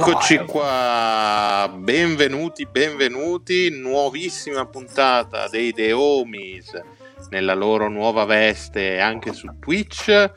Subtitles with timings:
[0.00, 6.80] Eccoci qua, benvenuti, benvenuti, nuovissima puntata dei The Homies
[7.30, 10.30] nella loro nuova veste anche su Twitch,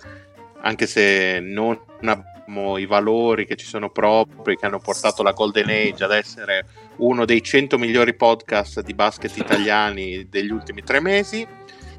[0.62, 5.70] anche se non abbiamo i valori che ci sono propri, che hanno portato la Golden
[5.70, 6.66] Age ad essere
[6.98, 11.48] uno dei 100 migliori podcast di basket italiani degli ultimi tre mesi.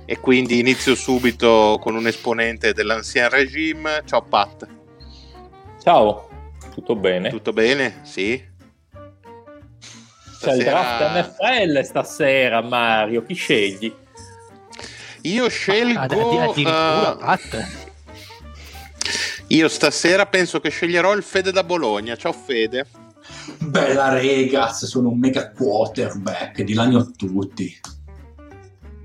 [0.05, 4.03] E quindi inizio subito con un esponente dell'ancien regime.
[4.05, 4.67] Ciao Pat.
[5.81, 6.32] Ciao,
[6.73, 7.29] tutto bene?
[7.31, 8.01] Tutto bene?
[8.03, 8.51] Sì.
[10.41, 13.23] C'è il draft NFL stasera, Mario.
[13.25, 13.95] Chi scegli?
[15.23, 16.01] Io scelgo.
[16.01, 17.67] Ad- ad- addirittura, eh, Pat.
[19.49, 22.17] io stasera penso che sceglierò il Fede da Bologna.
[22.17, 22.87] Ciao Fede.
[23.59, 27.81] Bella Regas, sono un mega quarterback, dilagno a tutti.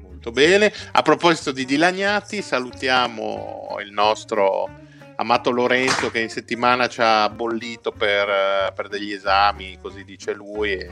[0.01, 0.73] Molto bene.
[0.93, 4.69] A proposito di dilagnati, salutiamo il nostro
[5.17, 10.33] amato Lorenzo che in settimana ci ha bollito per, eh, per degli esami, così dice
[10.33, 10.71] lui.
[10.73, 10.89] E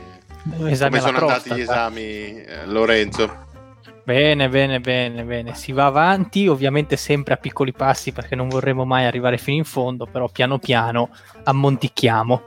[0.58, 1.54] come sono andati prostata.
[1.54, 3.44] gli esami, eh, Lorenzo?
[4.04, 5.54] Bene, bene, bene, bene.
[5.54, 9.64] Si va avanti, ovviamente sempre a piccoli passi perché non vorremmo mai arrivare fino in
[9.64, 11.10] fondo, però piano piano
[11.42, 12.42] ammontichiamo.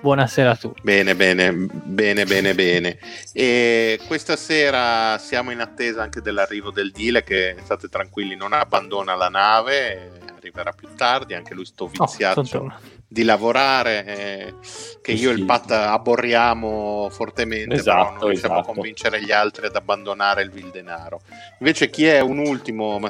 [0.00, 0.80] Buonasera a tutti.
[0.82, 2.98] Bene, bene, bene, bene, bene.
[3.32, 9.14] E questa sera siamo in attesa anche dell'arrivo del Dile che state tranquilli, non abbandona
[9.14, 12.74] la nave, arriverà più tardi, anche lui sto Oh, viziaccio tonto.
[13.06, 14.54] di lavorare eh,
[15.00, 18.72] che io e il Pat aborriamo fortemente, Esatto, però non riusciamo a esatto.
[18.72, 21.20] convincere gli altri ad abbandonare il vil denaro.
[21.58, 23.08] Invece chi è un ultimo, ma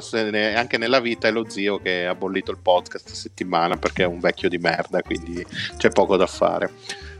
[0.55, 4.19] anche nella vita, è lo zio che ha bollito il podcast settimana perché è un
[4.19, 5.45] vecchio di merda, quindi
[5.77, 6.71] c'è poco da fare.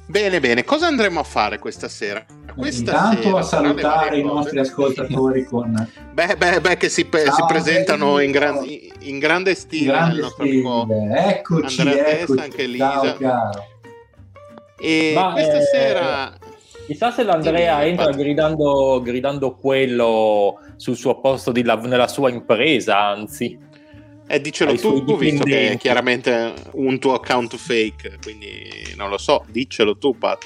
[0.05, 2.25] Bene, bene, cosa andremo a fare questa sera?
[2.55, 7.05] Questa Intanto sera, a salutare i cose- nostri ascoltatori con Beh, beh, beh, che si,
[7.05, 8.95] pe- Ciao, si presentano in, gran- Enrico.
[8.99, 9.85] in grande stile.
[9.91, 11.27] grande il nostro amico stile.
[11.29, 12.39] Eccoci, Andrea Testa, eccoci.
[12.41, 13.01] anche Lisa.
[13.01, 13.65] Ciao caro.
[14.79, 16.33] E Ma, questa eh, sera...
[16.85, 22.29] Chissà se l'Andrea Dimmi, entra gridando, gridando quello sul suo posto di lav- nella sua
[22.29, 23.57] impresa, anzi.
[24.33, 29.45] Eh, dicelo tu, visto che è chiaramente un tuo account fake, quindi non lo so,
[29.47, 30.43] diccelo tu, Pat.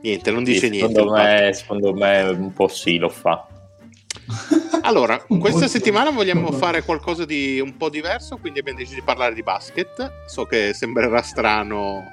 [0.00, 0.94] Niente, non dice Sì, niente.
[0.94, 3.46] secondo, me, secondo me un po' sì lo fa.
[4.82, 9.34] Allora, questa settimana vogliamo fare qualcosa di un po' diverso, quindi abbiamo deciso di parlare
[9.34, 10.24] di basket.
[10.26, 12.04] So che sembrerà strano,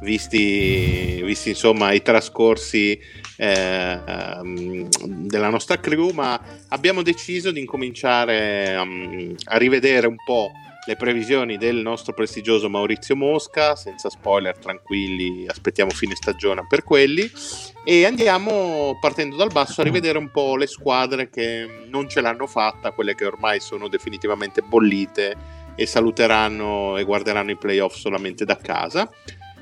[0.00, 2.98] visti, visti insomma i trascorsi
[3.40, 4.00] eh,
[5.06, 10.50] della nostra crew, ma abbiamo deciso di incominciare um, a rivedere un po'
[10.86, 17.30] le previsioni del nostro prestigioso Maurizio Mosca, senza spoiler, tranquilli, aspettiamo fine stagione per quelli
[17.84, 22.46] e andiamo partendo dal basso a rivedere un po' le squadre che non ce l'hanno
[22.46, 25.36] fatta, quelle che ormai sono definitivamente bollite
[25.76, 29.08] e saluteranno e guarderanno i playoff solamente da casa.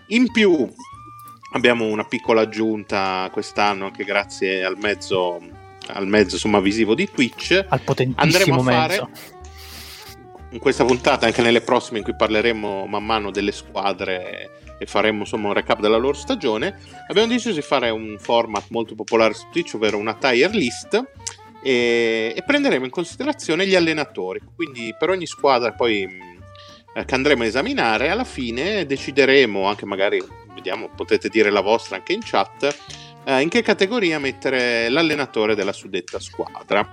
[0.08, 0.72] In più
[1.56, 5.40] abbiamo una piccola aggiunta quest'anno anche grazie al mezzo,
[5.88, 7.52] al mezzo insomma, visivo di Twitch.
[7.52, 9.10] Al Andremo potentissimo a fare mezzo.
[10.50, 15.20] in questa puntata, anche nelle prossime in cui parleremo man mano delle squadre e faremo
[15.20, 19.46] insomma un recap della loro stagione, abbiamo deciso di fare un format molto popolare su
[19.50, 21.02] Twitch, ovvero una tier list
[21.62, 24.40] e, e prenderemo in considerazione gli allenatori.
[24.54, 26.06] Quindi per ogni squadra poi
[26.94, 30.22] eh, che andremo a esaminare, alla fine decideremo, anche magari
[30.56, 32.76] vediamo, potete dire la vostra anche in chat,
[33.24, 36.90] eh, in che categoria mettere l'allenatore della suddetta squadra.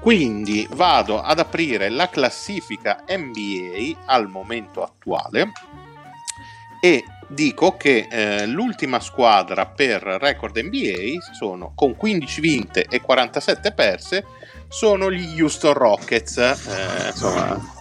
[0.00, 5.52] Quindi vado ad aprire la classifica NBA al momento attuale
[6.80, 13.72] e dico che eh, l'ultima squadra per record NBA sono con 15 vinte e 47
[13.72, 14.24] perse
[14.68, 16.36] sono gli Houston Rockets.
[16.36, 17.75] Eh, insomma,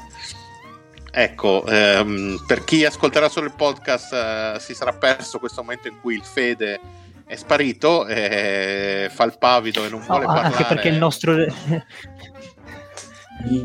[1.16, 6.00] ecco, ehm, per chi ascolterà solo il podcast eh, si sarà perso questo momento in
[6.02, 6.80] cui il Fede
[7.26, 10.48] è sparito, eh, fa il pavido e non vuole No, parlare.
[10.56, 11.36] anche perché il nostro,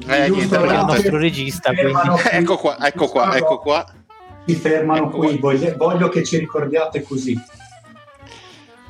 [0.07, 1.71] Eh, niente, perché il nostro regista.
[2.33, 3.87] Ecco qua, ecco qua, ecco qua.
[4.45, 5.53] Si fermano Ecco qui, qua.
[5.53, 7.39] voglio, voglio che ci ricordiate così.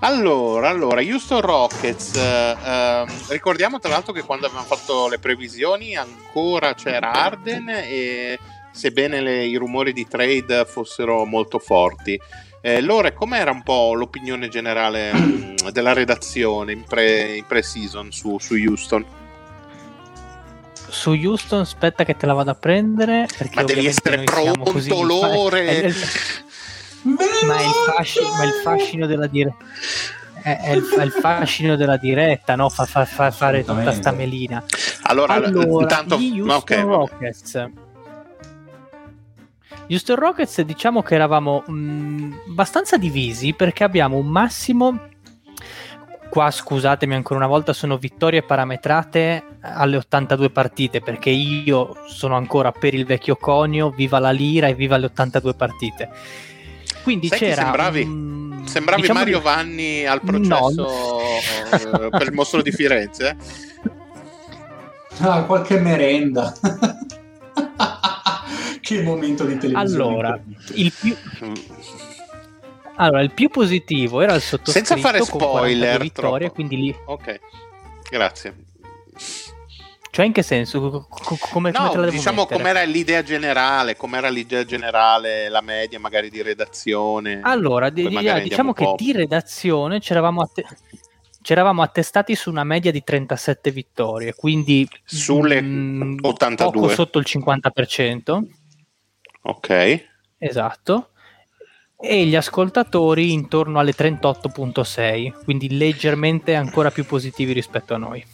[0.03, 5.95] Allora, allora, Houston Rockets, eh, ehm, ricordiamo tra l'altro che quando avevamo fatto le previsioni
[5.95, 8.39] ancora c'era Arden e
[8.73, 12.19] sebbene le- i rumori di trade fossero molto forti.
[12.63, 18.39] Eh, Lore, com'era un po' l'opinione generale mm, della redazione in, pre, in pre-season su,
[18.39, 19.05] su Houston?
[20.89, 25.67] su Houston aspetta che te la vado a prendere Ma devi essere pronto, così- Lore!
[25.87, 25.93] è-
[27.03, 29.65] ma è il fascino, ma il fascino della diretta
[30.43, 32.69] è, è il, è il fascino della diretta no?
[32.69, 34.63] fa, fa- fa- fare tutta sta melina.
[35.03, 36.19] Allora, allora intanto...
[36.19, 36.87] gli Houston ok, vabbè.
[36.87, 37.69] Rockets.
[39.87, 45.09] Gli Houston Rockets diciamo che eravamo mh, abbastanza divisi perché abbiamo un massimo
[46.29, 52.71] qua scusatemi ancora una volta sono vittorie parametrate alle 82 partite perché io sono ancora
[52.71, 56.09] per il vecchio conio viva la lira e viva le 82 partite
[57.03, 58.03] quindi Sai c'era sembravi?
[58.03, 60.31] un- Sembravi diciamo Mario di- Vanni al No.
[60.31, 61.21] processo
[62.05, 63.37] eh, per il mostro di Firenze.
[65.21, 66.53] Ah, qualche merenda.
[68.81, 70.03] che momento di televisione.
[70.03, 70.41] Allora,
[70.75, 71.15] il più,
[72.97, 76.55] allora, il più positivo era il sottoscritto Senza fare con 42 spoiler, vittorie, troppo.
[76.55, 77.41] quindi lì, Ok,
[78.11, 78.55] grazie.
[80.11, 80.81] Cioè in che senso?
[80.81, 82.59] Co- co- come, come No, devo diciamo mettere?
[82.61, 87.41] com'era l'idea generale, com'era l'idea generale, la media magari di redazione.
[87.43, 90.65] Allora, di- magari diciamo che di redazione c'eravamo, atte-
[91.43, 96.73] c'eravamo attestati su una media di 37 vittorie, quindi Sulle mm, 82.
[96.81, 98.43] poco sotto il 50%,
[99.43, 100.07] Ok.
[100.39, 101.11] esatto,
[102.03, 108.25] e gli ascoltatori intorno alle 38.6, quindi leggermente ancora più positivi rispetto a noi.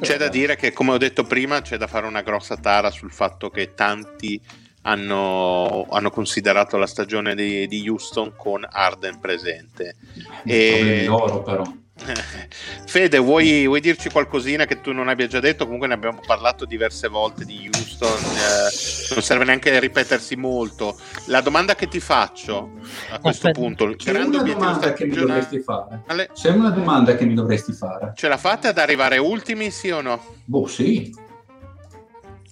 [0.00, 3.12] C'è da dire che, come ho detto prima, c'è da fare una grossa tara sul
[3.12, 4.40] fatto che tanti
[4.82, 9.96] hanno, hanno considerato la stagione di, di Houston con Arden presente.
[10.44, 11.64] E- loro, però.
[12.86, 15.64] Fede, vuoi, vuoi dirci qualcosina che tu non abbia già detto?
[15.64, 20.98] Comunque ne abbiamo parlato diverse volte di Houston, eh, non serve neanche ripetersi molto.
[21.26, 22.70] La domanda che ti faccio
[23.10, 23.58] a questo Aspetta.
[23.60, 26.02] punto, C'è una domanda che mi dovresti fare.
[26.06, 28.12] Ale, C'è una domanda che mi dovresti fare.
[28.14, 30.22] ce la fate ad arrivare ultimi, sì o no?
[30.44, 31.14] Boh, sì.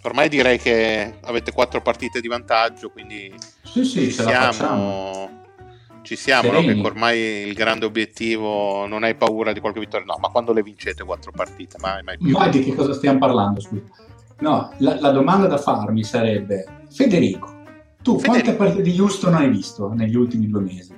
[0.02, 3.32] Ormai direi che avete quattro partite di vantaggio, quindi
[3.62, 5.43] Sì, sì, ci ce la facciamo.
[6.04, 6.60] Ci siamo, no?
[6.60, 10.62] Che ormai il grande obiettivo non hai paura di qualche vittoria, no, ma quando le
[10.62, 12.32] vincete quattro partite, mai, mai più.
[12.32, 13.60] Ma di che cosa stiamo parlando?
[13.60, 13.82] Scusa.
[14.40, 17.46] No, la, la domanda da farmi sarebbe: Federico,
[18.02, 18.26] tu Federico.
[18.26, 20.94] quante partite di Houston hai visto negli ultimi due mesi?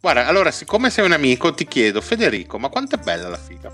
[0.00, 3.70] Guarda, allora, siccome sei un amico, ti chiedo, Federico, ma quanto è bella la figa?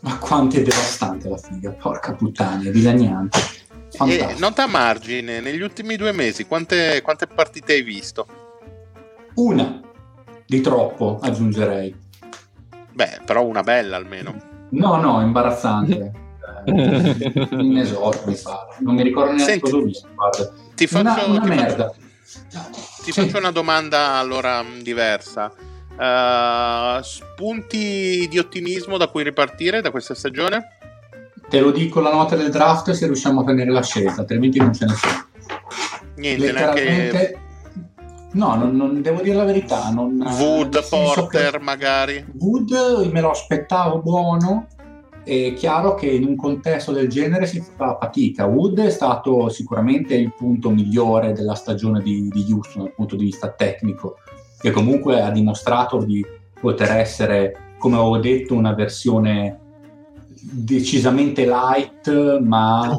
[0.00, 3.38] Ma quanto è devastante la figa, porca puttana, è dilaniante.
[3.38, 4.38] E Fantastico.
[4.38, 8.37] nota a margine, negli ultimi due mesi, quante, quante partite hai visto?
[9.38, 9.80] Una
[10.46, 11.94] di troppo, aggiungerei.
[12.92, 14.34] Beh, però una bella almeno.
[14.70, 16.12] No, no, imbarazzante.
[16.66, 18.66] Mi pare.
[18.80, 20.08] Non mi ricordo neanche Senti, cosa ho visto.
[20.14, 20.50] Guarda.
[20.74, 21.92] Ti faccio Una, una ti faccio- merda.
[23.04, 23.12] Ti Sì.
[23.12, 25.52] faccio una domanda allora mh, diversa.
[25.96, 30.76] Uh, spunti di ottimismo da cui ripartire da questa stagione?
[31.48, 34.72] Te lo dico la nota del draft se riusciamo a tenere la scelta, altrimenti non
[34.74, 35.26] ce ne sono.
[36.16, 37.38] Niente, neanche Letteralmente,
[38.32, 39.90] no, non, non- devo dire la verità.
[39.90, 42.24] Non, Wood, Porter che magari.
[42.38, 44.66] Wood me lo aspettavo buono.
[45.24, 48.46] È chiaro che in un contesto del genere si fa fatica.
[48.46, 53.24] Wood è stato sicuramente il punto migliore della stagione di, di Houston dal punto di
[53.24, 54.16] vista tecnico,
[54.58, 56.24] che comunque ha dimostrato di
[56.58, 59.58] poter essere, come avevo detto, una versione
[60.40, 62.98] decisamente light, ma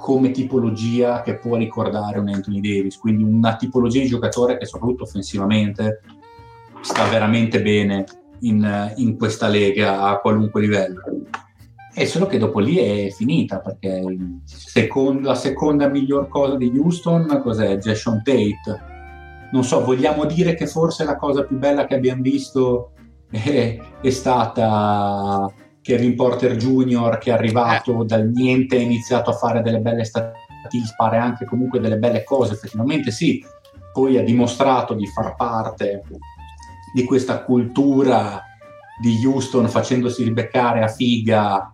[0.00, 5.04] come tipologia che può ricordare un Anthony Davis, quindi una tipologia di giocatore che soprattutto
[5.04, 6.00] offensivamente
[6.80, 8.04] sta veramente bene
[8.40, 11.02] in, in questa lega a qualunque livello.
[11.92, 16.72] È solo che dopo lì è finita perché il second- la seconda miglior cosa di
[16.76, 17.76] Houston cos'è?
[17.76, 18.88] Jason Tate.
[19.52, 22.92] Non so, vogliamo dire che forse la cosa più bella che abbiamo visto
[23.30, 25.52] è, è stata
[25.82, 27.18] Kevin Porter Jr.
[27.18, 28.04] che è arrivato eh.
[28.04, 32.52] dal niente ha iniziato a fare delle belle statistiche, fare anche comunque delle belle cose,
[32.52, 33.42] effettivamente sì,
[33.92, 36.02] poi ha dimostrato di far parte
[36.94, 38.42] di questa cultura
[39.00, 41.72] di Houston facendosi ribeccare a figa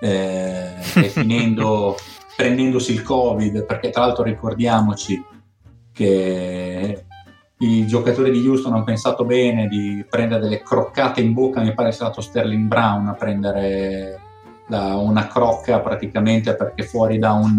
[0.00, 1.96] eh, e finendo
[2.36, 5.22] prendendosi il covid perché tra l'altro ricordiamoci
[5.92, 7.04] che
[7.64, 11.92] i giocatori di Houston hanno pensato bene di prendere delle croccate in bocca mi pare
[11.92, 14.20] sia stato Sterling Brown a prendere
[14.66, 17.56] la, una crocca praticamente perché fuori da un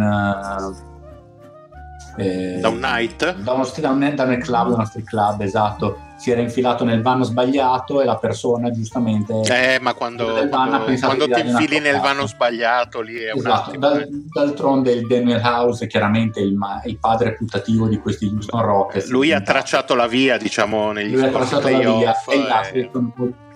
[2.17, 3.35] eh, da un night?
[3.37, 5.99] Da, uno, da, un, da un club da uno street club esatto.
[6.17, 11.27] Si era infilato nel vano sbagliato e la persona giustamente eh ma quando, quando, quando
[11.27, 13.71] ti infili nel vano sbagliato lì è esatto.
[13.71, 14.07] un attimo eh.
[14.33, 19.09] d'altronde il Daniel House è chiaramente il, il, padre putativo di questi Houston Rockets.
[19.09, 22.79] Lui ha tracciato la via diciamo negli lui ha tracciato la via e, gli altri
[22.79, 22.89] e...
[22.93, 23.13] sono,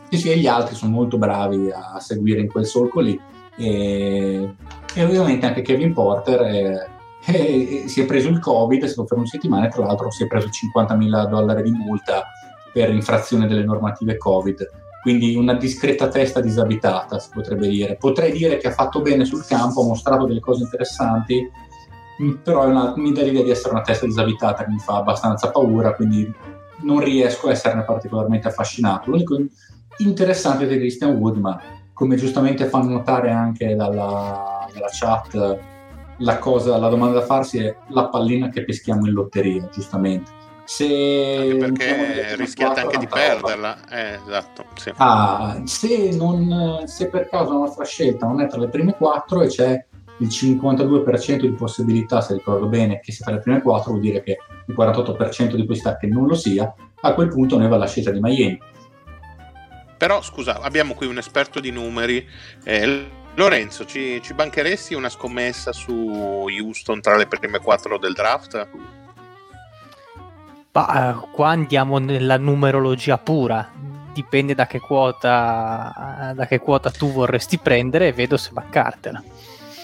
[0.10, 3.20] sì, sì, e gli altri sono molto bravi a seguire in quel solco lì.
[3.56, 4.54] E,
[4.96, 6.88] e ovviamente anche Kevin Porter è,
[7.34, 10.24] e si è preso il covid, è stato per una settimana e tra l'altro si
[10.24, 12.24] è preso 50 mila dollari di multa
[12.72, 14.70] per infrazione delle normative covid.
[15.02, 17.96] Quindi una discreta testa disabitata si potrebbe dire.
[17.96, 21.50] Potrei dire che ha fatto bene sul campo ha mostrato delle cose interessanti
[22.44, 25.96] però una, mi dà l'idea di essere una testa disabitata che mi fa abbastanza paura
[25.96, 26.30] quindi
[26.82, 29.10] non riesco a esserne particolarmente affascinato.
[29.10, 29.38] L'unico
[30.00, 31.62] interessante è Christian Wood ma
[31.94, 35.60] come giustamente fanno notare anche dalla, dalla chat
[36.20, 40.38] la, cosa, la domanda da farsi è la pallina che peschiamo in lotteria, giustamente.
[40.66, 44.66] Se perché rischiate anche di perderla, eh, esatto.
[44.76, 44.94] Sì.
[44.98, 49.42] Ah, se, non, se per caso la nostra scelta non è tra le prime quattro
[49.42, 49.84] e c'è
[50.20, 54.22] il 52% di possibilità, se ricordo bene, che sia tra le prime quattro, vuol dire
[54.22, 56.72] che il 48% di possibilità che non lo sia,
[57.02, 58.62] a quel punto noi va la scelta di Miami.
[59.98, 62.26] Però scusa, abbiamo qui un esperto di numeri.
[62.64, 63.08] Eh,
[63.40, 68.68] Lorenzo, ci, ci, bancheresti una scommessa su Houston tra le prime quattro del draft?
[70.70, 73.72] Bah, eh, qua andiamo nella numerologia pura,
[74.12, 79.24] dipende da che quota, da che quota tu vorresti prendere e vedo se bancartela.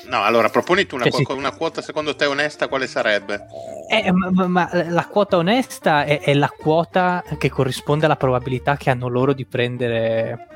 [0.07, 1.25] No, allora proponiti una, sì.
[1.29, 3.45] una, quota secondo te onesta, quale sarebbe?
[3.89, 8.89] Eh, ma, ma, la quota onesta è, è, la quota che corrisponde alla probabilità che
[8.89, 10.54] hanno loro di prendere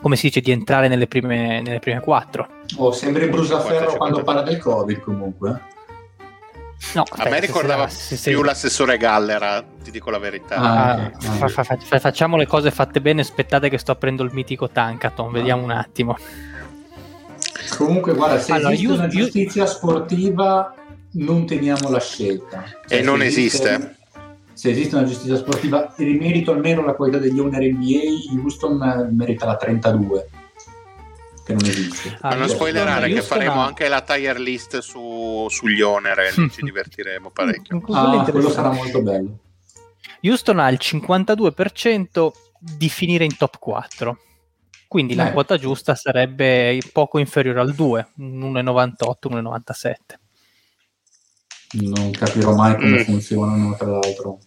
[0.00, 2.48] come si dice, di entrare nelle prime, nelle prime quattro.
[2.76, 5.60] Oh, sembri Brusaferro quando parla del Covid comunque.
[6.94, 10.56] No, a me ricordava se, se, più l'assessore Gallera, ti dico la verità.
[10.56, 14.30] Ah, ah, fa, fa, fa, facciamo le cose fatte bene, aspettate che sto aprendo il
[14.32, 16.16] mitico Tankaton, vediamo un attimo.
[17.76, 19.68] Comunque, guarda, se allora, esiste io, una giustizia io...
[19.68, 20.74] sportiva,
[21.12, 22.64] non teniamo la scelta.
[22.86, 23.68] Cioè, e non esiste.
[23.68, 23.98] esiste
[24.60, 29.46] se esiste una giustizia sportiva e rimerito almeno la qualità degli owner NBA, Houston merita
[29.46, 30.28] la 32
[31.46, 32.18] che non esiste.
[32.20, 33.64] Ah, non spoilerare che faremo ha...
[33.64, 37.82] anche la tire list su, sugli owner e ci divertiremo parecchio.
[37.88, 39.38] Ah, quello sarà molto bello.
[40.20, 44.18] Houston ha il 52% di finire in top 4.
[44.86, 45.16] Quindi eh.
[45.16, 49.94] la quota giusta sarebbe poco inferiore al 2, 1,98, 1,97.
[51.72, 53.04] Non capirò mai come mm.
[53.04, 54.40] funzionano, tra l'altro.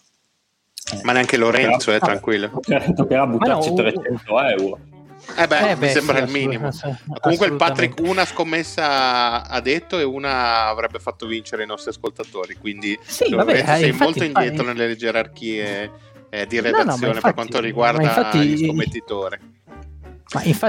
[1.04, 2.60] Ma neanche Lorenzo è eh, tranquillo.
[2.96, 4.80] Toccherà buttarci no, 300 euro.
[5.38, 6.70] Eh beh, eh beh mi sembra sì, il minimo.
[7.22, 12.56] Comunque il Patrick una scommessa ha detto e una avrebbe fatto vincere i nostri ascoltatori,
[12.56, 14.78] quindi sì, vabbè, eh, sei infatti, molto indietro infatti...
[14.78, 15.92] nelle gerarchie
[16.30, 19.38] eh, di redazione no, no, infatti, per quanto riguarda infatti, gli scommettitori.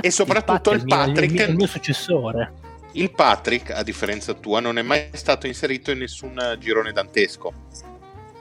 [0.00, 2.52] e soprattutto il, Patrick, il, mio, il mio successore.
[2.92, 7.52] Il Patrick, a differenza tua, non è mai stato inserito in nessun girone dantesco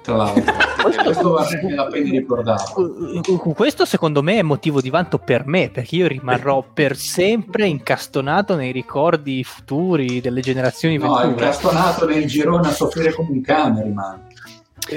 [0.03, 0.53] tra l'altro.
[1.03, 3.53] questo vale la pena ricordarlo.
[3.55, 8.55] Questo secondo me è motivo di vanto per me, perché io rimarrò per sempre incastonato
[8.55, 11.29] nei ricordi futuri delle generazioni no, venture.
[11.29, 14.31] incastonato nel girone a soffrire come un cane rimane.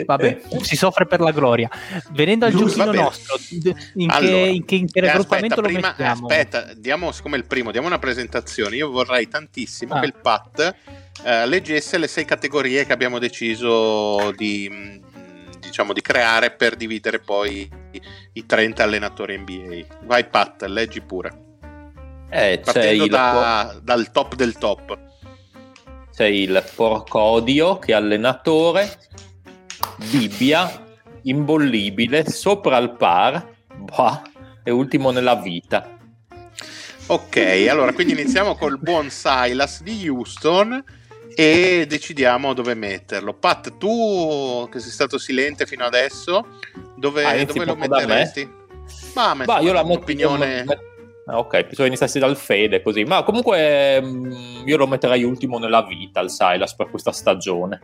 [0.05, 1.71] Vabbè, si soffre per la gloria.
[2.11, 3.37] Venendo al Giusto, giochino nostro,
[3.95, 6.27] in, allora, che, in che, in che raggruppamento lo prima, mettiamo?
[6.27, 8.77] Aspetta, diamo siccome il primo, diamo una presentazione.
[8.77, 10.01] Io vorrei tantissimo ah.
[10.01, 10.75] che il Pat
[11.25, 14.97] eh, leggesse le sei categorie che abbiamo deciso di, mm,
[15.61, 17.69] diciamo, di creare per dividere poi
[18.33, 20.05] i 30 allenatori NBA.
[20.05, 21.45] Vai Pat, leggi pure.
[22.31, 24.99] Eh, Partendo da, dal top del top.
[26.15, 28.99] C'è il Porcodio che è allenatore,
[30.11, 30.85] Bibbia,
[31.23, 34.23] imbollibile, sopra il par, bah,
[34.63, 35.95] e ultimo nella vita.
[37.09, 40.83] Ok, allora quindi iniziamo col buon Silas di Houston
[41.39, 43.35] e decidiamo dove metterlo.
[43.35, 46.47] Pat, tu che sei stato silente fino adesso,
[46.97, 48.51] dove, ah, dove lo metteresti?
[49.15, 50.65] Ma, bah, io la metto, opinione...
[51.29, 55.83] Ok, pensavo iniziassi dal Fede così, ma comunque mh, mm, io lo metterei ultimo nella
[55.83, 57.81] vita il Silas per questa stagione.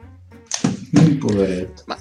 [1.18, 1.82] Poveretto.
[1.86, 1.98] Ma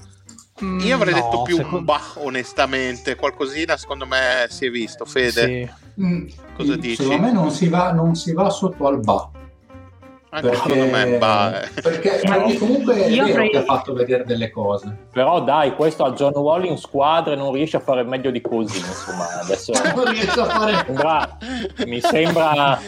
[0.61, 3.15] io avrei Mm, No, detto più un secondo- bah, onestamente.
[3.15, 5.03] Qualcosina secondo me si è visto.
[5.03, 6.33] Fede, Sì.
[6.55, 7.03] Cosa mm, dici?
[7.03, 9.29] Secondo me non si va, non si va sotto al ba.
[10.33, 11.81] Anche Perché, secondo me bah, eh.
[11.81, 14.97] perché ma comunque è io vero avrei- che ha fatto vedere delle cose.
[15.11, 18.77] Però dai, questo a John Wall in squadra non riesce a fare meglio di così,
[18.79, 20.83] insomma, adesso Non riesco a fare...
[20.85, 21.37] sembra-
[21.85, 22.79] mi sembra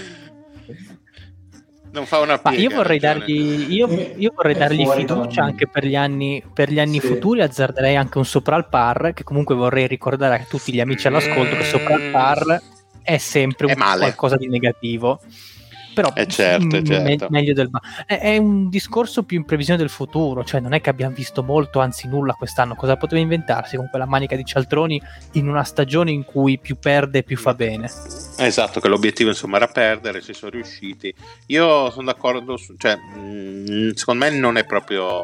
[1.92, 2.70] non fa una Ma piega.
[2.70, 6.80] io vorrei dargli, io, Eh, io vorrei dargli fiducia anche per gli anni, per gli
[6.80, 7.06] anni Sì.
[7.08, 7.42] futuri.
[7.44, 9.12] Azzarderei anche un sopra al par.
[9.14, 12.62] Che comunque vorrei ricordare a tutti gli amici all'ascolto che sopra al par
[13.04, 15.20] è sempre È qualcosa di negativo.
[15.94, 17.04] Però Eh, certo, mm, certo.
[17.04, 17.70] me- meglio del
[18.06, 21.44] è, è un discorso più in previsione del futuro, cioè non è che abbiamo visto
[21.44, 22.76] molto, anzi nulla quest'anno.
[22.76, 25.02] Cosa poteva inventarsi con quella manica di cialtroni
[25.34, 27.90] in una stagione in cui più perde più fa bene?
[28.38, 31.14] Esatto, che l'obiettivo insomma era perdere, ci sono riusciti.
[31.48, 35.22] Io sono d'accordo, su, cioè, mh, secondo me non è proprio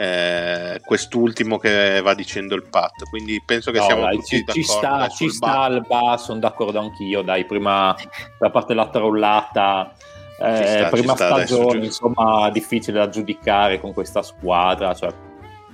[0.00, 4.44] eh, quest'ultimo che va dicendo il Pat, quindi penso che No, siamo dai, tutti ci,
[4.44, 7.96] d'accordo ci sta, ci sta al bas, sono d'accordo anch'io, dai, prima
[8.38, 9.92] da parte della trollata,
[10.40, 12.06] eh, sta, prima sta, adesso stagione, giusto.
[12.06, 15.12] insomma, difficile da giudicare con questa squadra, cioè,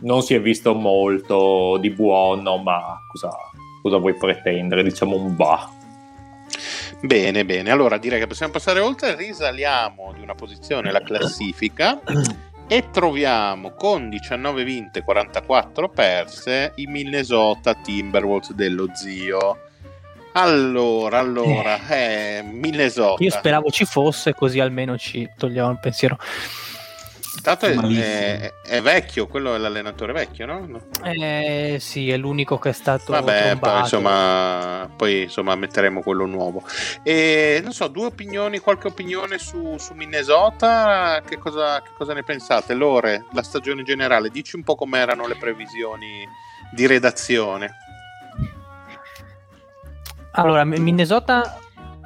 [0.00, 3.28] non si è visto molto di buono, ma cosa,
[3.82, 4.82] cosa vuoi pretendere?
[4.82, 5.70] Diciamo un bah.
[7.02, 12.00] Bene, bene, allora direi che possiamo passare oltre, risaliamo di una posizione la classifica
[12.66, 19.58] e troviamo con 19 vinte 44 perse i Minnesota Timberwolves dello zio.
[20.32, 23.22] Allora, allora, eh, Minnesota.
[23.22, 26.18] Io speravo ci fosse, così almeno ci togliamo il pensiero.
[27.44, 30.64] Tanto è, è- è vecchio, quello è l'allenatore vecchio, no?
[30.66, 30.80] No.
[31.02, 36.62] Eh, sì, è l'unico che è stato Vabbè, poi insomma, poi insomma metteremo quello nuovo.
[37.02, 41.22] E non so, due opinioni, qualche opinione su, su Minnesota?
[41.22, 42.72] Che cosa, che cosa ne pensate?
[42.72, 46.26] Lore, la stagione generale, dici un po' com'erano le previsioni
[46.72, 47.76] di redazione.
[50.30, 51.58] Allora, Minnesota,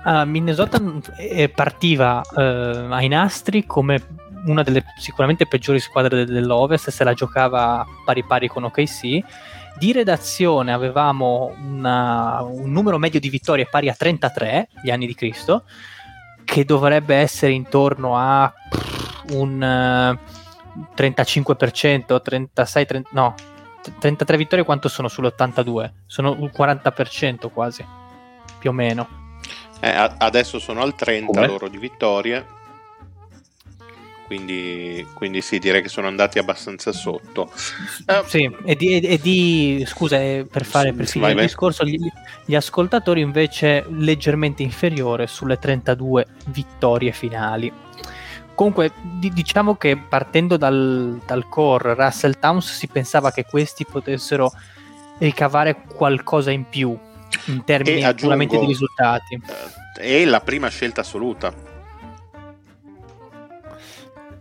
[0.03, 0.83] ah, Minnesota
[1.16, 7.14] eh, partiva eh, ai nastri come una delle sicuramente peggiori squadre de- dell'Ovest, se la
[7.14, 9.24] giocava pari pari con OKC.
[9.79, 15.14] Di redazione avevamo una- un numero medio di vittorie pari a 33, gli anni di
[15.14, 15.64] Cristo,
[16.44, 18.53] che dovrebbe essere intorno a
[19.31, 20.18] un eh,
[20.96, 23.35] 35%, 36, 30, no,
[24.01, 25.90] 33 vittorie quanto sono sull'82?
[26.07, 27.85] Sono un 40% quasi,
[28.59, 29.09] più o meno.
[29.81, 31.46] Eh, adesso sono al 30 Come?
[31.46, 32.44] loro di vittorie.
[34.29, 37.51] Quindi, quindi sì, direi che sono andati abbastanza sotto.
[38.05, 41.97] Eh, Sì, e di, e di- scusa, eh, per, fare, per finire il discorso, gli,
[42.45, 47.73] gli ascoltatori invece leggermente inferiore sulle 32 vittorie finali.
[48.55, 54.53] Comunque, di- diciamo che partendo dal, dal core Russell Towns si pensava che questi potessero
[55.19, 56.97] ricavare qualcosa in più
[57.47, 59.41] in termini E aggiungo- di risultati.
[59.97, 61.67] eh, è la prima scelta assoluta.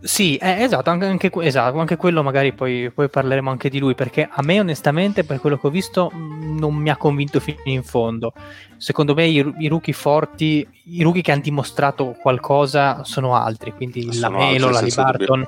[0.00, 3.94] Sì, eh, esatto, anche, anche esatto, anche quello magari poi, poi parleremo anche di lui,
[3.94, 7.58] perché a me onestamente per quello che ho visto mh, non mi ha convinto fino
[7.64, 8.32] in fondo.
[8.76, 14.06] Secondo me i, i rookie forti, i rookie che hanno dimostrato qualcosa sono altri, quindi
[14.06, 15.46] la Sono Melo, la altri, senza Libarton.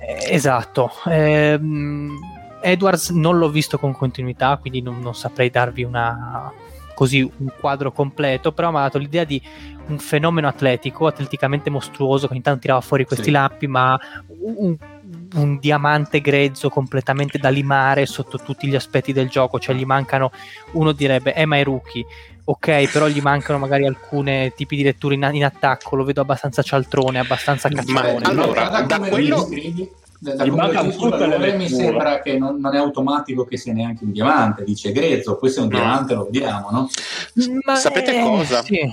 [0.00, 0.90] Eh, esatto.
[1.06, 2.18] Ehm,
[2.60, 6.52] Edwards non l'ho visto con continuità, quindi non, non saprei darvi una
[6.94, 9.40] così un quadro completo, però mi ha dato l'idea di
[9.88, 13.30] un fenomeno atletico, atleticamente mostruoso, che ogni tanto tirava fuori questi Sì.
[13.30, 13.98] lampi, ma
[14.44, 14.76] un,
[15.34, 20.30] un diamante grezzo completamente da limare sotto tutti gli aspetti del gioco, cioè gli mancano,
[20.72, 22.04] uno direbbe, eh ma è rookie,
[22.44, 26.62] ok, però gli mancano magari alcune tipi di letture in, in attacco, lo vedo abbastanza
[26.62, 28.24] cialtrone, abbastanza Ma cacciarone.
[28.26, 29.48] allora, da, quello-
[30.22, 34.62] da, da come mi sembra che non, non è automatico che sia neanche un diamante,
[34.62, 36.88] dice grezzo, questo è un diamante, lo vediamo, no?
[37.64, 38.62] Ma, Sapete eh, cosa?
[38.62, 38.88] sì.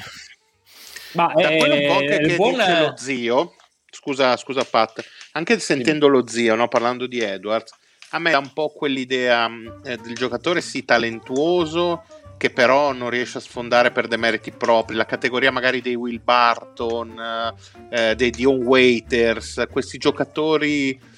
[1.11, 3.53] Ma Da quello un po' eh, che, che buon- dice lo zio,
[3.91, 7.73] scusa, scusa Pat, anche sentendo lo zio, no, parlando di Edwards,
[8.11, 12.05] a me dà un po' quell'idea mh, eh, del giocatore sì talentuoso,
[12.37, 17.53] che però non riesce a sfondare per demeriti propri, la categoria magari dei Will Barton,
[17.91, 21.17] eh, dei Dion Waiters, questi giocatori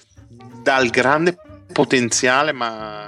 [0.62, 1.38] dal grande
[1.71, 3.08] potenziale ma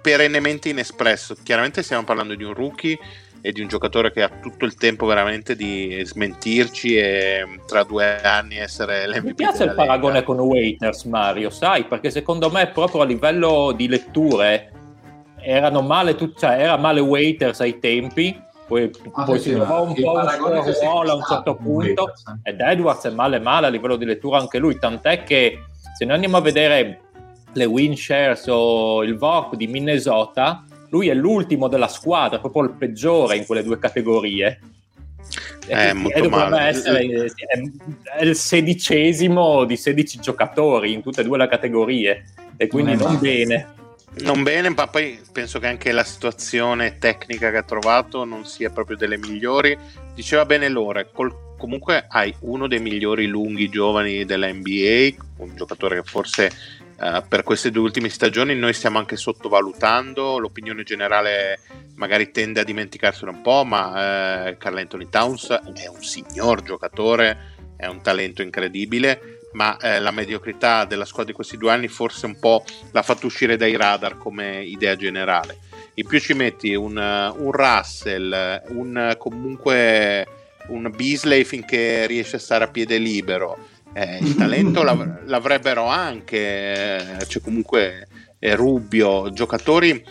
[0.00, 1.36] perennemente inespresso.
[1.42, 2.98] Chiaramente stiamo parlando di un rookie
[3.40, 8.20] e di un giocatore che ha tutto il tempo veramente di smentirci e tra due
[8.22, 10.26] anni essere l'MVP Mi piace il paragone Lega.
[10.26, 14.70] con Waiters, Mario, sai, perché secondo me proprio a livello di letture
[15.40, 19.80] erano male tut- cioè, era male Waiters ai tempi, poi, Ah, poi sì, si trova
[19.80, 22.50] un po' un ruolo a un certo punto Edwards, eh.
[22.50, 25.64] ed Edwards è male male a livello di lettura anche lui, tant'è che
[25.96, 27.00] se noi andiamo a vedere
[27.52, 32.70] le win shares o il VOC di Minnesota, lui è l'ultimo della squadra, proprio il
[32.72, 34.60] peggiore in quelle due categorie.
[35.66, 36.68] E Eh, quindi molto dovrebbe male.
[36.68, 42.24] essere è, è il sedicesimo di 16 giocatori in tutte e due le categorie
[42.56, 43.68] e quindi Non è non bene.
[44.14, 48.68] Non bene, ma poi penso che anche la situazione tecnica che ha trovato non sia
[48.68, 49.78] proprio delle migliori.
[50.14, 55.94] Diceva bene Lore, col- comunque hai uno dei migliori lunghi giovani della NBA, un giocatore
[55.94, 56.50] che forse
[57.00, 61.60] eh, per queste due ultime stagioni noi stiamo anche sottovalutando, l'opinione generale
[61.94, 67.54] magari tende a dimenticarselo un po', ma eh, Carl Anthony Towns è un signor giocatore,
[67.76, 72.26] è un talento incredibile, ma eh, la mediocrità della squadra di questi due anni forse
[72.26, 75.58] un po' l'ha fatto uscire dai radar come idea generale.
[75.94, 80.26] In più ci metti un, uh, un Russell, un comunque
[80.68, 83.58] un Beasley finché riesce a stare a piede libero.
[83.92, 88.06] Eh, il talento l'av- l'avrebbero anche, eh, c'è comunque
[88.38, 90.02] eh, Rubio, giocatori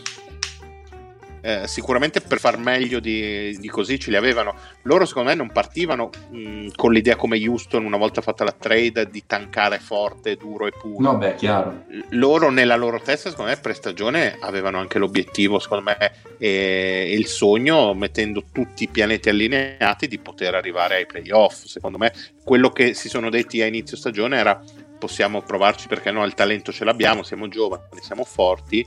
[1.41, 4.55] eh, sicuramente per far meglio di, di così ce li avevano.
[4.83, 9.09] Loro secondo me non partivano mh, con l'idea come Houston una volta fatta la trade
[9.09, 11.01] di tankare forte, duro e puro.
[11.01, 11.85] No, beh, chiaro.
[12.09, 17.25] Loro nella loro testa secondo me per stagione avevano anche l'obiettivo secondo me e il
[17.25, 21.65] sogno mettendo tutti i pianeti allineati di poter arrivare ai playoff.
[21.65, 24.61] Secondo me quello che si sono detti a inizio stagione era
[25.01, 28.85] possiamo provarci perché no, il talento ce l'abbiamo, siamo giovani, siamo forti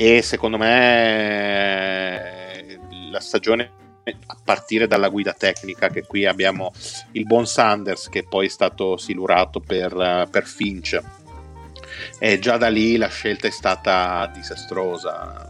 [0.00, 1.88] e secondo me
[3.10, 3.72] la stagione
[4.04, 6.72] a partire dalla guida tecnica che qui abbiamo
[7.12, 10.98] il buon Sanders che poi è stato silurato per, per Finch.
[12.20, 15.48] E già da lì la scelta è stata disastrosa.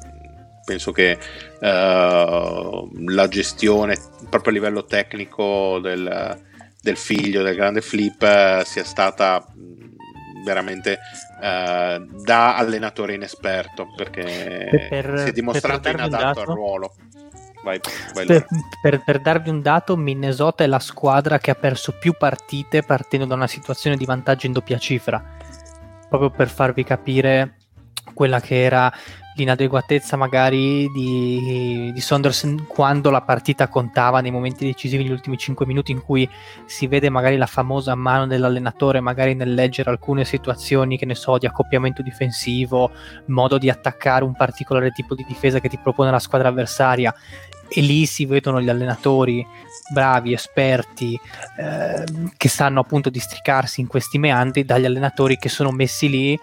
[0.64, 1.18] Penso che
[1.60, 3.98] uh, la gestione
[4.30, 6.42] proprio a livello tecnico del,
[6.80, 9.46] del figlio del grande flip sia stata
[10.44, 10.98] veramente
[11.36, 16.94] uh, da allenatore inesperto perché Per- si è dimostrato per inadatto al ruolo.
[17.62, 17.80] Vai,
[18.14, 18.46] vai Per,
[18.80, 23.26] per- per darvi un dato, Minnesota è la squadra che ha perso più partite partendo
[23.26, 25.22] da una situazione di vantaggio in doppia cifra.
[26.08, 27.56] Proprio per farvi capire
[28.14, 28.92] quella che era
[29.38, 35.64] l'inadeguatezza magari di, di Saunders quando la partita contava nei momenti decisivi, negli ultimi 5
[35.64, 36.28] minuti in cui
[36.66, 41.38] si vede magari la famosa mano dell'allenatore, magari nel leggere alcune situazioni, che ne so,
[41.38, 42.90] di accoppiamento difensivo,
[43.26, 47.14] modo di attaccare un particolare tipo di difesa che ti propone la squadra avversaria.
[47.70, 49.46] E lì si vedono gli allenatori
[49.92, 51.20] bravi, esperti,
[51.58, 52.04] eh,
[52.36, 56.38] che sanno appunto districarsi in questi meandri dagli allenatori che sono messi lì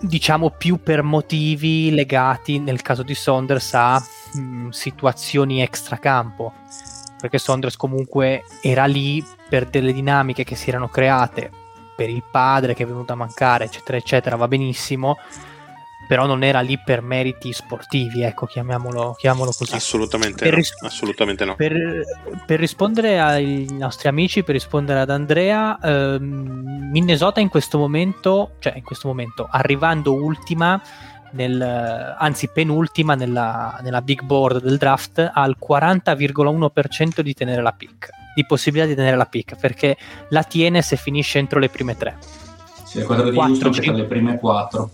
[0.00, 6.52] diciamo più per motivi legati nel caso di Saunders a mh, situazioni extracampo.
[7.20, 11.50] Perché Saunders comunque era lì per delle dinamiche che si erano create
[11.96, 15.16] per il padre che è venuto a mancare eccetera eccetera va benissimo
[16.08, 20.56] però non era lì per meriti sportivi ecco chiamiamolo, chiamiamolo così Assolutamente Per no.
[20.56, 21.54] ris- Assolutamente no.
[21.54, 22.02] per,
[22.46, 28.72] per rispondere ai nostri amici, per rispondere ad Andrea, ehm, Minnesota in questo momento, cioè
[28.74, 30.80] in questo momento, arrivando ultima,
[31.32, 31.60] nel,
[32.18, 38.08] anzi penultima nella, nella big board del draft, ha il 40,1% di tenere la pick,
[38.34, 39.96] di possibilità di tenere la pick, perché
[40.30, 42.16] la tiene se finisce entro le prime tre.
[42.84, 43.92] Sì, Houston che tra cinque.
[43.92, 44.92] le prime quattro.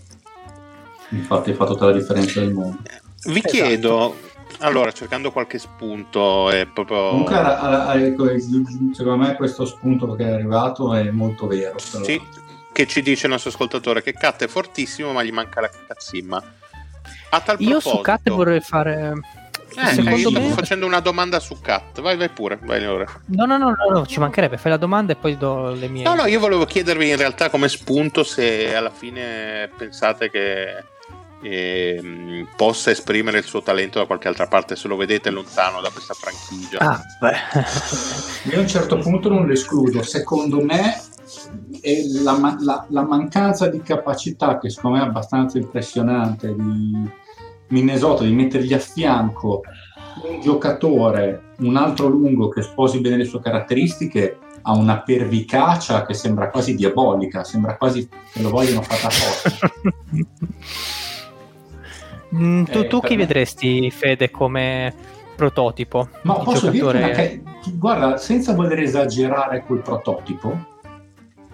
[1.09, 2.77] Infatti ha fatto tutta la differenza del mondo.
[3.25, 3.49] Vi Esatto.
[3.51, 4.15] chiedo,
[4.59, 7.09] allora, cercando qualche spunto, è proprio...
[7.09, 8.27] Comunque, ecco,
[8.93, 11.75] secondo me questo spunto che è arrivato è molto vero.
[11.91, 12.03] però.
[12.03, 12.21] Sì,
[12.71, 16.43] che ci dice il nostro ascoltatore che Cat è fortissimo, ma gli manca la cazzimma.
[17.29, 19.13] A tal Io su proposito- Cat vorrei fare...
[19.77, 20.39] Eh, secondo io me...
[20.39, 21.99] stavo facendo una domanda su Cat.
[21.99, 25.37] Vai, vai pure, vai no, no, no, no, ci mancherebbe, fai la domanda e poi
[25.37, 26.03] do le mie...
[26.03, 30.81] No, no, io volevo chiedervi in realtà come spunto se alla fine pensate che
[31.41, 35.89] ehm, possa esprimere il suo talento da qualche altra parte, se lo vedete lontano da
[35.89, 36.77] questa franchigia.
[36.79, 38.49] Ah, beh.
[38.51, 40.01] Io a un certo punto non lo escludo.
[40.03, 41.01] Secondo me
[41.81, 47.09] è la, la- la mancanza di capacità, che secondo me è abbastanza impressionante, di
[47.67, 49.61] Minnesota di mettergli a fianco
[50.23, 56.13] un giocatore, un altro lungo che sposi bene le sue caratteristiche, ha una pervicacia che
[56.13, 59.71] sembra quasi diabolica, sembra quasi che lo vogliono fare apposta.
[62.35, 64.93] Mm, tu, Eh, tu chi me- vedresti, Fede, come
[65.35, 66.09] prototipo?
[66.23, 67.03] Ma di posso dirti giocatore?
[67.05, 67.41] una che-
[67.77, 70.57] guarda, senza voler esagerare col prototipo,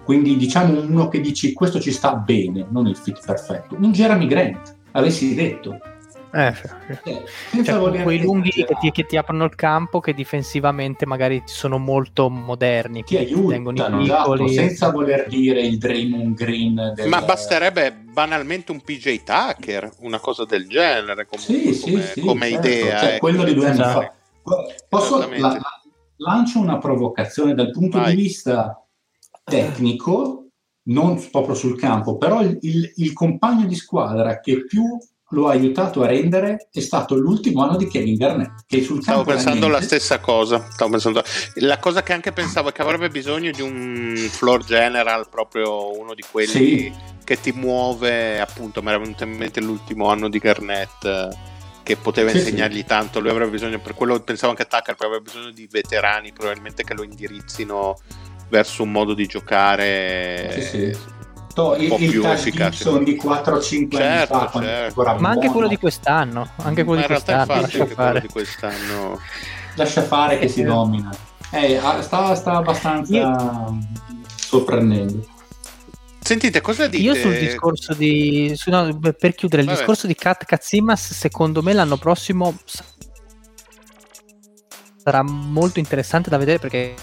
[0.04, 4.26] quindi diciamo uno che dici questo ci sta bene, non il fit perfetto, un Jeremy
[4.28, 5.80] Grant, avessi detto.
[6.34, 6.54] Eh,
[7.66, 12.30] cioè, quei lunghi che ti, che ti, aprono il campo che difensivamente magari sono molto
[12.30, 17.10] moderni ti aiutano esatto, senza voler dire il Draymond Green del...
[17.10, 22.50] ma basterebbe banalmente un PJ Tucker una cosa del genere comunque, sì, come, sì, come
[22.50, 22.68] certo.
[22.68, 24.14] idea cioè, ecco, quello di due anni fa.
[24.88, 25.60] Posso la,
[26.16, 28.16] lancio una provocazione dal punto Vai.
[28.16, 28.82] di vista
[29.44, 30.46] tecnico
[30.84, 34.98] non proprio sul campo però il, il, il compagno di squadra che più
[35.32, 39.24] lo ha aiutato a rendere è stato l'ultimo anno di Kevin Garnett che sul stavo
[39.24, 41.24] pensando la stessa cosa pensando...
[41.56, 46.14] la cosa che anche pensavo è che avrebbe bisogno di un floor general proprio uno
[46.14, 46.94] di quelli sì.
[47.24, 51.30] che ti muove appunto mi era venuto in mente l'ultimo anno di Garnett
[51.84, 52.86] che poteva sì, insegnargli sì.
[52.86, 56.84] tanto lui avrebbe bisogno per quello pensavo anche a Tucker avrebbe bisogno di veterani probabilmente
[56.84, 57.98] che lo indirizzino
[58.50, 61.00] verso un modo di giocare
[61.52, 65.04] sì, To, il, il Gibson di 4-5 certo, anni fa certo.
[65.20, 68.22] ma anche quello di quest'anno anche quello, di quest'anno, lascia fare.
[68.22, 69.20] di quest'anno
[69.76, 71.10] lascia fare che si domina
[71.52, 73.78] eh, sta, sta, abbastanza Io...
[74.36, 75.28] sorprendendo
[76.24, 77.02] Sentite, cosa dite?
[77.02, 78.54] Io sul discorso di...
[78.56, 79.80] Su, no, per chiudere, il Vabbè.
[79.80, 82.56] discorso di Kat Katsimas, secondo me l'anno prossimo
[85.04, 86.94] sarà molto interessante da vedere perché...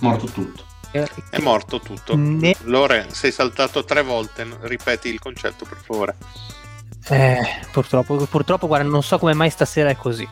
[0.00, 0.64] Morto tutto.
[1.02, 2.14] È morto tutto.
[2.16, 2.54] Ne...
[2.62, 6.16] Lore, sei saltato tre volte, ripeti il concetto per favore.
[7.08, 7.40] Eh,
[7.72, 10.28] purtroppo, purtroppo, guarda, non so come mai stasera è così.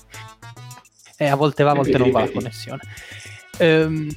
[1.16, 2.80] Eh, a volte va, a volte non va la connessione.
[3.58, 4.08] Ehm,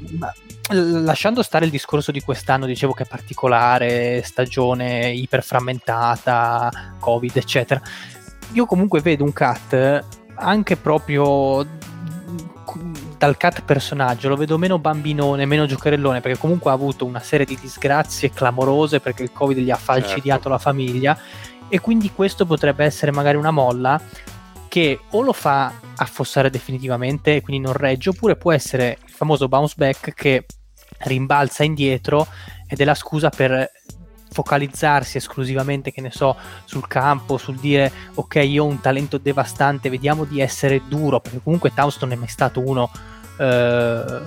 [1.04, 7.82] lasciando stare il discorso di quest'anno, dicevo che è particolare, stagione iperframmentata, Covid, eccetera.
[8.54, 10.04] Io comunque vedo un cat
[10.36, 11.66] anche proprio
[13.18, 17.46] dal cat personaggio lo vedo meno bambinone, meno giocherellone, perché comunque ha avuto una serie
[17.46, 20.50] di disgrazie clamorose perché il Covid gli ha falcidiato certo.
[20.50, 21.18] la famiglia
[21.68, 24.00] e quindi questo potrebbe essere magari una molla
[24.68, 29.48] che o lo fa affossare definitivamente e quindi non regge, oppure può essere il famoso
[29.48, 30.46] bounce back che
[31.00, 32.28] rimbalza indietro
[32.68, 33.70] ed è la scusa per
[34.36, 39.90] focalizzarsi esclusivamente, che ne so, sul campo, sul dire ok, io ho un talento devastante,
[39.90, 42.92] vediamo di essere duro, perché comunque Towns non è mai stato uno,
[43.40, 44.20] eh,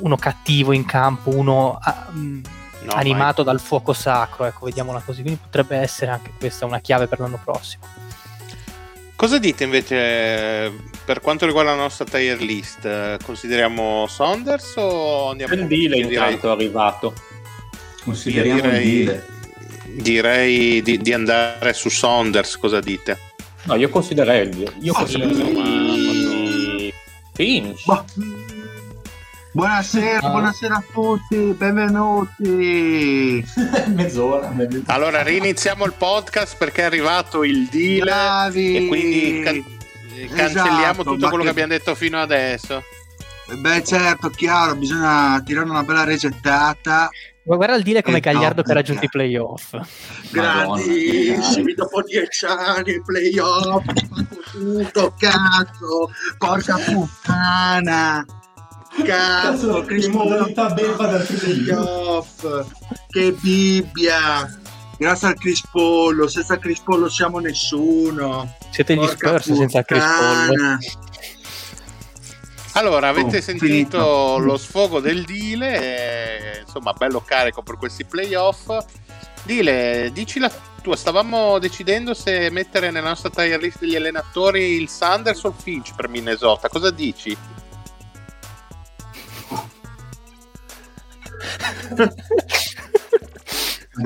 [0.00, 3.54] uno cattivo in campo, uno uh, no, animato mai.
[3.54, 5.22] dal fuoco sacro, ecco, vediamola così.
[5.22, 7.86] Quindi potrebbe essere anche questa una chiave per l'anno prossimo.
[9.16, 10.72] Cosa dite invece
[11.04, 13.22] per quanto riguarda la nostra tier list?
[13.24, 17.14] Consideriamo Saunders o andiamo a Dile intanto è arrivato.
[18.04, 19.20] Consideriamo direi,
[19.84, 23.16] direi di, di, andare su Saunders, cosa dite?
[23.64, 26.92] No, io considererei io considererei
[27.32, 27.84] Finch.
[27.84, 28.04] Boh.
[29.52, 30.30] Buonasera, ah.
[30.30, 33.44] buonasera a tutti, benvenuti.
[33.94, 34.52] Mezz'ora.
[34.86, 38.76] Allora, riniziamo il podcast perché è arrivato il deal Bravi.
[38.78, 39.64] e quindi can-
[40.34, 41.44] cancelliamo esatto, tutto quello che...
[41.44, 42.82] che abbiamo detto fino adesso.
[43.58, 47.10] Beh, certo, chiaro, bisogna tirare una bella resettata ma
[47.44, 49.76] guarda il dire come Gagliardo che ha raggiunto i playoff.
[50.30, 53.84] Grandissimi, dopo dieci anni playoff,
[54.52, 58.24] tutto, cazzo, porca puttana.
[59.04, 62.64] Cazzo, modalità beffa dal playoff.
[63.08, 64.58] Che bibbia.
[64.98, 68.54] Grazie al Crispollo, senza Crispollo siamo nessuno.
[68.70, 70.78] Siete gli Spurs senza Crispollo.
[72.74, 74.38] Allora, avete oh, sentito finito.
[74.38, 78.74] lo sfogo del Dile, insomma, bello carico per questi playoff.
[79.42, 84.88] Dile, dici la tua, stavamo decidendo se mettere nella nostra tier list degli allenatori il
[84.88, 87.36] Sanders o il Finch per Minnesota, cosa dici?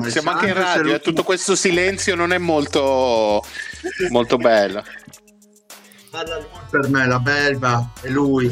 [0.07, 3.41] Siamo anche in radio, eh, tutto questo silenzio non è molto,
[4.09, 4.83] molto bello
[6.09, 8.49] per me la belva è lui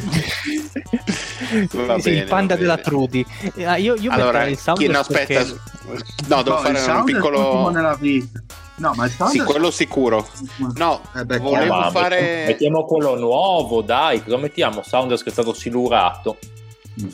[1.99, 3.25] sì, il panda della Trudy
[3.63, 5.59] ah, io, io allora il sound no, aspetta perché...
[6.27, 8.43] no devo no, fare un piccolo nella vita
[8.77, 10.27] No, ma il sound sì, quello sicuro.
[10.75, 12.43] No, eh beh, volevo no, fare.
[12.47, 14.21] Mettiamo quello nuovo, dai.
[14.21, 14.83] Cosa mettiamo?
[14.83, 16.37] Sounders che è stato silurato.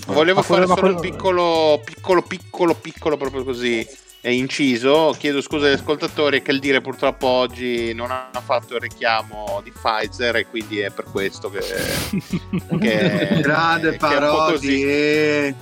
[0.08, 0.96] Volevo ma fare solo quello...
[0.96, 3.88] un piccolo, piccolo, piccolo, piccolo, proprio così è
[4.30, 5.16] inciso.
[5.18, 9.72] Chiedo scusa agli ascoltatori che il dire purtroppo oggi non ha fatto il richiamo di
[9.72, 11.62] Pfizer e quindi è per questo che...
[12.80, 15.56] che Grande parodi e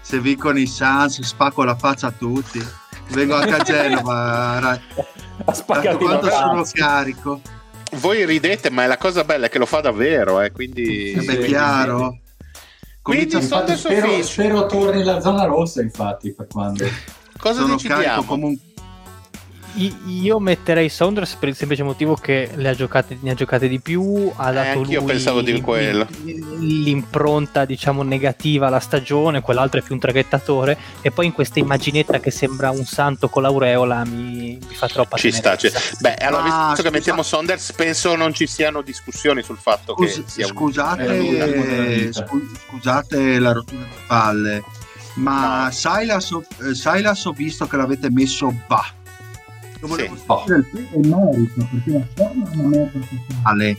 [0.00, 2.62] se vi con i Sans spacco la faccia a tutti.
[3.08, 4.58] Vengo anche a Genova.
[4.58, 7.40] a quanto sono carico.
[7.92, 11.12] Voi ridete, ma è la cosa bella che lo fa davvero, eh, quindi...
[11.12, 12.18] È sì, chiaro.
[13.00, 16.84] Quindi, quindi infatti, spero, spero torni la zona rossa, infatti, per quando...
[17.44, 18.24] Cosa Sono decidiamo?
[18.24, 18.58] Come un...
[20.06, 23.80] io metterei Saunders per il semplice motivo che le ha giocate, ne ha giocate di
[23.80, 26.06] più, ha eh, dato eh, lui pensavo di quello.
[26.58, 32.18] l'impronta diciamo negativa alla stagione, quell'altro è più un traghettatore e poi in questa immaginetta
[32.18, 35.70] che sembra un santo con l'aureola mi, mi fa troppa Ci sta, ci...
[35.98, 36.82] Beh, allora ah, visto scusa.
[36.82, 42.10] che mettiamo Saunders penso non ci siano discussioni sul fatto Scus- che sia scusate, un...
[42.10, 44.64] scusate la rottura di palle
[45.14, 45.70] ma no.
[45.70, 48.52] Silas, eh, Silas ho visto che l'avete messo
[49.86, 50.86] volevo sì.
[50.94, 52.90] il merito perché la forma non è
[53.42, 53.76] male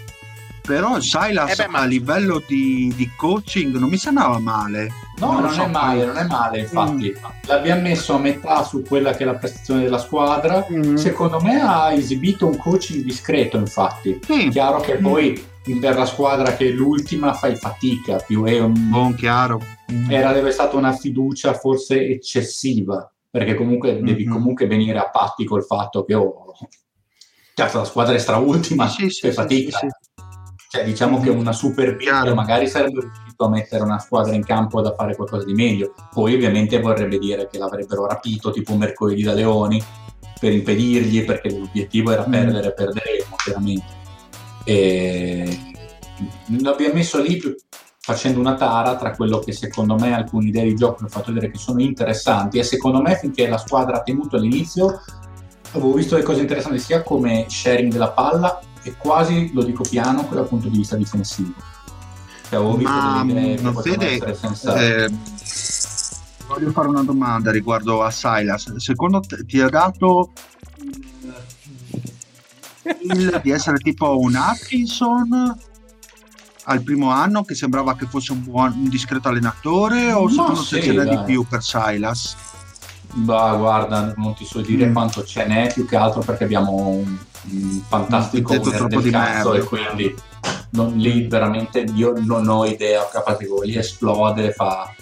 [0.62, 1.80] però Silas eh beh, ma...
[1.80, 6.06] a livello di, di, coaching non mi sembrava male no non, non so è male
[6.06, 7.48] non è male infatti mm.
[7.48, 10.96] l'abbiamo messo a metà su quella che è la prestazione della squadra mm.
[10.96, 14.50] secondo me ha esibito un coaching discreto infatti mm.
[14.50, 19.16] chiaro che poi per la squadra che è l'ultima fai fatica più è un buon
[19.16, 19.60] chiaro
[20.10, 24.06] era deve stata una fiducia forse eccessiva perché comunque mm-hmm.
[24.06, 26.54] devi comunque venire a patti col fatto che oh,
[27.54, 29.78] cazzo, la squadra è straultima sì, sì, fatica.
[29.78, 29.88] Sì,
[30.70, 34.82] cioè, diciamo che una super big magari sarebbe riuscito a mettere una squadra in campo
[34.82, 35.94] da fare qualcosa di meglio.
[36.12, 39.82] Poi ovviamente vorrebbe dire che l'avrebbero rapito tipo mercoledì da Leoni
[40.40, 42.32] per impedirgli, perché l'obiettivo era mm.
[42.32, 42.76] perdere, mm.
[42.76, 43.95] perderemo chiaramente.
[44.66, 45.74] E
[46.60, 47.40] l'abbiamo messo lì
[48.00, 51.52] facendo una tara tra quello che secondo me alcune idee di gioco hanno fatto vedere
[51.52, 55.02] che sono interessanti e secondo me finché la squadra ha tenuto all'inizio
[55.72, 60.28] avevo visto delle cose interessanti sia come sharing della palla e quasi, lo dico piano,
[60.32, 61.54] dal punto di vista difensivo.
[62.48, 65.10] Cioè, avevo visto Ma, delle idee che Fede, eh,
[66.46, 68.76] voglio fare una domanda riguardo a Silas.
[68.76, 70.32] Secondo te ti ha dato
[73.02, 75.58] il di essere tipo un Atkinson
[76.68, 80.82] al primo anno che sembrava che fosse un, buon, un discreto allenatore o secondo te
[80.82, 82.36] ce n'è di più per Silas?
[83.14, 84.94] Bah, guarda, non ti so dire mm.
[84.94, 87.18] quanto ce n'è più che altro perché abbiamo un,
[87.52, 90.14] un fantastico un troppo di cazzo e quindi
[90.72, 94.94] non, lì veramente io non ho idea, capace lì esplode, fa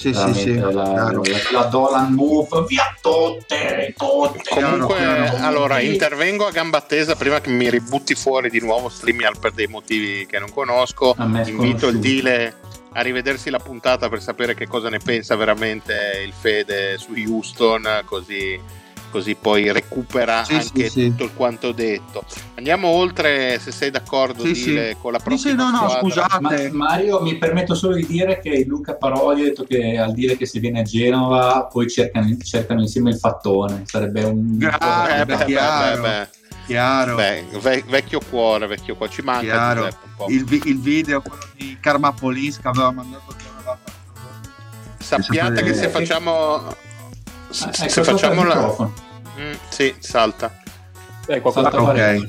[0.00, 1.12] sì, sì, sì, la, la,
[1.52, 4.40] la, Dolan Move, via tutte, tutte.
[4.48, 9.38] Comunque, chiaro, allora, intervengo a gamba tesa prima che mi ributti fuori di nuovo StreamYard
[9.38, 11.14] per dei motivi che non conosco.
[11.18, 12.54] Invito il Dile
[12.92, 18.00] a rivedersi la puntata per sapere che cosa ne pensa veramente il Fede su Houston,
[18.06, 18.58] così
[19.10, 21.30] così poi recupera sì, anche sì, tutto sì.
[21.30, 22.24] il quanto detto.
[22.54, 26.70] Andiamo oltre, se sei d'accordo, Dile, con la prossima no, no, scusate.
[26.70, 30.36] Ma, Mario, mi permetto solo di dire che Luca Paroli ha detto che al dire
[30.36, 34.68] che si viene a Genova poi cercano, cercano insieme il fattone, sarebbe un...
[34.78, 36.02] Ah, eh, beh, chiaro.
[36.02, 36.28] Beh, beh,
[36.66, 37.14] chiaro.
[37.16, 39.84] Beh, vecchio cuore, vecchio cuore, ci manca chiaro.
[39.84, 40.26] un po'.
[40.28, 43.38] Il, il video quello di Karma Police che aveva mandato
[45.10, 46.72] Sappiate che se facciamo
[47.50, 48.90] se, ah, se facciamo la...
[49.38, 50.58] Mm, sì, salta.
[51.26, 52.26] Eh, salta ok.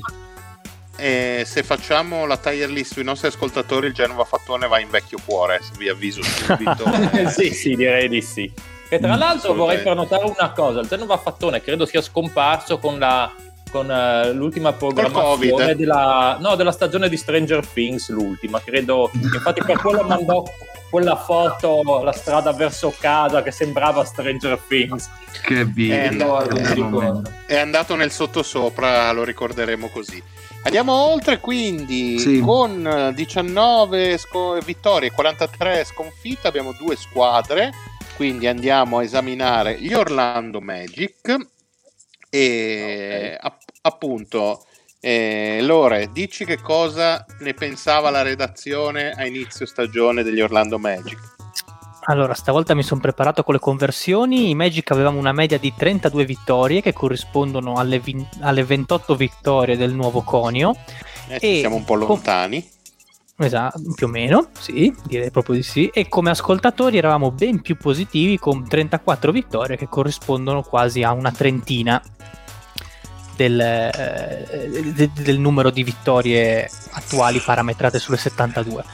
[0.96, 5.18] E se facciamo la tire list sui nostri ascoltatori, il Genova Fattone va in vecchio
[5.24, 6.84] cuore, vi avviso subito.
[7.28, 8.52] sì, sì, direi di sì.
[8.88, 12.78] E tra mm, l'altro vorrei far notare una cosa, il Genova Fattone credo sia scomparso
[12.78, 13.32] con la
[13.72, 19.78] con uh, l'ultima programmazione della, no, della stagione di Stranger Things, l'ultima, credo, infatti per
[19.78, 20.44] quello mandò
[20.90, 25.08] quella foto, la strada verso casa che sembrava Stranger Things.
[25.42, 27.22] Che video.
[27.46, 30.22] È, è andato nel sottosopra, lo ricorderemo così.
[30.64, 32.40] Andiamo oltre quindi sì.
[32.40, 37.72] con 19 sco- vittorie e 43 sconfitte, abbiamo due squadre,
[38.16, 41.36] quindi andiamo a esaminare gli Orlando Magic
[42.28, 43.61] e okay.
[43.82, 44.64] App- appunto
[45.00, 51.18] eh, Lore, dici che cosa ne pensava la redazione a inizio stagione degli Orlando Magic.
[52.04, 54.50] Allora, stavolta mi sono preparato con le conversioni.
[54.50, 59.76] I Magic avevamo una media di 32 vittorie che corrispondono alle, vi- alle 28 vittorie
[59.76, 60.74] del nuovo conio.
[61.28, 62.60] Eh, e siamo un po' lontani.
[62.60, 65.90] Com- esatto, più o meno, sì, direi proprio di sì.
[65.92, 71.30] E come ascoltatori eravamo ben più positivi con 34 vittorie che corrispondono quasi a una
[71.30, 72.02] trentina
[73.42, 78.84] del, eh, de, del, numero di vittorie attuali parametrate sulle 72.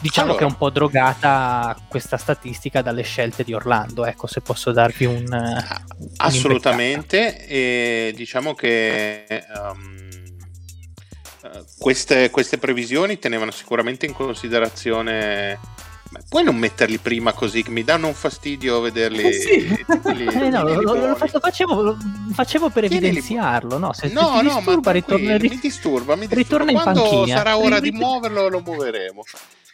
[0.00, 0.38] Diciamo allora.
[0.38, 5.04] che è un po' drogata questa statistica dalle scelte di Orlando, ecco se posso darvi
[5.04, 5.32] un...
[5.32, 5.82] Ah,
[6.18, 10.06] assolutamente, e diciamo che um,
[11.78, 15.58] queste, queste previsioni tenevano sicuramente in considerazione
[16.10, 17.62] ma puoi non metterli prima così?
[17.62, 19.22] Che mi danno un fastidio vederli.
[19.22, 19.84] Eh sì.
[20.14, 21.96] li, eh no, lo, lo, facevo, lo,
[22.32, 23.78] facevo, per evidenziarlo.
[23.78, 26.34] No, se, no, se no, disturba, ma ritorna, mi disturba, mi disturba.
[26.34, 27.36] Ritorna in Quando panchina.
[27.36, 29.22] sarà ora di muoverlo, lo muoveremo.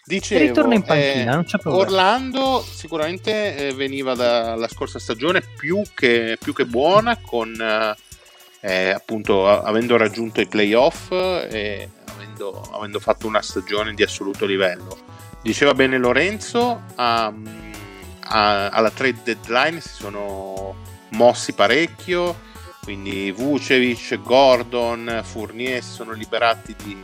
[0.06, 1.86] Dicevo, ritorna in panchina, eh, non c'è problema.
[1.86, 7.54] Orlando sicuramente eh, veniva dalla scorsa stagione più che, più che buona con.
[7.60, 7.96] Eh,
[8.66, 15.13] eh, appunto avendo raggiunto i playoff e avendo, avendo, fatto una stagione di assoluto livello.
[15.44, 17.72] Diceva bene Lorenzo, um,
[18.20, 20.74] a, alla trade deadline si sono
[21.10, 22.34] mossi parecchio,
[22.82, 26.96] quindi Vucevic, Gordon, Fournier si sono liberati di,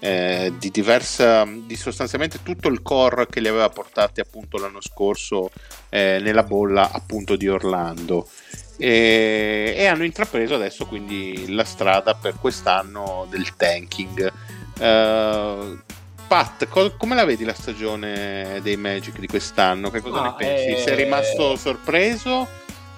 [0.00, 5.50] eh, di diversa, di sostanzialmente tutto il core che li aveva portati appunto l'anno scorso
[5.88, 8.28] eh, nella bolla appunto di Orlando
[8.76, 14.30] e, e, hanno intrapreso adesso quindi la strada per quest'anno del tanking.
[14.78, 15.78] Uh,
[16.26, 19.90] Pat, co- come la vedi la stagione dei Magic di quest'anno?
[19.90, 20.68] Che cosa ah, ne pensi?
[20.68, 20.78] Eh...
[20.78, 22.46] Sei rimasto sorpreso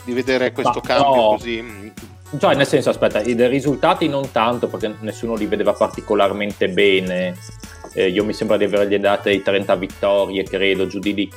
[0.05, 1.29] di vedere questo Ma cambio no.
[1.37, 1.93] così?
[2.39, 7.35] Cioè, nel senso, aspetta, i risultati non tanto perché nessuno li vedeva particolarmente bene.
[7.95, 11.33] Eh, io mi sembra di avergli date 30 vittorie, credo, giù di lì.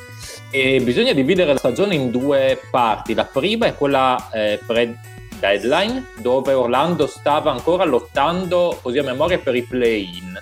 [0.49, 3.13] E bisogna dividere la stagione in due parti.
[3.13, 9.55] La prima è quella eh, pre-deadline, dove Orlando stava ancora lottando, così a memoria, per
[9.55, 10.37] i play-in.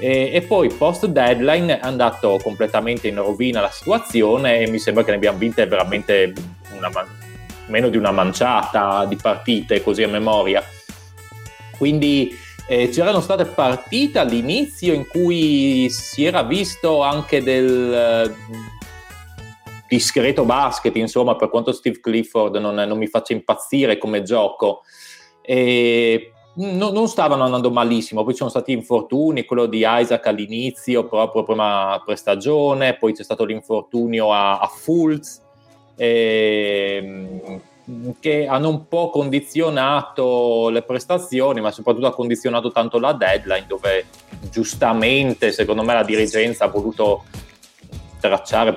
[0.00, 5.10] E, e poi post-deadline è andato completamente in rovina la situazione e mi sembra che
[5.10, 6.32] ne abbiamo vinte veramente
[6.74, 6.90] una,
[7.66, 10.64] meno di una manciata di partite, così a memoria.
[11.76, 12.34] Quindi
[12.66, 18.34] eh, c'erano state partite all'inizio in cui si era visto anche del
[19.86, 24.82] discreto basket, insomma, per quanto Steve Clifford non, non mi faccia impazzire come gioco.
[25.42, 31.06] E no, non stavano andando malissimo, poi ci sono stati infortuni, quello di Isaac all'inizio,
[31.06, 35.42] proprio prima prestagione, poi c'è stato l'infortunio a, a Fultz,
[35.96, 37.60] e,
[38.20, 44.06] che hanno un po' condizionato le prestazioni, ma soprattutto ha condizionato tanto la deadline, dove
[44.50, 47.24] giustamente, secondo me, la dirigenza ha voluto
[48.20, 48.74] tracciare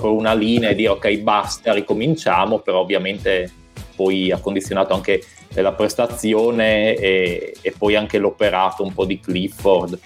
[0.00, 3.52] una linea e dire ok basta, ricominciamo, però ovviamente
[4.00, 9.98] poi ha condizionato anche la prestazione e, e poi anche l'operato un po' di Clifford.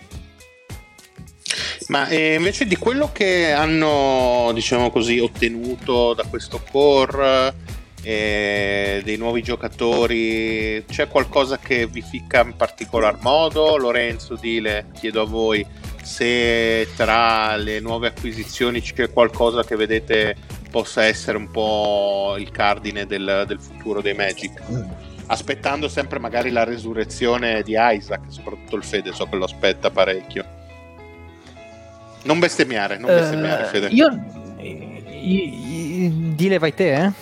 [1.88, 7.54] Ma eh, invece di quello che hanno, diciamo così, ottenuto da questo core,
[8.02, 13.76] eh, dei nuovi giocatori, c'è qualcosa che vi ficca in particolar modo?
[13.76, 15.64] Lorenzo, Dile, chiedo a voi
[16.02, 20.36] se tra le nuove acquisizioni c'è qualcosa che vedete
[20.74, 24.60] possa essere un po' il cardine del, del futuro dei Magic.
[25.26, 30.44] Aspettando sempre magari la resurrezione di Isaac, soprattutto il Fede, so che lo aspetta parecchio.
[32.24, 33.86] Non bestemmiare, non bestemmiare, uh, Fede.
[33.90, 34.08] Io,
[36.34, 37.12] dile vai te, eh?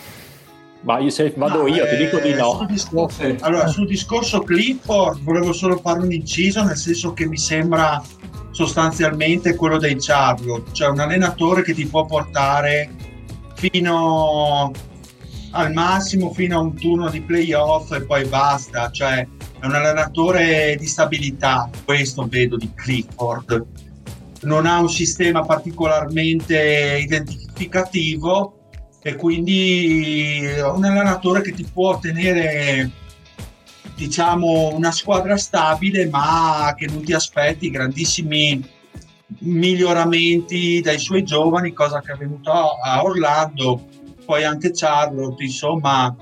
[0.81, 2.55] Ma io se vado no, io, eh, ti dico di no.
[2.57, 7.37] Sul discorso, allora, sul discorso Clifford volevo solo fare un inciso, nel senso che mi
[7.37, 8.01] sembra
[8.49, 13.11] sostanzialmente quello dei Charlotte, cioè un allenatore che ti può portare
[13.69, 14.71] fino
[15.51, 19.19] al massimo fino a un turno di playoff e poi basta, cioè
[19.59, 23.65] è un allenatore di stabilità, questo vedo di Clifford.
[24.41, 28.69] Non ha un sistema particolarmente identificativo
[29.01, 32.91] e quindi è un allenatore che ti può tenere
[33.95, 38.81] diciamo una squadra stabile ma che non ti aspetti grandissimi
[39.43, 43.87] miglioramenti dai suoi giovani cosa che è avvenuto a Orlando
[44.25, 46.15] poi anche Charlotte insomma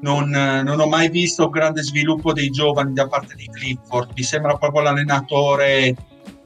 [0.00, 4.12] non, non ho mai visto un grande sviluppo dei giovani da parte di Clifford.
[4.14, 5.96] Mi sembra proprio l'allenatore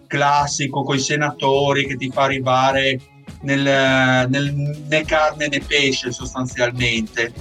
[0.07, 3.01] classico con i senatori che ti fa arrivare
[3.43, 7.33] nel, nel, né carne né pesce sostanzialmente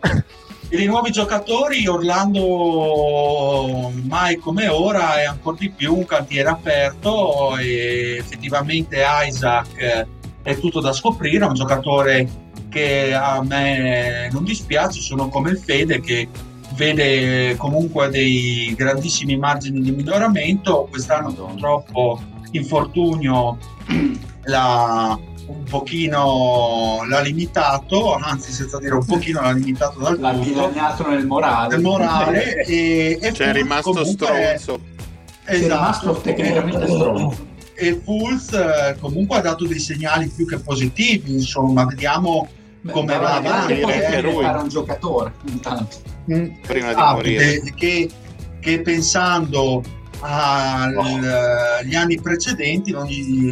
[0.72, 7.58] e dei nuovi giocatori, Orlando mai come ora è ancora di più un cantiere aperto
[7.58, 10.06] e effettivamente Isaac
[10.42, 12.26] è tutto da scoprire, è un giocatore
[12.70, 16.26] che a me non dispiace, sono come Fede che
[16.74, 22.18] vede comunque dei grandissimi margini di miglioramento, quest'anno purtroppo
[22.52, 23.58] infortunio
[24.44, 25.18] la
[25.56, 31.26] un pochino l'ha limitato, anzi senza dire un pochino l'ha limitato dal l'ha dilaniato nel
[31.26, 34.40] morale, nel morale e, e cioè è rimasto stronzo.
[34.44, 34.80] Esatto,
[35.44, 37.50] è rimasto tecnicamente stronzo.
[37.74, 42.48] E Fulz eh, comunque ha dato dei segnali più che positivi insomma vediamo
[42.80, 45.96] Beh, come va avanti poi eh, un giocatore intanto.
[46.32, 48.10] Mm, prima ah, di morire che,
[48.60, 49.82] che pensando
[50.22, 52.92] agli anni precedenti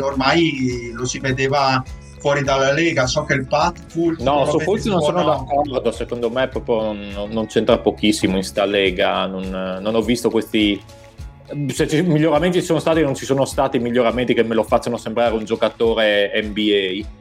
[0.01, 1.83] ormai lo si vedeva
[2.21, 3.07] fuori dalla Lega.
[3.07, 5.91] So che il Pat Fultz No, su Fultz non sono d'accordo.
[5.91, 9.27] Secondo me proprio non, non c'entra pochissimo in sta Lega.
[9.27, 9.49] Non,
[9.81, 10.81] non ho visto questi.
[11.69, 14.97] Se ci, miglioramenti ci sono stati, non ci sono stati miglioramenti che me lo facciano
[14.97, 17.19] sembrare un giocatore NBA.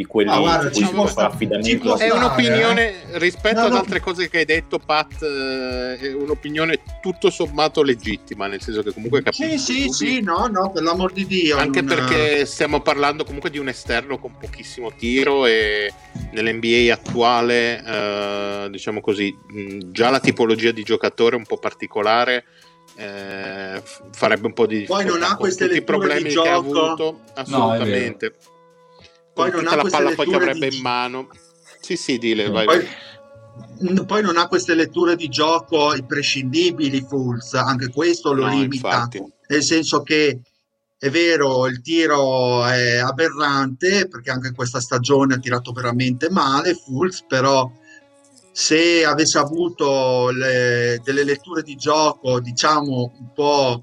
[0.00, 1.98] Di quelli ah, guarda, ci può sta, affidamento.
[1.98, 3.18] È un'opinione eh?
[3.18, 4.04] rispetto no, ad altre no.
[4.04, 9.22] cose che hai detto, Pat, eh, è un'opinione tutto sommato legittima, nel senso che comunque
[9.22, 9.58] capisco.
[9.58, 11.58] Sì, sì, sì, no, no, per l'amor di Dio.
[11.58, 11.94] Anche non...
[11.94, 15.92] perché stiamo parlando comunque di un esterno con pochissimo tiro e
[16.32, 19.36] nell'NBA attuale, eh, diciamo così,
[19.90, 22.44] già la tipologia di giocatore è un po' particolare
[22.96, 28.49] eh, farebbe un po' di poi non ha questi problemi che ha avuto assolutamente no,
[29.32, 30.76] poi non ha la palla poi che avrebbe di...
[30.76, 31.28] in mano
[31.80, 32.86] sì sì dile vai, poi,
[33.78, 34.06] vai.
[34.06, 39.24] poi non ha queste letture di gioco imprescindibili Fulz anche questo lo no, limita infatti.
[39.48, 40.40] nel senso che
[41.02, 47.24] è vero, il tiro è aberrante perché anche questa stagione ha tirato veramente male Fulz,
[47.26, 47.72] però
[48.52, 53.82] se avesse avuto le, delle letture di gioco, diciamo un po',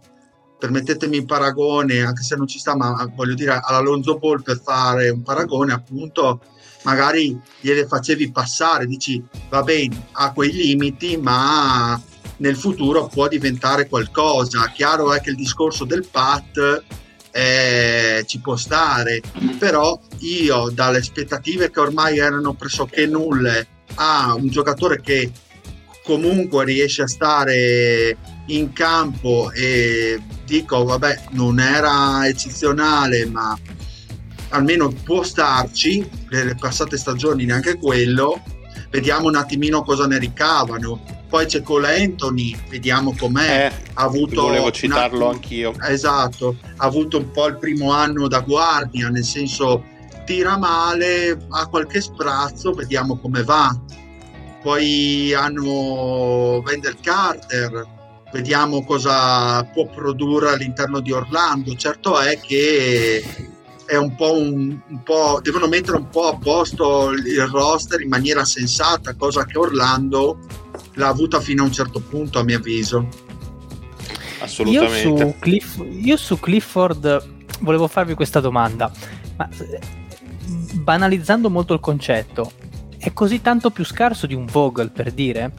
[0.58, 5.10] permettetemi il paragone, anche se non ci sta, ma voglio dire all'Alonso Ball per fare
[5.10, 6.42] un paragone, appunto,
[6.84, 12.00] magari gliele facevi passare, dici va bene, ha quei limiti, ma
[12.38, 14.72] nel futuro può diventare qualcosa.
[14.74, 16.84] Chiaro è che il discorso del PAT
[17.32, 19.22] eh, ci può stare,
[19.60, 25.32] però io dalle aspettative che ormai erano pressoché nulle a un giocatore che
[26.04, 28.18] comunque riesce a stare
[28.48, 33.58] in campo e dico vabbè non era eccezionale ma
[34.50, 38.42] almeno può starci le passate stagioni neanche quello.
[38.90, 41.16] Vediamo un attimino cosa ne ricavano.
[41.28, 43.66] Poi c'è Cole Anthony vediamo com'è.
[43.66, 45.74] Eh, ha avuto volevo citarlo anch'io.
[45.82, 49.84] Esatto ha avuto un po' il primo anno da guardia nel senso
[50.28, 53.74] tira male, ha qualche sprazzo, vediamo come va.
[54.62, 57.88] Poi hanno Wendell Carter,
[58.32, 61.76] vediamo cosa può produrre all'interno di Orlando.
[61.76, 63.24] Certo è che
[63.86, 68.10] è un po' un, un po', devono mettere un po' a posto il roster in
[68.10, 70.40] maniera sensata, cosa che Orlando
[70.94, 73.08] l'ha avuta fino a un certo punto, a mio avviso.
[74.40, 75.08] Assolutamente.
[75.08, 78.92] Io su, Cliff, io su Clifford volevo farvi questa domanda.
[79.38, 79.50] Ma
[80.74, 82.52] banalizzando molto il concetto,
[82.98, 85.54] è così tanto più scarso di un Vogel per dire?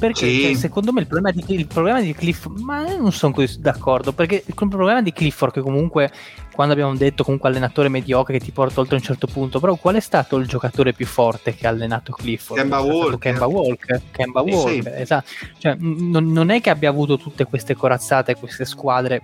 [0.00, 0.40] Perché sì.
[0.40, 3.60] cioè, secondo me il problema, di, il problema di Clifford, ma io non sono così
[3.60, 6.10] d'accordo, perché il problema di Clifford, che comunque
[6.54, 9.96] quando abbiamo detto comunque allenatore mediocre che ti porta oltre un certo punto, però qual
[9.96, 12.58] è stato il giocatore più forte che ha allenato Clifford?
[12.58, 13.18] Kemba Walker.
[13.18, 15.02] Kemba Walker, Kemba Walker sì.
[15.02, 15.28] esatto.
[15.58, 19.20] Cioè, n- non è che abbia avuto tutte queste corazzate, queste squadre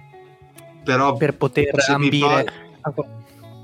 [0.85, 2.45] però, per poter ambire...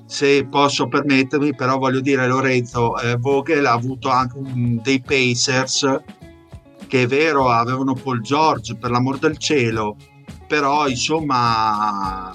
[0.07, 6.01] Se posso permettermi, però voglio dire Lorenzo, eh, Vogel ha avuto anche un, dei Pacers
[6.93, 9.97] che è vero avevano Paul George per l'amor del cielo,
[10.47, 12.31] però insomma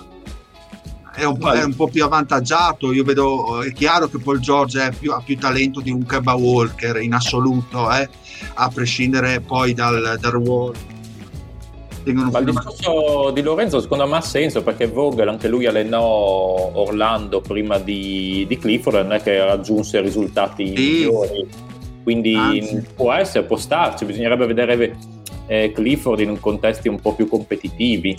[1.14, 2.92] è un, è un, po' più avvantaggiato.
[2.92, 7.00] Io vedo, è chiaro che Paul George più, ha più talento di un Kemba Walker
[7.04, 8.10] in assoluto, eh,
[8.56, 10.74] a prescindere poi dal, dal ruolo
[12.14, 17.42] Ma il discorso di Lorenzo secondo me ha senso perché Vogel anche lui allenò Orlando
[17.42, 20.74] prima di, di Clifford non è che raggiunse risultati sì.
[20.74, 21.67] migliori
[22.08, 22.86] quindi Anzi.
[22.96, 24.96] può essere, può starci bisognerebbe vedere
[25.46, 28.18] eh, Clifford in contesti un po' più competitivi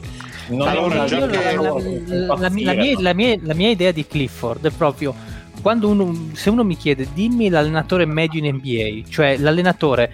[0.49, 2.74] non allora, la, la, la, mia,
[3.14, 5.14] mia, la mia idea di Clifford è proprio
[5.62, 10.12] quando uno, se uno mi chiede dimmi l'allenatore medio in NBA cioè l'allenatore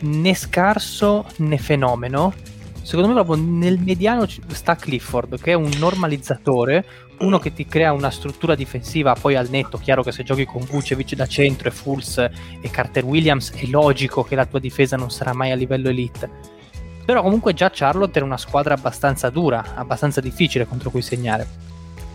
[0.00, 2.32] né scarso né fenomeno
[2.80, 6.86] secondo me proprio nel mediano sta Clifford che è un normalizzatore
[7.20, 10.62] uno che ti crea una struttura difensiva poi al netto chiaro che se giochi con
[10.64, 15.10] Vucevic da centro e Fulz e Carter Williams è logico che la tua difesa non
[15.10, 16.58] sarà mai a livello elite.
[17.04, 21.46] Però comunque già Charlotte era una squadra abbastanza dura abbastanza difficile contro cui segnare.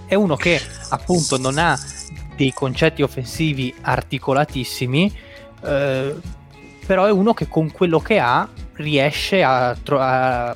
[0.05, 1.77] È uno che appunto non ha
[2.35, 5.11] dei concetti offensivi articolatissimi
[5.63, 6.15] eh,
[6.85, 10.55] però è uno che con quello che ha riesce a, tro- a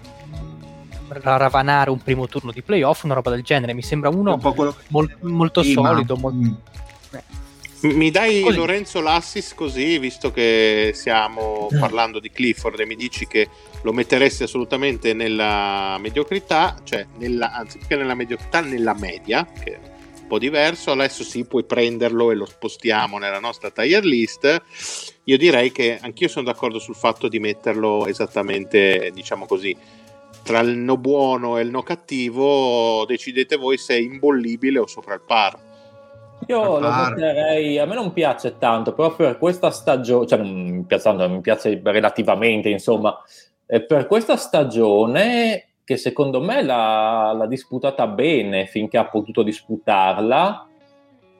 [1.10, 3.74] ravanare un primo turno di playoff, una roba del genere.
[3.74, 4.76] Mi sembra uno un quello...
[4.88, 6.16] mol- molto sì, solido.
[6.16, 6.30] Ma...
[6.32, 6.38] Molto...
[6.38, 6.54] Mm.
[7.82, 8.58] Mi dai così.
[8.58, 11.80] Lorenzo l'assist così, visto che stiamo mm.
[11.80, 13.48] parlando di Clifford e mi dici che
[13.84, 19.80] lo metteresti assolutamente nella mediocrità, cioè nella, anziché nella mediocrità, nella media, che è
[20.22, 20.92] un po' diverso.
[20.92, 24.62] Adesso sì, puoi prenderlo e lo spostiamo nella nostra tier list
[25.30, 29.78] io direi che anch'io sono d'accordo sul fatto di metterlo esattamente, diciamo così,
[30.44, 35.14] tra il no buono e il no cattivo, decidete voi se è imbollibile o sopra
[35.14, 35.58] il par.
[36.48, 40.84] Io lo metterei, a me non piace tanto, però per questa stagione, cioè non mi
[40.84, 43.16] piace, tanto, mi piace relativamente, insomma,
[43.66, 50.66] per questa stagione che secondo me l'ha, l'ha disputata bene finché ha potuto disputarla,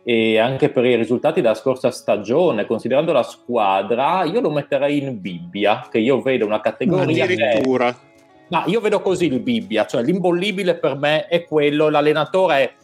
[0.04, 5.22] e anche per i risultati della scorsa stagione, considerando la squadra, io lo metterei in
[5.22, 7.92] Bibbia, che io vedo una categoria addirittura.
[7.92, 8.08] Che...
[8.50, 12.76] Ma io vedo così il Bibbia, cioè l'imbollibile per me è quello, l'allenatore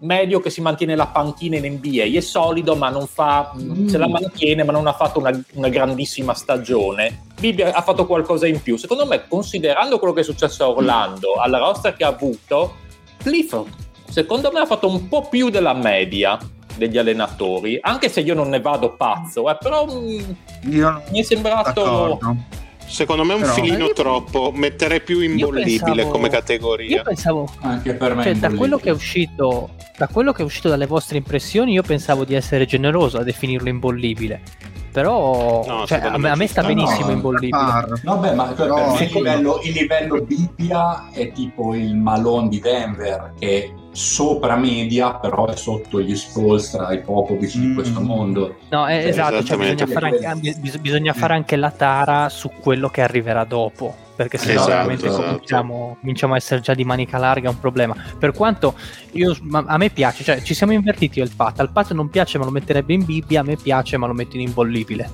[0.00, 3.86] medio che si mantiene la panchina in NBA, è solido ma non fa, mm.
[3.86, 7.22] se la mantiene ma non ha fatto una, una, grandissima stagione.
[7.38, 8.76] Bibbia ha fatto qualcosa in più.
[8.76, 12.76] Secondo me, considerando quello che è successo a Orlando, alla roster che ha avuto,
[13.18, 16.38] Clifford secondo me ha fatto un po' più della media
[16.76, 20.30] degli allenatori, anche se io non ne vado pazzo, eh, però mm,
[20.64, 21.82] mi è sembrato...
[21.82, 22.58] D'accordo
[22.90, 23.92] Secondo me è un Però, filino io...
[23.92, 26.96] troppo, metterei più imbollibile pensavo, come categoria.
[26.96, 30.44] Io pensavo, anche per me, cioè, da quello che è uscito, da quello che è
[30.44, 34.42] uscito dalle vostre impressioni, io pensavo di essere generoso a definirlo imbollibile.
[34.90, 38.00] Però no, cioè, a, me, a me sta benissimo no, imbollibile.
[38.02, 43.72] Vabbè, ma però il livello, il livello Bibbia è tipo il Malone di Denver, che
[43.92, 47.60] sopra media, però è sotto gli Spolstra, i Popovic mm.
[47.60, 48.56] di questo mondo.
[48.68, 52.88] No, è, cioè, esatto, cioè bisogna, fare anche, bisogna fare anche la tara su quello
[52.88, 55.22] che arriverà dopo perché se esatto, no veramente esatto.
[55.22, 58.74] cominciamo, cominciamo, a essere già di manica larga è un problema per quanto
[59.12, 62.36] io, a me piace cioè ci siamo invertiti io il pat al pat non piace
[62.36, 65.10] ma lo metterebbe in Bibbia a me piace ma lo metto in imbollibile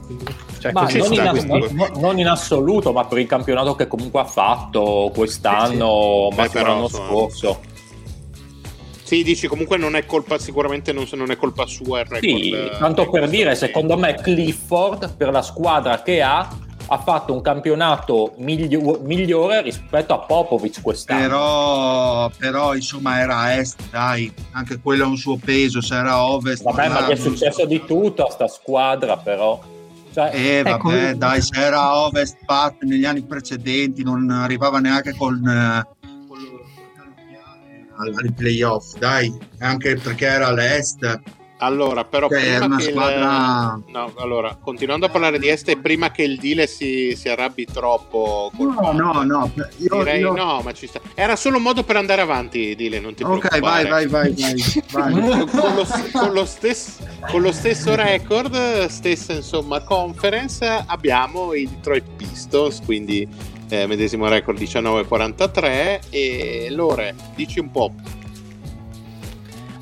[0.59, 5.13] cioè, non, in, non, non, in, assoluto ma per il campionato che comunque ha fatto
[5.15, 6.57] quest'anno sì, sì.
[6.57, 7.61] ma l'anno scorso
[9.07, 12.43] sì, dici comunque non è colpa, sicuramente non, non è colpa sua il record.
[12.43, 16.49] Sì, tanto per dire, secondo me Clifford per la squadra che ha
[16.89, 21.21] ha fatto un campionato miglio- migliore rispetto a Popovic quest'anno.
[21.21, 26.65] Però, però, insomma era est, dai, anche quello ha un suo peso, se era ovest.
[26.65, 29.61] Vabbè, ma gli è successo di tutto a sta squadra però.
[30.13, 35.15] Cioè, eh, ecco, vabbè, dai, se era ovest Pat negli anni precedenti non arrivava neanche
[35.15, 35.47] con...
[35.47, 35.95] Eh,
[37.97, 41.21] ai playoff, dai, anche perché era l'est.
[41.59, 43.81] Allora, però cioè, prima squadra...
[43.87, 43.91] il...
[43.91, 48.51] no, allora, continuando a parlare di Este, prima che il Dile si, si arrabbi troppo.
[48.59, 49.51] No, no, no.
[49.79, 50.35] Io, direi io...
[50.35, 51.01] no, ma ci sta.
[51.15, 54.63] Era solo un modo per andare avanti, Dile, non ti Ok, vai, vai, vai, vai.
[54.93, 55.13] vai.
[55.49, 62.05] con, lo, con, lo stesso, con lo stesso record, stessa insomma conference, abbiamo i Detroit
[62.17, 63.27] Pistons, quindi
[63.69, 67.93] eh, medesimo record 19,43 e Lore, dici un po'.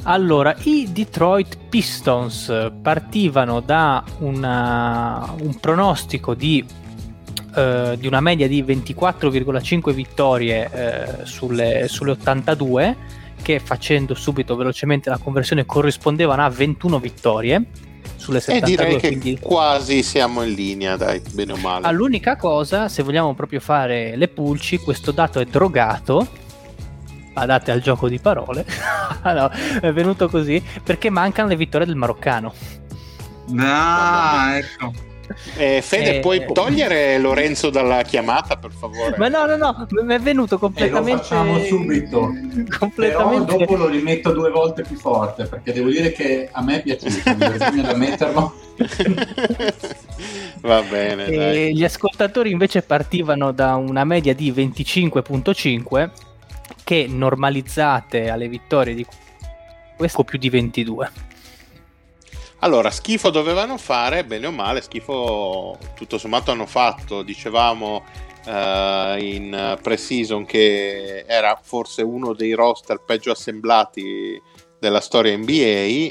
[0.07, 6.63] Allora, i Detroit Pistons partivano da una, un pronostico di,
[7.55, 12.97] eh, di, una media di 24,5 vittorie eh, sulle, sulle 82
[13.41, 17.67] che facendo subito velocemente la conversione corrispondevano a 21 vittorie
[18.25, 18.73] sulle 72.
[18.73, 19.39] E direi che quindi...
[19.41, 21.87] quasi siamo in linea, dai, bene o male.
[21.87, 26.27] All'unica cosa, se vogliamo proprio fare le pulci, questo dato è drogato.
[27.35, 28.65] Badate al gioco di parole.
[29.25, 29.51] no,
[29.81, 32.55] è venuto così perché mancano le vittorie del maroccano.
[33.59, 34.93] Ah, ecco.
[35.57, 39.17] Eh, Fede, eh, puoi togliere Lorenzo dalla chiamata, per favore?
[39.17, 41.11] Ma no, no, no, mi è venuto completamente.
[41.11, 42.33] E lo facciamo subito.
[42.79, 43.45] completamente.
[43.45, 46.83] Però dopo lo rimetto due volte più forte perché devo dire che a me è
[46.83, 47.35] piaciuto.
[47.35, 48.55] bisogna da metterlo.
[50.63, 51.73] Va bene.
[51.73, 56.11] gli ascoltatori invece partivano da una media di 25.5
[56.83, 59.07] che normalizzate alle vittorie di
[59.97, 61.11] questo più di 22.
[62.65, 68.03] Allora, schifo dovevano fare, bene o male, schifo tutto sommato hanno fatto, dicevamo
[68.47, 74.41] uh, in pre-season che era forse uno dei roster peggio assemblati
[74.79, 75.53] della storia NBA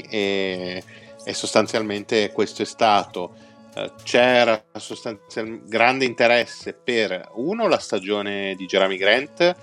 [0.08, 0.84] e,
[1.24, 3.34] e sostanzialmente questo è stato.
[3.74, 9.56] Uh, c'era sostanzialmente grande interesse per uno la stagione di Jeremy Grant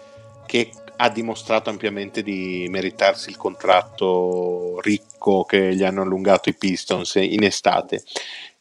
[0.45, 0.69] che
[1.03, 7.43] ha dimostrato ampiamente di meritarsi il contratto ricco che gli hanno allungato i Pistons in
[7.43, 8.03] estate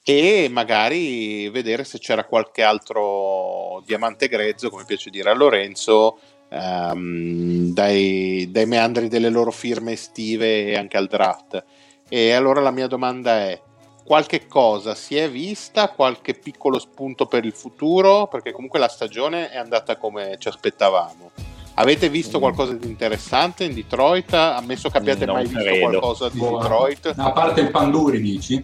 [0.03, 6.19] e magari vedere se c'era qualche altro diamante grezzo, come piace dire a Lorenzo,
[6.49, 11.63] um, dai, dai meandri delle loro firme estive e anche al draft.
[12.09, 13.61] E allora la mia domanda è,
[14.03, 19.51] qualche cosa si è vista, qualche piccolo spunto per il futuro, perché comunque la stagione
[19.51, 21.50] è andata come ci aspettavamo.
[21.81, 24.35] Avete visto qualcosa di interessante in Detroit?
[24.35, 25.71] Ammesso che abbiate non mai credo.
[25.71, 26.63] visto qualcosa di Buona.
[26.63, 27.15] Detroit?
[27.17, 28.63] a parte il Panduri, dici?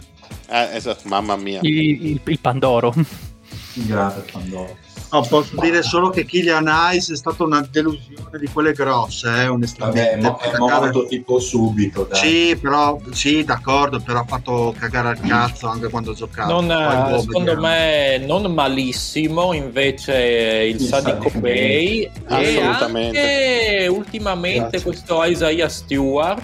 [0.49, 1.61] Eh, esatto, mamma mia.
[1.63, 2.93] Il, il, il Pandoro.
[3.73, 4.77] Grazie, Pandoro.
[5.13, 9.47] No, posso dire solo che Killian Ice è stata una delusione di quelle grosse, eh,
[9.47, 10.19] onestamente.
[10.21, 12.09] Vabbè, è morto tipo subito.
[12.11, 12.19] Dai.
[12.19, 16.61] Sì, però, sì, d'accordo, però ha fatto cagare al cazzo anche quando ha giocato.
[16.61, 20.15] Non, Poi, secondo boh, me non malissimo, invece
[20.69, 24.83] il, il Sadico Bay e anche ultimamente Grazie.
[24.83, 26.43] questo Isaiah Stewart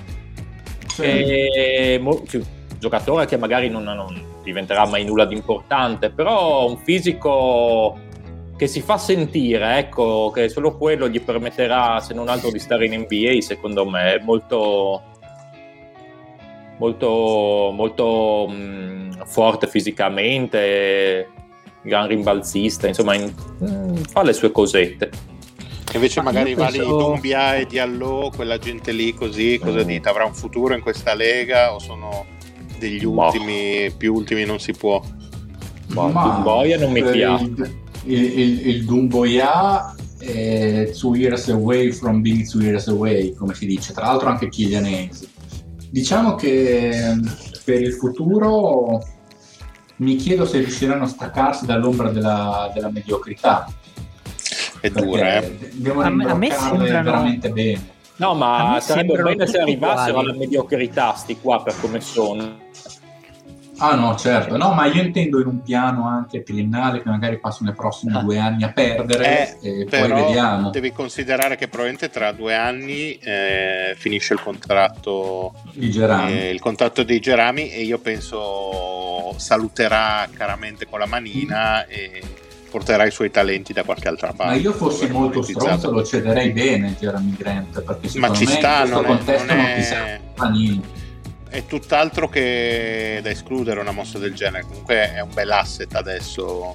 [0.89, 1.03] Sì.
[1.03, 2.41] E, mo, cioè,
[2.79, 8.11] giocatore che magari non, non diventerà mai nulla di importante, però un fisico
[8.63, 12.87] che si fa sentire, ecco, che solo quello gli permetterà, se non altro, di stare
[12.87, 15.03] in NBA, secondo me, molto,
[16.79, 21.29] molto, molto mh, forte fisicamente,
[21.83, 25.11] gran rimbalzista, insomma, in, mh, fa le sue cosette.
[25.95, 26.79] Invece Ma magari penso...
[26.85, 29.87] Vali Dumbia e Diallo, quella gente lì così, cosa mm.
[29.87, 30.09] dite?
[30.09, 32.27] Avrà un futuro in questa lega o sono
[32.79, 33.97] degli ultimi, boh.
[33.97, 35.03] più ultimi non si può?
[35.89, 42.49] Boh, Dumboia non mi piace il, il, il Dumboya è two years away from being
[42.49, 45.29] two years away, come si dice, tra l'altro anche Hayes.
[45.91, 47.17] Diciamo che
[47.65, 49.03] per il futuro
[49.97, 53.71] mi chiedo se riusciranno a staccarsi dall'ombra della, della mediocrità.
[54.81, 55.71] È dura, eh?
[55.75, 56.85] Devono a me, a me sembrano...
[56.85, 57.91] veramente bene.
[58.17, 62.71] No, ma sarebbe bene se arrivassero alla mediocrità sti qua per come sono
[63.85, 67.71] Ah no, certo, no, ma io intendo in un piano anche triennale che magari passano
[67.71, 68.21] i prossimi ah.
[68.21, 70.71] due anni a perdere eh, e poi vediamo.
[70.71, 76.33] Devi considerare che probabilmente tra due anni eh, finisce il contratto di Gerami.
[76.33, 82.23] Eh, il contratto di Gerami e io penso saluterà caramente con la manina e
[82.71, 84.55] porterà i suoi talenti da qualche altra parte.
[84.55, 88.53] Ma io fossi molto stronzo lo cederei bene Jeremy Grant perché secondo ma ci me
[88.53, 90.83] sta, in questo non contesto è, non, non ti serve Panini
[91.53, 94.65] è tutt'altro che da escludere una mossa del genere.
[94.67, 96.75] Comunque è un bel asset adesso.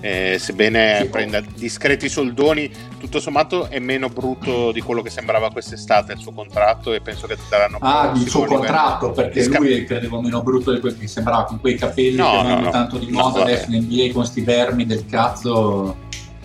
[0.00, 1.08] Eh, sebbene sì.
[1.08, 2.70] prenda discreti soldoni,
[3.00, 7.26] tutto sommato è meno brutto di quello che sembrava quest'estate il suo contratto e penso
[7.26, 9.58] che daranno Ah, il suo contratto, perché Disca...
[9.58, 12.70] lui credevo meno brutto di quello che sembrava con quei capelli no, che vanno no,
[12.70, 15.96] tanto di moda no, adesso in NBA con sti vermi del cazzo.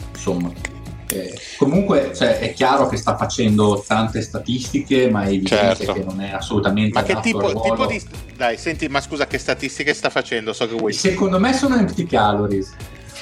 [0.10, 0.73] Insomma
[1.14, 5.94] eh, comunque cioè, è chiaro che sta facendo tante statistiche, ma è evidente certo.
[5.94, 7.00] che non è assolutamente.
[7.00, 8.02] Ma che tipo, tipo, di.
[8.36, 10.54] Dai, senti, ma scusa, che statistiche sta facendo?
[10.54, 10.94] So che vuoi.
[10.94, 12.74] Secondo me sono empty calories.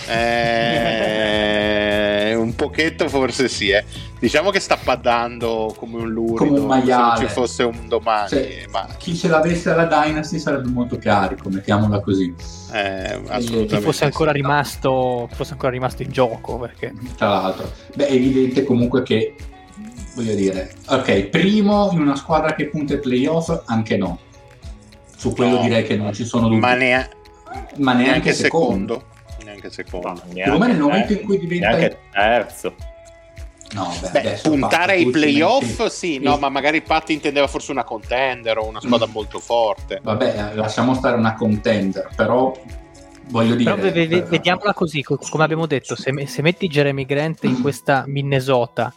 [0.07, 2.00] Eh,
[2.33, 3.83] un pochetto forse sì, eh.
[4.19, 7.15] diciamo che sta paddando come un lurido come un maiale.
[7.15, 8.29] se non ci fosse un domani.
[8.29, 8.87] Cioè, ma...
[8.97, 12.33] Chi ce l'avesse alla Dynasty sarebbe molto carico, mettiamola così.
[12.73, 13.75] Eh, assolutamente.
[13.75, 16.57] Chi fosse ancora, rimasto, fosse ancora rimasto in gioco.
[16.57, 16.93] Perché...
[17.17, 19.35] Tra l'altro, beh, è evidente comunque che
[20.15, 24.19] voglio dire, ok, primo in una squadra che punta ai playoff, anche no.
[25.15, 26.59] Su quello no, direi che non ci sono dubbi.
[26.59, 27.07] Ma, nea-
[27.77, 28.93] ma neanche, neanche secondo.
[28.93, 29.10] secondo
[29.61, 30.21] neanche secondo.
[30.33, 32.75] No, me nel momento in cui diventa neanche terzo.
[33.73, 38.57] No, beh, beh puntare ai playoff sì, no, ma magari Patti intendeva forse una contender
[38.57, 39.11] o una squadra mm.
[39.11, 39.99] molto forte.
[40.03, 42.51] Vabbè, lasciamo stare una contender, però
[43.29, 43.73] voglio dire...
[43.73, 48.03] Però v- v- vediamola così, come abbiamo detto, se, se metti Jeremy Grant in questa
[48.07, 48.93] Minnesota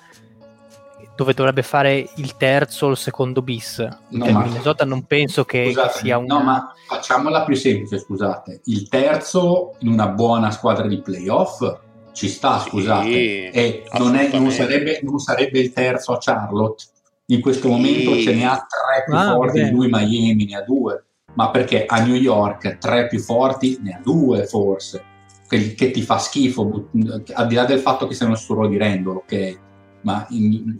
[1.16, 3.78] dove dovrebbe fare il terzo o il secondo bis.
[4.08, 4.44] No, ma...
[4.44, 6.24] Minnesota non penso che scusate, sia un...
[6.24, 8.62] No, ma facciamola più semplice, scusate.
[8.64, 13.04] Il terzo in una buona squadra di playoff ci sta, scusate.
[13.06, 16.84] Sì, e non, è, non, sarebbe, non, sarebbe, il terzo a Charlotte.
[17.26, 17.72] In questo sì.
[17.72, 21.04] momento ce ne ha tre più ah, forti di lui, Miami ne ha due.
[21.34, 25.12] Ma perché a New York tre più forti ne ha due forse.
[25.46, 26.88] Che, che ti fa schifo,
[27.34, 29.58] al di là del fatto che sei uno sturro di rendolo, ok?
[30.02, 30.74] Ma in,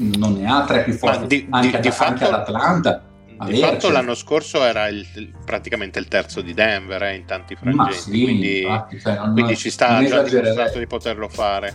[0.00, 3.04] non ne ha tre più forti di, anche, di, di fatto, ad Atlanta.
[3.46, 5.06] Di fatto l'anno scorso era il,
[5.46, 9.70] praticamente il terzo di Denver eh, in tanti frangenti, sì, quindi, infatti, cioè, quindi ci
[9.70, 11.74] sta già dimostrato di poterlo fare.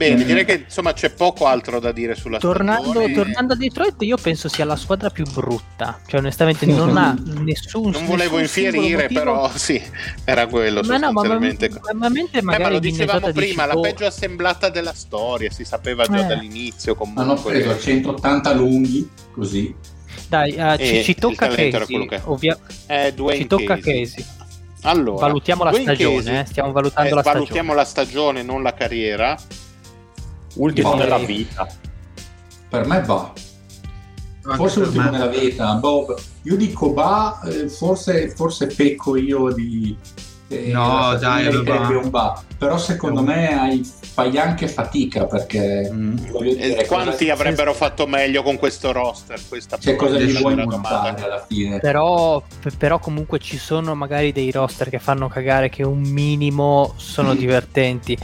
[0.00, 3.12] Bene, direi che insomma c'è poco altro da dire sulla tornando, stagione.
[3.12, 6.00] Tornando a Detroit, io penso sia la squadra più brutta.
[6.06, 7.90] Cioè, onestamente, non ha nessun.
[7.90, 9.78] Non volevo nessun infierire, però sì,
[10.24, 10.80] era quello.
[10.84, 11.38] Ma no, ma, ma,
[11.92, 16.06] ma, mentre magari eh, ma lo dicevamo prima, la peggio assemblata della storia, si sapeva
[16.06, 16.28] già eh.
[16.28, 16.94] dall'inizio.
[16.94, 17.22] Comunque.
[17.22, 19.74] Hanno preso 180 lunghi, così.
[20.30, 22.08] Dai, uh, ci, ci, tocca Casey.
[22.24, 22.58] Ovvia...
[22.86, 24.24] Eh, ci tocca Casey.
[24.84, 26.46] Allora, valutiamo la stagione, eh?
[26.46, 27.44] stiamo valutando eh, la stagione.
[27.44, 29.36] Valutiamo la stagione, non la carriera
[30.54, 31.66] ultimo nella vita.
[32.68, 33.32] Per me va.
[34.42, 35.10] Forse l'ultimo me.
[35.10, 35.74] nella vita.
[35.74, 39.96] Boh, io dico va, eh, forse, forse pecco io di...
[40.48, 41.48] Eh, no, dai,
[42.10, 42.42] va.
[42.58, 45.88] Però secondo me hai, fai anche fatica perché...
[45.92, 46.16] Mm.
[46.16, 47.32] Dire, quanti cosa...
[47.32, 49.38] avrebbero fatto meglio con questo roster?
[49.48, 51.78] Questa C'è cosa gli vuoi montare alla fine?
[51.78, 52.42] Però,
[52.76, 57.36] però comunque ci sono magari dei roster che fanno cagare che un minimo sono mm.
[57.38, 58.18] divertenti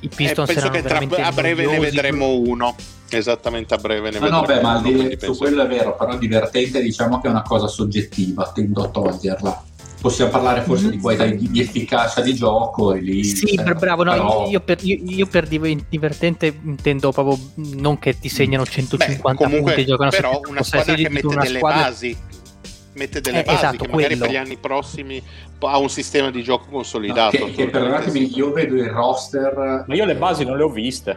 [0.00, 2.74] i Pistons eh, penso che tra, a breve ne vedremo uno.
[3.10, 6.16] Esattamente a breve ne vedremo no, beh, ma uno, di, su quello è vero però
[6.18, 9.62] divertente diciamo che è una cosa soggettiva tendo a toglierla.
[10.00, 14.04] Possiamo parlare forse di, poi di, di efficacia di gioco e lì, sì cioè, bravo
[14.04, 14.48] no, però...
[14.48, 19.72] io, per, io, io, per, divertente intendo proprio non che ti segnano 150 Beh, comunque,
[19.72, 21.82] punti giocano però una squadra che mette una delle squadra...
[21.82, 22.16] basi
[22.98, 24.20] mette delle eh, basi esatto, che magari quello.
[24.20, 25.22] per gli anni prossimi
[25.60, 27.38] ha un sistema di gioco consolidato.
[27.38, 29.84] No, che, che perdonatemi, io vedo il roster.
[29.86, 31.10] Ma io le basi non le ho viste.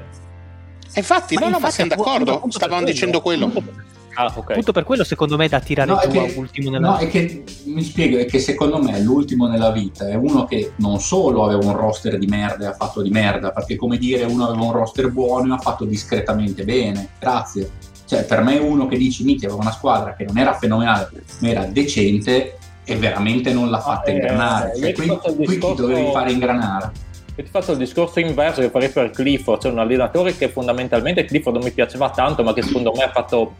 [0.93, 2.43] E infatti, ma no, infatti, no, ma siamo d'accordo.
[2.49, 3.51] Stavamo dicendo quello.
[4.13, 4.51] Ah, okay.
[4.51, 7.03] Appunto per quello secondo me è da tirare no, giù che, ultimo nella no, vita.
[7.03, 10.73] No, è che mi spiego, è che secondo me l'ultimo nella vita è uno che
[10.77, 14.23] non solo aveva un roster di merda e ha fatto di merda, perché come dire
[14.25, 17.69] uno aveva un roster buono e ha fatto discretamente bene, grazie.
[18.11, 21.09] Cioè per me uno che dici Miti aveva una squadra che non era fenomenale,
[21.39, 24.73] ma era decente e veramente non l'ha fatta ah, ingranare.
[24.73, 25.75] Eh, cioè, qui, qui discorso...
[25.75, 26.91] ti dovevi fare ingranare.
[27.37, 31.23] Io ti faccio il discorso inverso che farei per Clifford, cioè un allenatore che fondamentalmente
[31.23, 33.53] Clifford non mi piaceva tanto, ma che secondo me ha fatto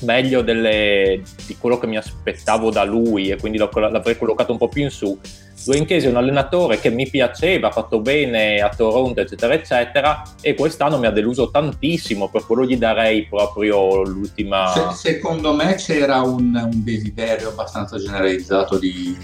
[0.00, 4.68] meglio delle, di quello che mi aspettavo da lui e quindi l'avrei collocato un po'
[4.68, 5.18] più in su.
[5.64, 10.54] Dwayne è un allenatore che mi piaceva, ha fatto bene a Toronto, eccetera, eccetera, e
[10.54, 14.72] quest'anno mi ha deluso tantissimo, per quello gli darei proprio l'ultima.
[14.72, 19.14] Se, secondo me c'era un, un desiderio abbastanza generalizzato di,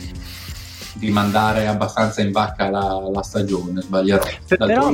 [0.95, 4.25] di, mandare abbastanza in vacca la, la stagione, sbaglierò.
[4.47, 4.93] Però,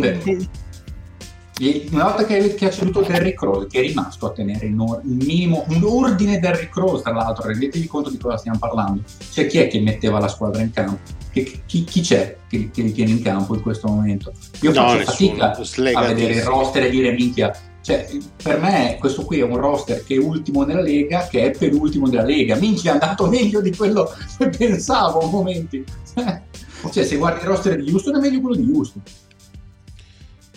[1.90, 5.02] una volta che, che ha ceduto Derrick Rose, che è rimasto a tenere in or-
[5.04, 9.02] il minimo, un ordine Derrick Rose, tra l'altro, rendetevi conto di cosa stiamo parlando.
[9.30, 10.98] Cioè, chi è che metteva la squadra in campo?
[11.30, 14.32] Che, chi, chi, c'è che, che, li tiene in campo in questo momento?
[14.62, 15.52] Io no, faccio fatica
[15.92, 17.54] a vedere il roster e dire minchia.
[17.82, 18.08] Cioè,
[18.42, 22.08] per me questo qui è un roster che è ultimo nella Lega, che è penultimo
[22.08, 22.56] della Lega.
[22.56, 25.84] Minchia, è andato meglio di quello che pensavo a momenti.
[26.90, 29.02] Cioè, se guardi il roster di Houston è meglio quello di Houston.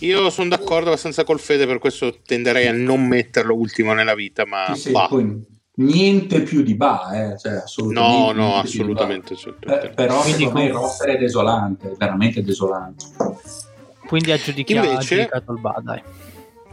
[0.03, 4.45] Io sono d'accordo abbastanza col Fede, per questo tenderei a non metterlo ultimo nella vita,
[4.45, 5.41] ma sì, sì,
[5.75, 7.37] niente più di Ba, eh?
[7.37, 9.35] cioè, assolutamente no, no, assolutamente.
[9.59, 13.05] Per, però Quindi secondo me il roster è desolante, veramente desolante.
[14.05, 15.29] Quindi aggiudichiamo Invece...
[15.31, 16.01] il Ba, dai.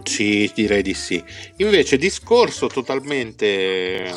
[0.03, 1.23] Sì, direi di sì.
[1.59, 4.13] Invece, discorso totalmente,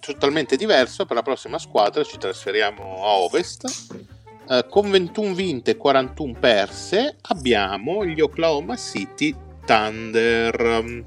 [0.00, 1.06] totalmente diverso.
[1.06, 4.17] Per la prossima squadra ci trasferiamo a ovest
[4.48, 9.34] eh, con 21 vinte e 41 perse abbiamo gli Oklahoma City
[9.64, 11.04] Thunder.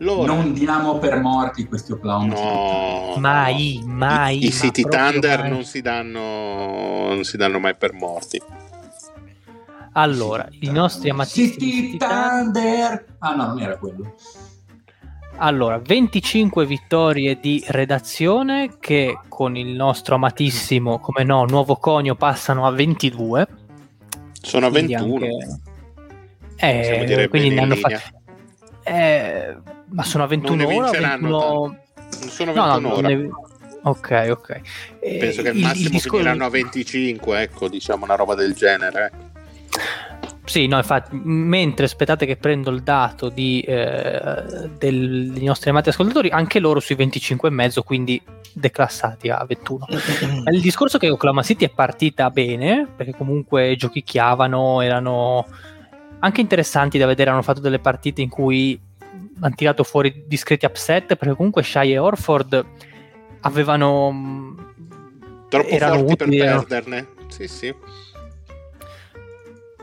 [0.00, 0.32] Loro...
[0.32, 4.42] Non diamo per morti questi Oklahoma no, Mai, mai.
[4.42, 5.50] I, i City Thunder mai.
[5.50, 8.40] Non, si danno, non si danno mai per morti.
[9.92, 13.16] Allora, i nostri amatissimi City Thunder.
[13.18, 14.14] Ah no, non era quello.
[15.40, 22.66] Allora, 25 vittorie di redazione che con il nostro amatissimo, come no, nuovo conio passano
[22.66, 23.46] a 22.
[24.40, 25.14] Sono a 21.
[26.56, 27.22] Anche...
[27.22, 28.00] Eh, quindi ne hanno fatto...
[28.82, 29.56] Eh,
[29.90, 30.90] ma sono a 21 ora?
[30.90, 31.28] 21...
[31.28, 31.78] Non
[32.28, 33.08] sono 21 no, no, ora.
[33.08, 33.30] Ne...
[33.82, 34.60] Ok, ok.
[34.98, 38.34] Eh, Penso che il, il massimo il discor- finiranno a 25, ecco, diciamo una roba
[38.34, 39.12] del genere.
[40.48, 45.90] Sì, no, infatti, mentre aspettate che prendo il dato di, eh, del, dei nostri amati
[45.90, 48.20] ascoltatori, anche loro sui 25,5, quindi
[48.54, 49.86] declassati a 21.
[50.50, 55.46] il discorso è che Oklahoma City è partita bene, perché comunque giochicchiavano, erano
[56.20, 58.80] anche interessanti da vedere, hanno fatto delle partite in cui
[59.40, 62.64] hanno tirato fuori discreti upset, perché comunque Shai e Orford
[63.40, 64.56] avevano...
[65.50, 67.74] Troppo erano forti utili, per perderne, sì sì.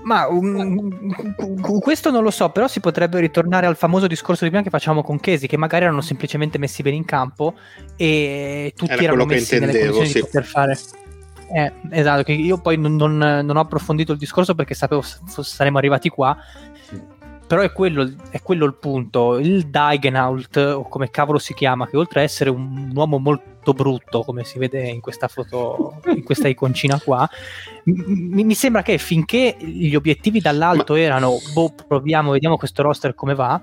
[0.06, 0.92] Ma um,
[1.80, 5.02] questo non lo so, però si potrebbe ritornare al famoso discorso di prima che facciamo
[5.02, 7.56] con Chesi, che magari erano semplicemente messi bene in campo
[7.96, 10.14] e tutti Era erano messi nelle condizioni sì.
[10.14, 10.78] di poter fare.
[11.52, 15.80] Eh, esatto, che io poi non, non, non, ho approfondito il discorso perché sapevo saremmo
[15.80, 16.38] arrivati qua,
[17.48, 19.40] però è quello, è quello, il punto.
[19.40, 24.24] Il Daigenhaut, o come cavolo si chiama, che oltre a essere un uomo molto brutto,
[24.24, 27.30] come si vede in questa foto, in questa iconcina qua,
[27.86, 31.00] mi, mi sembra che finché gli obiettivi dall'alto Ma...
[31.00, 33.62] erano, boh, proviamo, vediamo questo roster come va,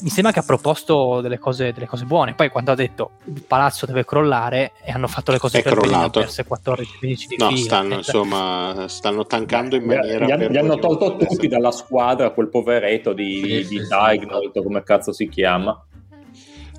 [0.00, 2.34] mi sembra che ha proposto delle cose, delle cose, buone.
[2.34, 5.74] Poi quando ha detto il palazzo deve crollare e hanno fatto le cose è per
[5.74, 6.20] crollato.
[6.20, 7.60] bene, 14 15 di no, fila.
[7.60, 10.24] Stanno, insomma, stanno tankando in maniera...
[10.24, 14.62] Gli, gli, hanno tolto tutti dalla squadra quel poveretto di, sì, di sì, Diagnol, sì.
[14.62, 15.84] come cazzo si chiama.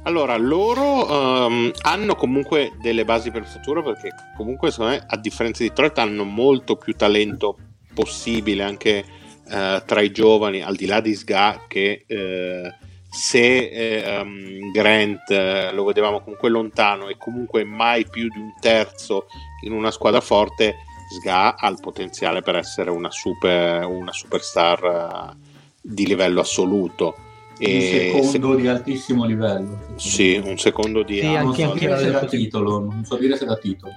[0.03, 5.17] Allora, loro um, hanno comunque delle basi per il futuro perché comunque secondo me, a
[5.17, 7.57] differenza di Detroit, hanno molto più talento
[7.93, 9.03] possibile anche
[9.45, 12.05] uh, tra i giovani, al di là di Sga che...
[12.07, 18.53] Uh, se um, Grant eh, lo vedevamo comunque lontano e comunque mai più di un
[18.59, 19.25] terzo
[19.65, 20.75] in una squadra forte,
[21.09, 25.35] Sga ha il potenziale per essere una, super, una superstar
[25.81, 27.15] di livello assoluto.
[27.61, 28.61] E un secondo se...
[28.61, 29.79] di altissimo livello.
[29.95, 31.19] Sì, un secondo di...
[31.19, 33.93] Sì, anche, non, so anche dire se da titolo, non so dire se da titolo.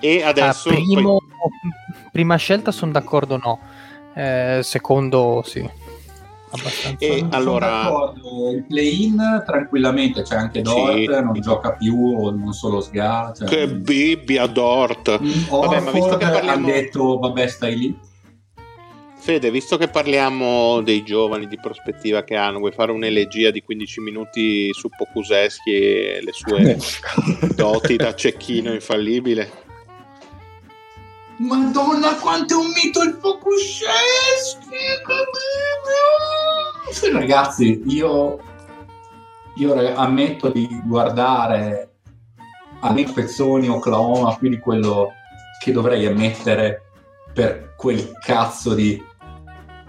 [0.00, 0.68] E adesso...
[0.68, 2.08] Ah, primo, poi...
[2.12, 3.58] Prima scelta sono d'accordo no,
[4.14, 5.66] eh, secondo sì.
[6.50, 6.96] Abbastanza.
[6.98, 8.12] E allora...
[8.52, 11.06] il play-in tranquillamente, c'è anche Dort, sì.
[11.06, 13.32] non gioca più, o non solo Sga.
[13.34, 13.48] Cioè...
[13.48, 15.18] Che bibbia Dort!
[15.18, 16.66] Mm, vabbè, ma visto che parliamo...
[16.66, 17.98] ha detto, vabbè stai lì.
[19.22, 24.00] Fede, visto che parliamo dei giovani di prospettiva che hanno, vuoi fare un'elegia di 15
[24.00, 26.76] minuti su Pokuseschi e le sue
[27.54, 29.48] doti da cecchino infallibile?
[31.36, 34.66] Madonna, quanto è un mito il Pokuseschi!
[37.12, 38.40] Ragazzi, io,
[39.54, 41.90] io ammetto di guardare
[42.80, 45.12] alle ispezioni Oklahoma più di quello
[45.62, 46.82] che dovrei ammettere
[47.32, 49.10] per quel cazzo di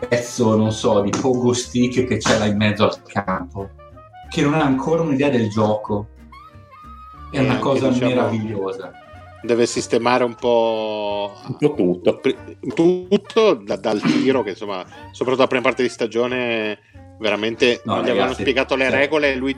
[0.08, 3.70] pezzo, non so, di pogo stick che c'è là in mezzo al campo,
[4.30, 6.08] che non ha ancora un'idea del gioco.
[7.32, 8.92] È una cosa diciamo, meravigliosa.
[9.42, 12.12] Deve sistemare un po' tutto,
[12.74, 16.80] tutto da, dal tiro, che insomma, soprattutto la prima parte di stagione,
[17.20, 19.56] veramente no, non gli avevano spiegato le cioè, regole e lui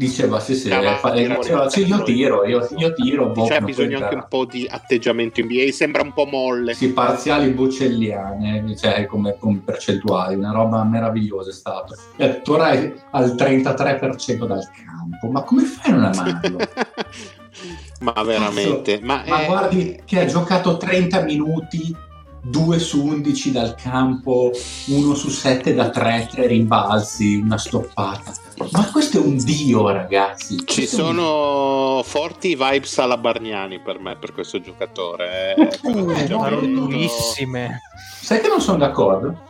[0.00, 4.14] diceva sì sì, fa, diceva, sì io tiro io, io tiro boh, c'è bisogno anche
[4.14, 6.72] un po' di atteggiamento in NBA sembra un po' molle.
[6.72, 12.70] Sì parziali bocelliane cioè come, come percentuali una roba meravigliosa è stato eh, tu ora
[13.10, 15.28] al 33% dal campo.
[15.30, 16.58] Ma come fai a non amarlo?
[18.00, 19.46] ma veramente ma, ma è...
[19.46, 21.94] guardi che ha giocato 30 minuti
[22.42, 24.50] 2 su 11 dal campo,
[24.86, 28.32] 1 su 7 da 3, 3 rimbalzi, una stoppata.
[28.72, 30.64] Ma questo è un dio, ragazzi.
[30.64, 32.04] Ci sono un...
[32.04, 35.54] forti vibes alla Bargnani per me, per questo giocatore.
[35.54, 37.80] Eh, uh, durissime.
[38.20, 39.48] Sai che non sono d'accordo?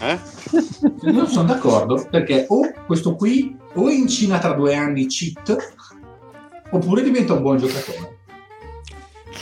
[0.00, 0.18] Eh?
[1.12, 5.56] Non sono d'accordo perché o questo qui o in Cina tra due anni cheat
[6.70, 8.18] oppure diventa un buon giocatore.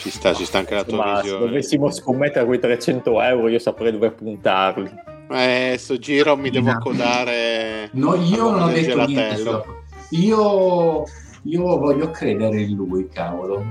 [0.01, 1.41] Ci sta, ci sta anche la tua Ma visione.
[1.41, 4.91] Se dovessimo scommettere quei 300 euro, io saprei dove puntarli.
[5.33, 7.89] Eh, sto giro mi devo accodare.
[7.93, 9.65] No, io non ho detto niente.
[10.11, 11.05] Io,
[11.43, 13.65] io voglio credere in lui, cavolo.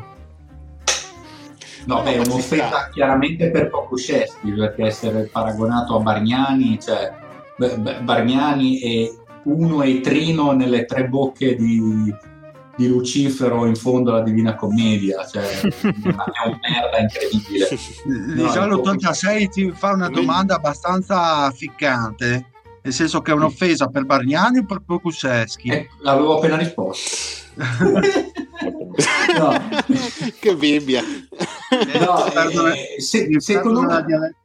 [1.85, 7.11] No, beh, è un'offesa chiaramente per Pokusceschi, perché essere paragonato a Bargnani, cioè
[8.01, 9.11] Bargnani è
[9.43, 12.13] uno e Trino nelle tre bocche di,
[12.79, 17.67] di Lucifero in fondo alla Divina Commedia, cioè è un merda incredibile.
[18.35, 22.45] Diciamo l'86 ti fa una domanda abbastanza ficcante,
[22.81, 25.67] nel senso che è un'offesa per Bargnani o per Pokuseschi?
[25.67, 27.09] Eh, l'avevo appena risposto.
[29.37, 29.69] no.
[30.39, 31.03] che Bibbia.
[31.99, 32.25] No,
[32.71, 34.35] eh, se, secondo me...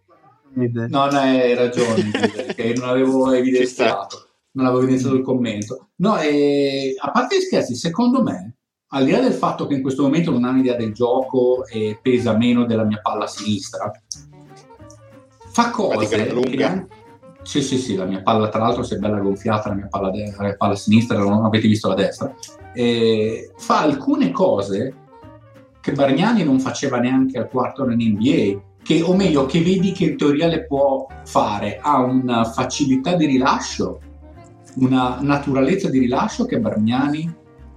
[0.89, 2.11] No, no, hai ragione,
[2.55, 5.91] che non avevo evidenziato non avevo iniziato il commento.
[5.97, 8.57] No, e, a parte gli scherzi, secondo me,
[8.89, 11.99] al di là del fatto che in questo momento non hanno idea del gioco e
[12.01, 13.91] pesa meno della mia palla sinistra,
[15.51, 16.87] fa cose che...
[17.43, 20.11] Sì, sì, sì, la mia palla tra l'altro si è bella gonfiata, la mia palla,
[20.11, 22.35] de- la mia palla sinistra, non avete visto la destra.
[22.73, 24.95] E fa alcune cose
[25.81, 30.05] che Bargnani non faceva neanche al quarto in NBA, che, o meglio, che vedi che
[30.05, 34.01] in teoria le può fare, ha una facilità di rilascio
[34.77, 37.33] una naturalezza di rilascio che Bargnani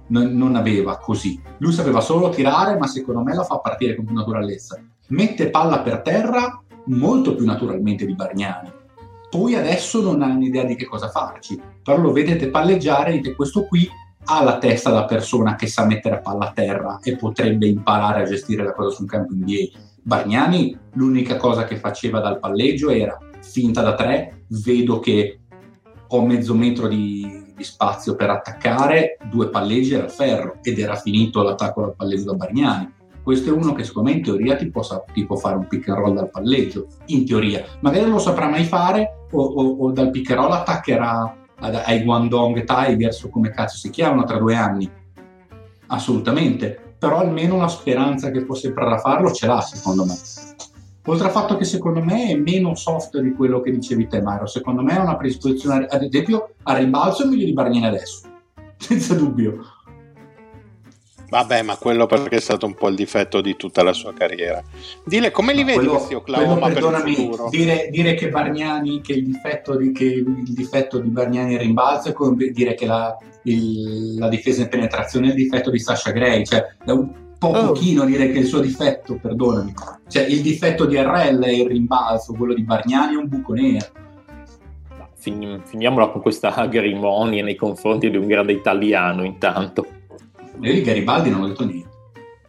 [0.08, 1.40] non, non, aveva così.
[1.58, 4.80] Lui sapeva solo tirare, ma secondo me la fa partire con più naturalezza.
[5.08, 8.72] Mette palla per terra molto più naturalmente di Bargnani.
[9.30, 13.34] Poi adesso non ha un'idea di che cosa farci, però lo vedete palleggiare e dite
[13.34, 13.88] questo qui
[14.30, 18.26] ha la testa da persona che sa mettere palla a terra e potrebbe imparare a
[18.26, 19.78] gestire la cosa sul campo NBA.
[20.02, 25.40] Bargnani l'unica cosa che faceva dal palleggio era finta da tre, vedo che
[26.08, 31.42] ho mezzo metro di, di, spazio per attaccare, due palleggi era ferro ed era finito
[31.42, 32.92] l'attacco dal palleggio da Bargnani.
[33.22, 34.82] Questo è uno che secondo me in teoria ti può,
[35.12, 37.64] ti può fare un pick and roll dal palleggio, in teoria.
[37.80, 42.04] Magari non lo saprà mai fare o, o, o dal pick and roll attaccherà ai
[42.04, 44.90] Guangdong Tigers o come cazzo si chiamano tra due anni.
[45.88, 50.16] Assolutamente, però almeno la speranza che può sembrare farlo ce l'ha secondo me.
[51.08, 54.46] Oltre al fatto che secondo me è meno soft di quello che dicevi te, Mario.
[54.46, 58.28] Secondo me è una predisposizione, ad esempio, a rimbalzo meglio di Bargnini adesso,
[58.76, 59.76] senza dubbio.
[61.30, 64.62] Vabbè, ma quello perché è stato un po' il difetto di tutta la sua carriera.
[65.04, 67.48] Dile come li no, vedi quello, questi Oklahoma quello, per il futuro?
[67.50, 72.10] Dire, dire, che Bargnani, che il difetto di, che il difetto di Bargnani è rimbalzo
[72.10, 76.10] è come dire che la, il, la difesa in penetrazione è il difetto di Sasha
[76.12, 76.44] Gray.
[76.44, 76.90] Cioè, è
[77.38, 77.66] po' oh.
[77.68, 79.72] pochino dire che il suo difetto, perdonami,
[80.08, 83.86] cioè il difetto di RL è il rimbalzo, quello di Bargnani è un buco nero.
[85.14, 89.86] Fin- finiamola con questa agrimonia nei confronti di un grande italiano intanto.
[90.60, 91.86] Io di Garibaldi non ho detto niente.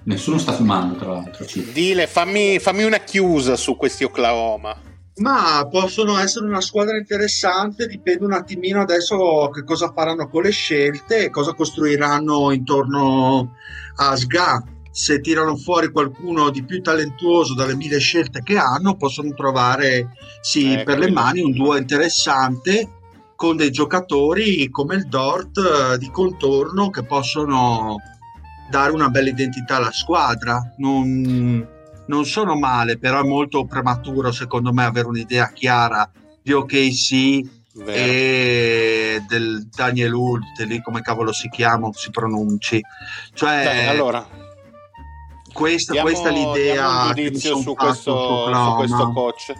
[0.03, 1.45] Nessuno sta fumando, tra l'altro.
[1.71, 4.75] Dile, fammi, fammi una chiusa su questi Oklahoma.
[5.17, 10.51] Ma possono essere una squadra interessante, dipende un attimino adesso che cosa faranno con le
[10.51, 13.55] scelte e cosa costruiranno intorno
[13.97, 14.63] a SGA.
[14.91, 20.09] Se tirano fuori qualcuno di più talentuoso dalle mille scelte che hanno, possono trovare
[20.41, 22.97] sì, eh, per le mani un duo interessante
[23.35, 27.95] con dei giocatori come il Dort eh, di contorno che possono
[28.69, 30.73] dare una bella identità alla squadra.
[30.77, 31.65] Non,
[32.07, 36.11] non sono male, però è molto prematuro secondo me avere un'idea chiara
[36.41, 37.41] di OKC
[37.73, 37.91] Vero.
[37.91, 42.81] e del Daniel Hult, lì come cavolo si chiama, si pronunci.
[43.33, 44.27] Cioè, Dai, allora,
[45.59, 49.53] questa, diamo, questa è l'idea un giudizio su questo, su questo, coach.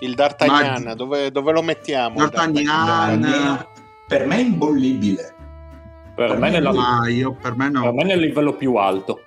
[0.00, 2.18] Il D'Artagnan, Ma, dove, dove, lo mettiamo?
[2.18, 3.66] D'Artagnan, D'Artagnan?
[4.06, 5.34] per me è imbollibile.
[6.14, 6.72] Per, per me, nella,
[7.08, 7.82] io, per me no.
[7.82, 9.22] Per me nel livello più alto.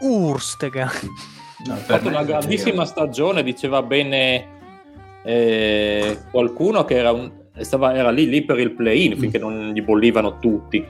[0.00, 0.90] Urstega.
[1.66, 4.48] No, ha fatto una grandissima stagione, diceva bene
[5.24, 7.30] eh, qualcuno che era, un,
[7.60, 10.84] stava, era lì, lì, per il play-in finché non gli bollivano tutti.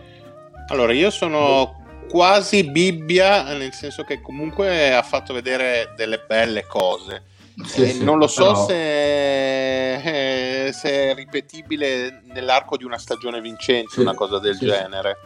[0.69, 7.23] Allora, io sono quasi Bibbia, nel senso che comunque ha fatto vedere delle belle cose.
[7.65, 8.67] Sì, eh, sì, non lo so però...
[8.67, 15.17] se, eh, se, è ripetibile nell'arco di una stagione vincente, sì, una cosa del genere.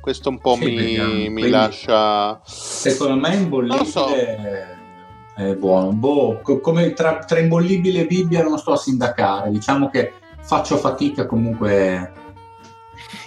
[0.00, 2.40] Questo un po' mi, mi lascia.
[2.44, 4.06] Secondo me imbollibile so
[5.36, 5.92] è buono.
[5.92, 11.26] Boh, come tra, tra imbollibile e Bibbia non sto a sindacare, diciamo che faccio fatica
[11.26, 12.12] comunque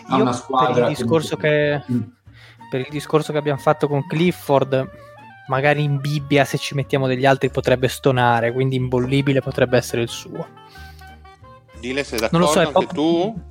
[0.07, 0.73] a Io una squadra.
[0.73, 2.01] Per il, discorso che, che, mm.
[2.69, 4.89] Per il discorso che abbiamo fatto con Clifford,
[5.47, 10.09] magari in Bibbia se ci mettiamo degli altri potrebbe stonare, quindi imbollibile potrebbe essere il
[10.09, 10.47] suo.
[11.79, 13.41] Dile se d'accordo non lo so, anche po- tu.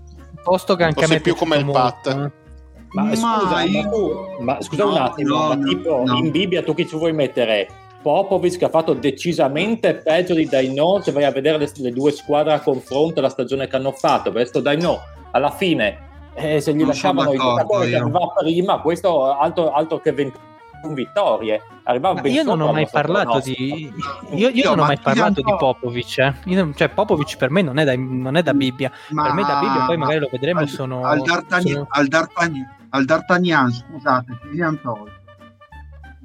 [0.42, 2.06] Posto che anche a me più come il Pat.
[2.06, 2.46] Eh.
[2.90, 4.36] Ma, ma, scusa, io...
[4.40, 6.16] ma, scusa no, un attimo, no, ma tipo no.
[6.16, 7.68] in Bibbia tu chi ci vuoi mettere?
[8.00, 12.12] Popovic che ha fatto decisamente peggio di Daino se vai a vedere le, le due
[12.12, 15.00] squadre a confronto la stagione che hanno fatto questo Daino
[15.32, 16.07] alla fine
[16.38, 20.94] eh, se gli non lasciavano i giocatori che arrivava prima questo altro, altro che 21
[20.94, 23.92] vittorie arrivava io non ho mai parlato di
[24.30, 26.34] io, io non ho mai parlato di Popovic eh.
[26.44, 29.24] io, cioè Popovic per me non è da, non è da Bibbia ma...
[29.24, 31.86] per me da Bibbia poi magari lo vedremo al, sono al D'Artagnan, sono...
[31.90, 35.18] Al D'Artagnan, al D'Artagnan scusate gli hanno tolto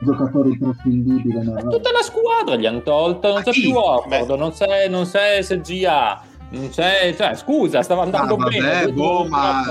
[0.03, 1.43] giocatori prescindibili.
[1.43, 1.70] No?
[1.70, 6.22] Tutta la squadra gli hanno tolto, non c'è più Orford, non c'è, non c'è SGA.
[6.70, 8.93] C'è, cioè, scusa, stava andando ah, vabbè, bene.
[8.93, 9.64] Boh, ma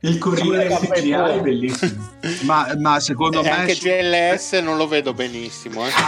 [0.00, 2.00] il Corriere SGA è bellissimo.
[2.46, 3.50] ma, ma secondo e me.
[3.50, 3.88] Anche su...
[3.88, 5.84] GLS non lo vedo benissimo.
[5.84, 5.90] Eh.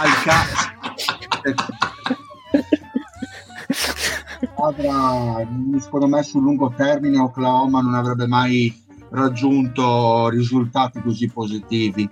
[4.54, 5.44] Avrà,
[5.80, 8.72] secondo me, sul lungo termine, Oklahoma non avrebbe mai
[9.10, 12.08] raggiunto risultati così positivi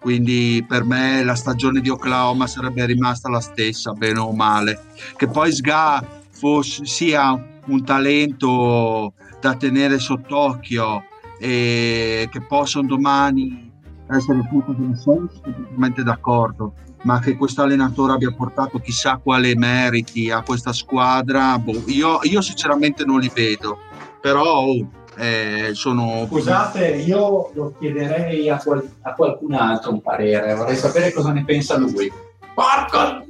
[0.00, 4.86] quindi per me la stagione di Oklahoma sarebbe rimasta la stessa, bene o male.
[5.16, 6.04] Che poi Sga
[6.42, 11.04] fosse, sia un talento da tenere sott'occhio
[11.38, 13.70] e che possa domani
[14.10, 16.74] essere punto di un sono, totalmente d'accordo.
[17.04, 22.40] Ma che questo allenatore abbia portato chissà quale meriti a questa squadra, boh, io, io
[22.40, 23.78] sinceramente non li vedo.
[24.20, 26.26] Però oh, eh, sono...
[26.26, 31.44] Scusate, io lo chiederei a, qual- a, qualcun altro un parere, vorrei sapere cosa ne
[31.44, 32.12] pensa lui.
[32.52, 33.26] Porco!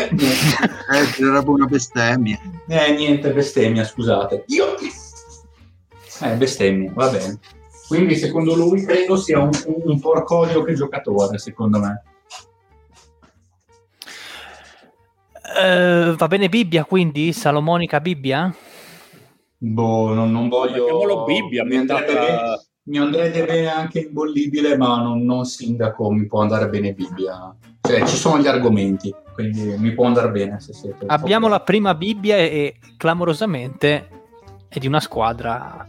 [0.00, 2.38] Eh, sarebbe una bestemmia.
[2.68, 4.44] Eh, niente, bestemmia, scusate.
[4.48, 4.76] Io...
[6.20, 7.38] Eh, bestemmia, va bene.
[7.88, 12.02] Quindi secondo lui credo sia un, un, porcoglio che giocatore, secondo me.
[15.54, 17.32] Uh, va bene Bibbia quindi?
[17.34, 18.54] Salomonica Bibbia?
[19.58, 20.86] Boh, non, non voglio...
[20.86, 26.26] Chiamalo Bibbia, mi andrebbe, bene, mi andrebbe bene anche imbollibile, ma non, non sindaco mi
[26.26, 27.54] può andare bene Bibbia.
[27.80, 29.14] Cioè, ci sono gli argomenti,
[29.50, 31.06] quindi mi può andare bene se siete...
[31.06, 34.08] Abbiamo la prima Bibbia e, e clamorosamente
[34.68, 35.86] è di una squadra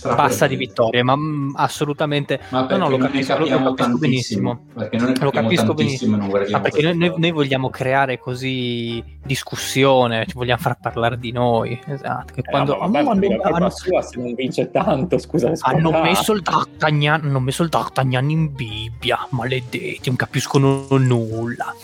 [0.00, 3.98] passa di vittorie, ma mh, mm, assolutamente ma no, no, lo capisco, lo, lo capisco
[3.98, 4.60] benissimo.
[4.74, 6.16] Perché non lo capisco benissimo.
[6.52, 11.78] Ah, perché noi, noi, noi, vogliamo creare così discussione, ci vogliamo far parlare di noi.
[11.86, 12.32] Esatto.
[12.32, 15.52] Che eh, quando no, vabbè, hanno, hanno, sua se non vince tanto, scusa.
[15.60, 21.74] Hanno messo, il D'Artagnan, hanno messo il D'Artagnan in Bibbia, maledetti, non capiscono nulla.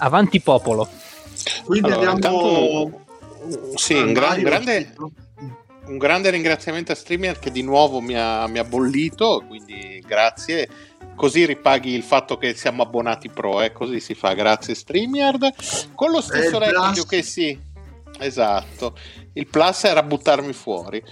[0.00, 0.88] Avanti popolo.
[1.64, 2.82] Quindi allora, andiamo...
[2.82, 3.08] Intanto...
[3.74, 4.92] Sì, un gran, grande
[5.90, 10.68] un grande ringraziamento a Streamer che di nuovo mi ha, mi ha, bollito, quindi grazie.
[11.16, 13.72] Così ripaghi il fatto che siamo abbonati pro, eh?
[13.72, 14.32] così si fa.
[14.32, 15.52] Grazie StreamYard.
[15.94, 17.58] Con lo stesso reddito che sì,
[18.18, 18.96] esatto.
[19.34, 21.02] Il plus era buttarmi fuori.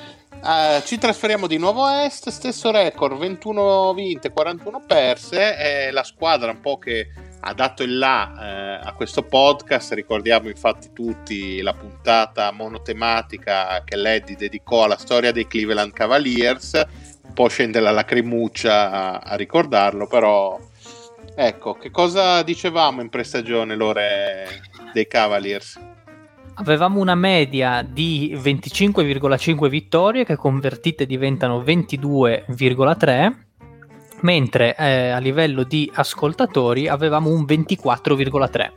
[0.40, 6.04] Uh, ci trasferiamo di nuovo a est, stesso record, 21 vinte, 41 perse, è la
[6.04, 7.08] squadra un po' che
[7.40, 13.96] ha dato il là eh, a questo podcast, ricordiamo infatti tutti la puntata monotematica che
[13.96, 16.84] Leddy dedicò alla storia dei Cleveland Cavaliers,
[17.22, 20.58] un po' scende la lacrimuccia a, a ricordarlo, però
[21.34, 24.46] ecco, che cosa dicevamo in prestagione Lore
[24.92, 25.78] dei Cavaliers?
[26.60, 33.46] avevamo una media di 25,5 vittorie che convertite diventano 22,3
[34.20, 38.72] mentre eh, a livello di ascoltatori avevamo un 24,3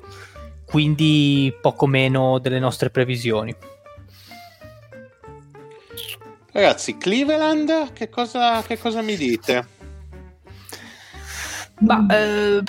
[0.66, 3.56] quindi poco meno delle nostre previsioni
[6.52, 9.80] ragazzi Cleveland che cosa, che cosa mi dite?
[11.82, 12.62] Ma eh,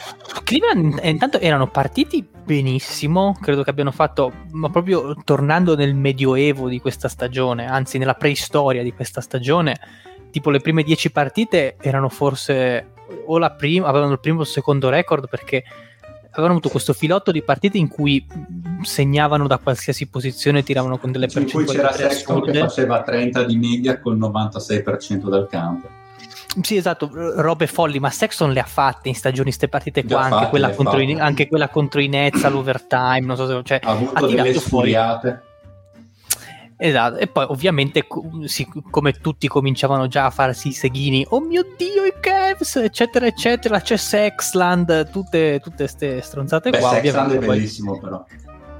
[0.43, 6.81] Cleveland intanto erano partiti benissimo, credo che abbiano fatto, ma proprio tornando nel medioevo di
[6.81, 9.79] questa stagione, anzi nella preistoria di questa stagione,
[10.33, 12.89] tipo le prime dieci partite erano forse
[13.27, 15.63] o la prima, avevano il primo o il secondo record perché
[16.33, 18.27] avevano avuto questo filotto di partite in cui
[18.83, 21.67] segnavano da qualsiasi posizione, tiravano con delle percentuali.
[21.67, 25.89] In cui c'era Sexton che faceva 30 di media col 96% del campo.
[26.61, 30.35] Sì, esatto, robe folli, ma Sexton le ha fatte in stagioni queste partite qua, anche,
[30.35, 33.91] fatte, quella contro i, anche, quella contro i, Nets all'overtime, non so se cioè, ha
[33.91, 35.43] avuto ha delle sfuriate.
[36.85, 42.05] Esatto, e poi ovviamente come tutti cominciavano già a farsi i seghini, oh mio dio
[42.05, 46.91] i Cavs, eccetera eccetera, c'è Sexland, tutte queste stronzate Beh, qua.
[46.91, 48.25] Sexland è bellissimo però.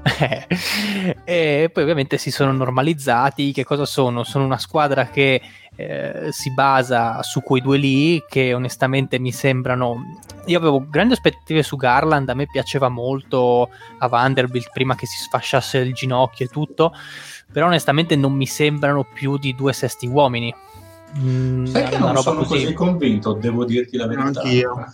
[1.23, 4.25] e poi ovviamente si sono normalizzati, che cosa sono?
[4.25, 5.41] Sono una squadra che
[5.77, 11.63] eh, si basa su quei due lì che onestamente mi sembrano io avevo grandi aspettative
[11.63, 16.49] su Garland a me piaceva molto a Vanderbilt prima che si sfasciasse il ginocchio e
[16.49, 16.93] tutto
[17.53, 20.53] però onestamente non mi sembrano più di due sesti uomini
[21.17, 22.63] mm, sai che non sono così.
[22.63, 24.85] così convinto devo dirti la verità anch'io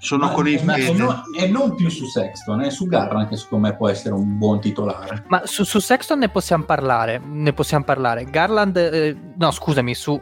[0.00, 3.28] sono ma, con i ma, e, non, e non più su Sexton, eh, su Garland
[3.28, 5.24] che secondo me può essere un buon titolare.
[5.28, 8.24] Ma su, su Sexton ne possiamo parlare, ne possiamo parlare.
[8.24, 10.20] Garland, eh, no scusami, su,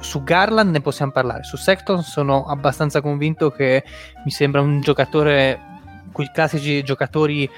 [0.00, 1.44] su Garland ne possiamo parlare.
[1.44, 3.84] Su Sexton sono abbastanza convinto che
[4.24, 5.60] mi sembra un giocatore,
[6.12, 7.48] quei classici giocatori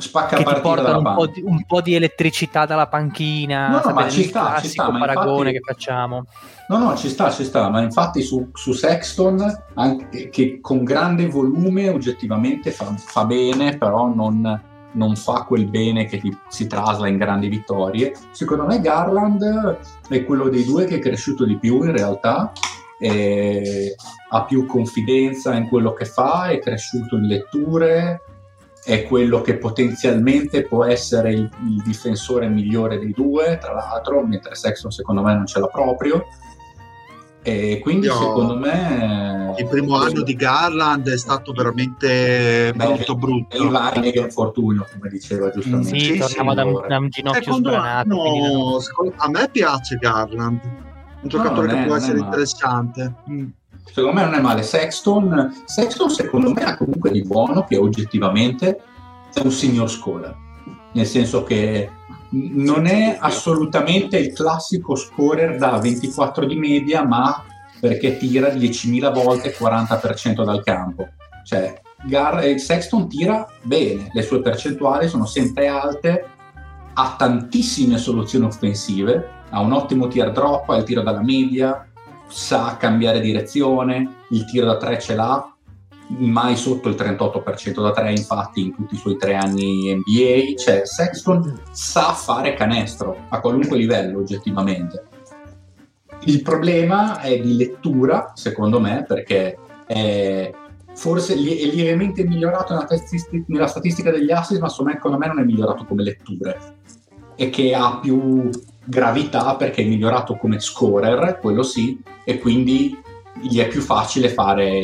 [0.00, 3.68] spacca che ti portano un po, di, un po, di, elettricità dalla panchina.
[3.68, 6.24] No, no, ma ci sta, ci sta, paragone infatti, che facciamo.
[6.68, 11.26] No, no, ci sta, ci sta, ma infatti su, su Sexton, anche, che con grande
[11.26, 14.62] volume oggettivamente fa, fa bene, però non,
[14.92, 18.14] non, fa quel bene che ti, si trasla in grandi vittorie.
[18.30, 19.78] Secondo me Garland
[20.08, 22.52] è quello dei due che è cresciuto di più in realtà.
[24.32, 28.20] ha più confidenza in quello che fa, è cresciuto in letture,
[28.90, 34.56] è quello che potenzialmente può essere il, il, difensore migliore dei due, tra l'altro, mentre
[34.56, 36.26] Sexton secondo me non ce l'ha proprio.
[37.42, 43.14] E quindi Io, secondo me il primo anno di Garland è stato veramente beh, molto
[43.14, 43.56] brutto.
[43.56, 45.96] E va mega infortunio, come diceva giustamente.
[45.96, 48.08] Sì, sì torniamo da, un, da un ginocchio sbranato.
[48.08, 48.78] No,
[49.16, 50.60] a me piace Garland,
[51.22, 53.14] un giocatore no, che può essere interessante.
[53.30, 53.48] Mm
[53.92, 54.62] secondo me non è male.
[54.62, 58.80] Sexton, Sexton secondo me ha comunque di buono che oggettivamente
[59.32, 60.34] è un signor scorer,
[60.92, 61.90] nel senso che
[62.30, 67.44] non è assolutamente il classico scorer da 24 di media, ma
[67.80, 71.08] perché tira 10.000 volte 40% dal campo.
[71.44, 76.24] Cioè, Gar- eh, Sexton tira bene, le sue percentuali sono sempre alte,
[76.92, 81.89] ha tantissime soluzioni offensive, ha un ottimo tear drop, ha il tiro dalla media,
[82.30, 85.54] sa cambiare direzione, il tiro da tre ce l'ha,
[86.18, 90.82] mai sotto il 38% da tre, infatti in tutti i suoi tre anni NBA, cioè
[90.84, 95.04] Sexton sa fare canestro a qualunque livello oggettivamente.
[96.24, 100.52] Il problema è di lettura, secondo me, perché è
[101.00, 105.44] forse è lievemente migliorato nella, statistica, nella statistica degli assist, ma secondo me non è
[105.44, 106.58] migliorato come letture
[107.36, 108.50] e che ha più
[108.90, 113.00] gravità perché è migliorato come scorer, quello sì, e quindi
[113.40, 114.82] gli è più facile fare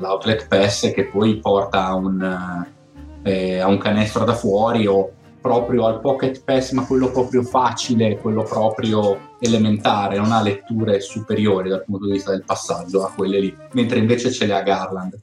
[0.00, 2.66] l'outlet pass che poi porta a un,
[3.22, 5.10] eh, a un canestro da fuori o
[5.40, 11.68] proprio al pocket pass, ma quello proprio facile, quello proprio elementare, non ha letture superiori
[11.68, 15.18] dal punto di vista del passaggio a quelle lì, mentre invece ce le ha Garland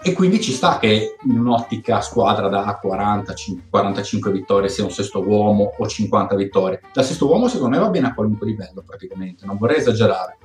[0.00, 3.34] e quindi ci sta che in un'ottica squadra da 40,
[3.68, 6.80] 45 vittorie sia un sesto uomo o 50 vittorie.
[6.92, 10.38] Da sesto uomo secondo me va bene a qualunque livello praticamente, non vorrei esagerare.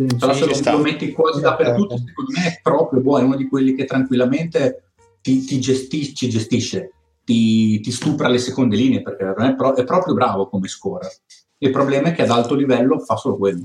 [0.00, 2.06] Mm, Però sì, se lo, lo, metti quasi dappertutto, certo.
[2.06, 4.84] secondo me è proprio buono, è uno di quelli che tranquillamente
[5.20, 6.92] ti, ti gesti- ci gestisce,
[7.24, 11.10] ti, ti, stupra le seconde linee perché è, pro- è proprio bravo come scorer.
[11.58, 13.64] Il problema è che ad alto livello fa solo quello.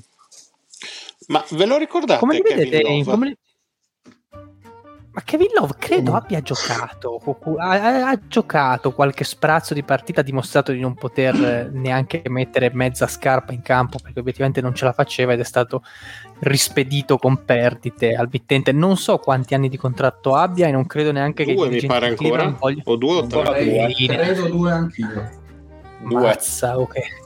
[1.27, 2.19] Ma ve lo ricordate?
[2.19, 3.03] Come li vedete?
[3.05, 3.37] Come
[5.13, 6.15] Ma Kevin Love credo mm.
[6.15, 7.21] abbia giocato,
[7.59, 13.05] ha, ha, giocato qualche sprazzo di partita, ha dimostrato di non poter neanche mettere mezza
[13.05, 15.83] scarpa in campo perché obiettivamente non ce la faceva ed è stato
[16.39, 18.71] rispedito con perdite al mittente.
[18.71, 22.07] Non so quanti anni di contratto abbia e non credo neanche due, che mi pare
[22.07, 22.81] ancora, voglia...
[22.83, 23.93] o due o tre.
[24.07, 25.29] Credo due anch'io.
[26.07, 26.21] Due.
[26.21, 27.22] Mazza, ok.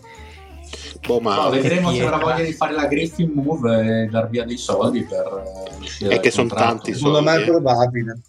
[1.05, 4.43] Boh, ma no, vedremo se avrà voglia di fare la Griffin Move e dar via
[4.43, 5.43] dei soldi per
[5.79, 8.19] uscire E che sono tanti Secondo me è probabile.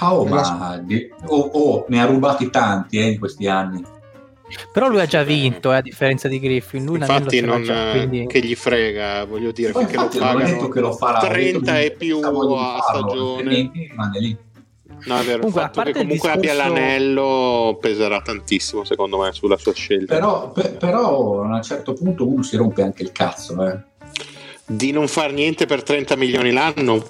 [0.00, 0.80] Ah, oh, ma
[1.26, 3.82] oh, oh, ne ha rubati tanti eh, in questi anni.
[4.72, 6.84] Però lui ha già vinto, eh, a differenza di Griffin.
[6.84, 8.26] Lui infatti, non, già, quindi...
[8.26, 12.80] che gli frega, voglio dire, perché lo pagano che lo farà, 30 e più a
[12.80, 13.70] stagione.
[13.72, 14.36] Rimane lì.
[15.06, 16.36] No, è vero, comunque, il fatto che comunque discorso...
[16.36, 20.14] abbia l'anello peserà tantissimo, secondo me, sulla sua scelta.
[20.14, 23.78] Però, per, però, a un certo punto uno si rompe anche il cazzo, eh.
[24.66, 27.02] Di non far niente per 30 milioni l'anno?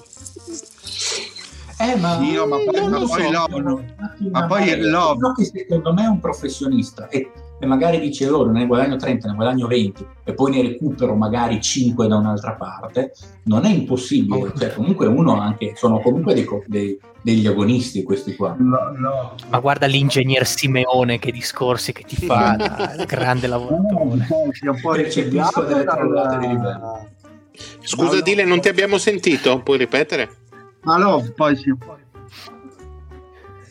[1.80, 3.30] Eh, ma, Io, ma poi, ma poi, so.
[3.30, 3.94] Love,
[4.30, 4.78] ma poi è.
[4.78, 9.34] Che secondo me è un professionista e e magari dice loro ne guadagno 30, ne
[9.34, 13.12] guadagno 20 e poi ne recupero magari 5 da un'altra parte,
[13.44, 18.54] non è impossibile, cioè comunque uno anche, sono comunque dei, dei, degli agonisti questi qua.
[18.58, 19.34] No, no.
[19.48, 24.26] Ma guarda l'ingegner Simeone che discorsi che ti fa, da, grande lavoratore.
[24.28, 27.08] No, un po' recepisco delle trollate di livello.
[27.80, 29.60] Scusa Dile, non ti abbiamo sentito?
[29.62, 30.30] Puoi ripetere?
[30.82, 31.97] Ma no, poi sì, poi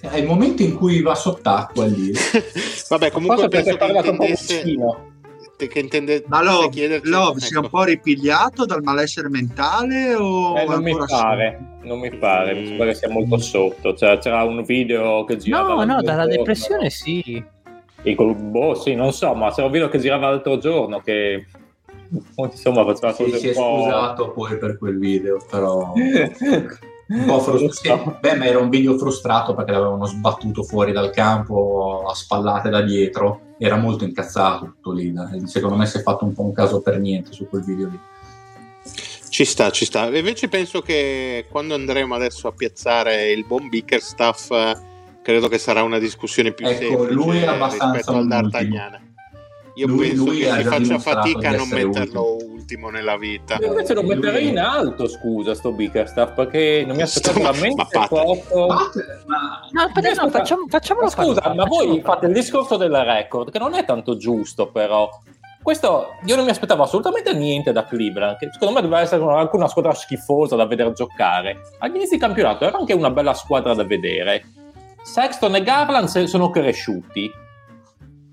[0.09, 2.11] è il momento in cui va sott'acqua lì.
[2.89, 4.63] Vabbè, comunque penso che intendesse
[5.65, 7.77] che intende ma Love, Love si è un ecco.
[7.77, 12.57] po' ripigliato dal malessere mentale o eh, non mi pare non mi pare mm.
[12.59, 16.37] mi pare sia molto sotto cioè, c'era un video che girava no no dalla giorno.
[16.37, 17.43] depressione sì
[18.03, 21.47] e col, boh sì non so ma c'era un video che girava l'altro giorno che
[22.35, 25.93] insomma faceva sì, cose si un è scusato poi per quel video però
[27.07, 28.17] un po' frustrato.
[28.19, 32.81] Beh, ma era un video frustrato perché l'avevano sbattuto fuori dal campo a spallate da
[32.81, 33.53] dietro.
[33.57, 35.13] Era molto incazzato tutto lì.
[35.45, 37.99] Secondo me si è fatto un po' un caso per niente su quel video lì.
[39.29, 40.15] Ci sta, ci sta.
[40.15, 44.51] Invece penso che quando andremo adesso a piazzare il buon Bickerstaff,
[45.21, 49.06] credo che sarà una discussione più ecco, semplice lui è abbastanza rispetto al D'Artagnan.
[49.77, 53.55] Io lui, penso lui che si faccia fatica a non metterlo ultimo ultimo nella vita.
[53.61, 58.67] Io invece lo metterei in alto, scusa, sto Bickerstaff, perché non mi aspettavo veramente poco.
[58.67, 59.69] Ma...
[59.71, 63.59] No, aspetta, no, facciamo, facciamolo Scusa, fare, ma voi fate il discorso del record, che
[63.59, 65.09] non è tanto giusto, però.
[65.63, 69.55] Questo io non mi aspettavo assolutamente niente da Cleveland, che secondo me doveva essere anche
[69.55, 71.61] una squadra schifosa da vedere giocare.
[71.79, 74.43] Agli inizi di campionato era anche una bella squadra da vedere.
[75.03, 77.29] Sexton e Garland sono cresciuti,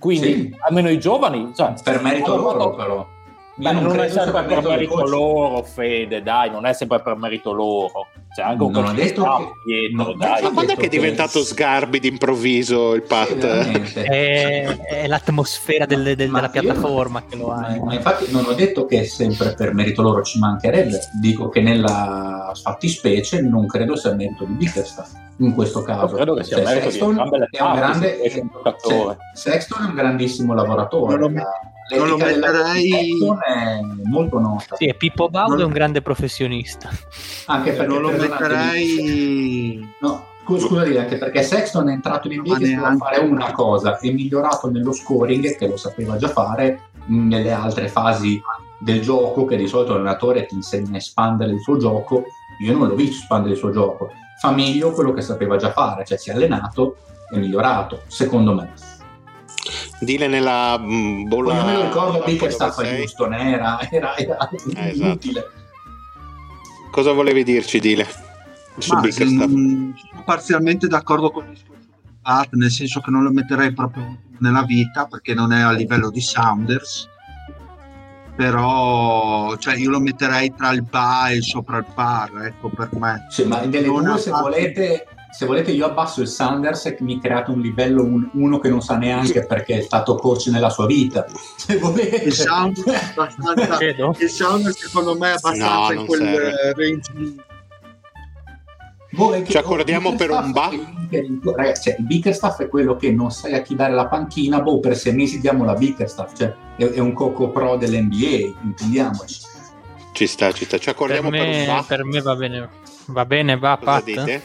[0.05, 0.57] quindi sì.
[0.61, 3.09] almeno i giovani cioè, per merito loro però
[3.57, 7.53] Beh, non, non è sempre per merito loro, Fede, dai, non è sempre per merito
[7.53, 8.09] loro.
[8.35, 9.53] C'è anche un non ho detto che...
[9.65, 10.43] dietro, non, dai.
[10.43, 11.45] Ma quando è che è diventato che...
[11.45, 13.85] Sgarbi d'improvviso il Pat?
[13.85, 17.79] Sì, è, è, l'atmosfera del, del, della piattaforma io, che lo ha.
[17.81, 20.99] Ma infatti non ho detto che è sempre per merito loro, ci mancherebbe.
[21.21, 26.07] Dico che nella fattispecie non credo sia merito di Bickerstaff in questo caso.
[26.07, 28.19] Io credo che sia cioè, merito Sexton di è un grande,
[28.85, 31.17] cioè, Sexton è un grandissimo lavoratore.
[31.17, 31.43] Non lo,
[31.91, 33.11] non lo metterei
[33.47, 34.77] è molto nota.
[34.77, 35.61] Sì, Pippo Baudo non...
[35.63, 36.89] è un grande professionista.
[37.47, 42.57] Anche perché non lo metterei No, scusa dire anche perché Sexton è entrato in NBA
[42.59, 47.89] per fare una cosa, è migliorato nello scoring che lo sapeva già fare nelle altre
[47.89, 48.41] fasi
[48.81, 52.25] del gioco che di solito l'allenatore ti insegna a espandere il suo gioco.
[52.63, 54.11] Io non l'ho visto espandere il suo gioco.
[54.39, 56.97] Fa meglio quello che sapeva già fare, cioè si è allenato
[57.33, 58.73] e migliorato, secondo me
[60.01, 61.55] Dile nella mm, bolla.
[61.55, 64.57] Non me lo ricordo lì che stava a Houston, era, era, era eh,
[64.91, 65.03] esatto.
[65.03, 65.39] inutile.
[65.41, 65.63] Esatto.
[66.91, 68.07] Cosa volevi dirci, Dile?
[68.79, 69.93] Su Ma, sono
[70.25, 74.63] parzialmente d'accordo con il discorso di Pat, nel senso che non lo metterei proprio nella
[74.63, 77.09] vita perché non è a livello di Sounders.
[78.37, 83.27] Però cioè, io lo metterei tra il bar e sopra il par, ecco per me.
[83.29, 87.51] Sì, ma delle due, se volete, se volete io abbasso il Sanders e mi create
[87.51, 91.27] un livello 1 un, che non sa neanche perché è stato coach nella sua vita.
[91.57, 92.23] Se volete.
[92.23, 92.85] Il Sanders,
[94.21, 96.75] il Sanders secondo me è abbastanza no, in quel serve.
[96.77, 97.43] range lì.
[99.47, 100.71] Ci accordiamo per un ba.
[101.57, 104.81] Ragazzi cioè, il Bickerstaff è quello che non sai a chi dare la panchina boh
[104.81, 109.41] per sei mesi diamo la Bickerstaff cioè è, è un coco pro dell'NBA intendiamoci.
[110.13, 110.79] Ci sta ci sta.
[110.79, 111.85] Ci accordiamo per, me, per un ba.
[111.87, 112.69] per me va bene
[113.07, 114.05] va bene va Cosa Pat?
[114.05, 114.43] dite?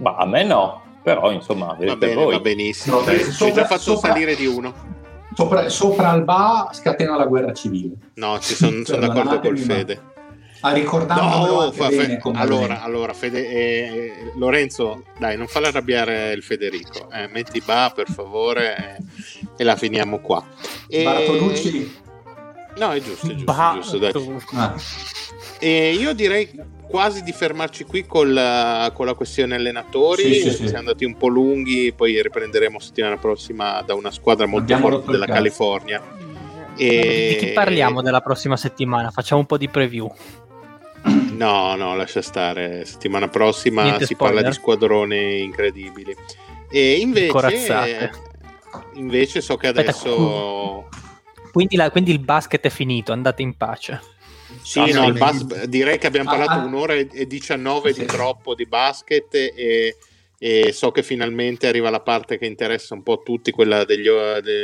[0.00, 2.32] Ma a me no, però insomma, va bene, voi.
[2.32, 3.00] va benissimo.
[3.00, 4.74] No, ci già fatto sopra, salire di uno.
[5.34, 7.94] Sopra, sopra Alba scatena la guerra civile.
[8.14, 10.08] No, ci sono son d'accordo col Fede.
[10.62, 16.32] A ricordarlo no, fa, bene, fe, allora, allora Fede, eh, Lorenzo, dai, non falla arrabbiare
[16.32, 17.10] il Federico.
[17.10, 19.02] Eh, metti Ba per favore eh,
[19.56, 20.44] e la finiamo qua.
[20.86, 21.02] E...
[21.02, 21.98] Bartolucci?
[22.76, 24.12] No, è giusto, è giusto, è giusto dai.
[24.54, 24.74] Ah.
[25.58, 26.50] E io direi
[26.90, 30.34] quasi di fermarci qui con la, con la questione allenatori.
[30.34, 30.62] Sì, sì, sì.
[30.64, 35.12] Siamo andati un po' lunghi, poi riprenderemo settimana prossima da una squadra molto Abbiamo forte
[35.12, 36.02] della California.
[36.76, 37.36] E...
[37.38, 39.10] Di chi parliamo della prossima settimana?
[39.10, 40.12] Facciamo un po' di preview.
[41.36, 42.84] No, no, lascia stare.
[42.84, 44.34] Settimana prossima Niente si spoiler.
[44.34, 46.14] parla di squadroni incredibili.
[46.68, 48.10] E invece,
[48.94, 50.88] invece so che adesso.
[51.52, 54.00] Quindi, la, quindi, il basket è finito, andate in pace.
[54.62, 56.64] Sì, no, bas- direi che abbiamo parlato ah, ah.
[56.64, 58.00] un'ora e 19 sì.
[58.00, 59.96] di troppo di basket e,
[60.38, 64.08] e, so che finalmente arriva la parte che interessa un po' tutti, quella degli,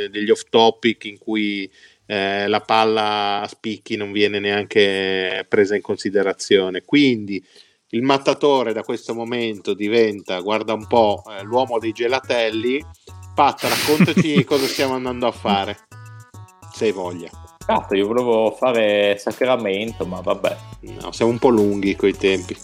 [0.09, 1.69] degli off topic in cui
[2.05, 6.83] eh, la palla a spicchi non viene neanche presa in considerazione.
[6.83, 7.43] Quindi
[7.91, 12.83] il mattatore da questo momento diventa, guarda un po', eh, l'uomo dei gelatelli.
[13.35, 15.77] Pat, raccontaci cosa stiamo andando a fare,
[16.73, 17.46] se hai voglia.
[17.67, 20.55] Cazzo, io volevo fare Sacramento, ma vabbè.
[21.01, 22.57] No, siamo un po' lunghi coi tempi.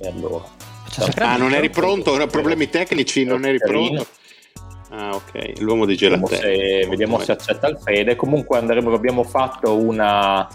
[0.00, 0.44] E allora?
[1.18, 2.26] Ah, non eri pronto?
[2.26, 4.04] Problemi tecnici, non eri pronto?
[4.88, 6.40] Ah, ok, l'uomo di gelatello.
[6.40, 8.16] Vediamo, se, vediamo se accetta il fede.
[8.16, 10.48] Comunque andremo, abbiamo fatto una...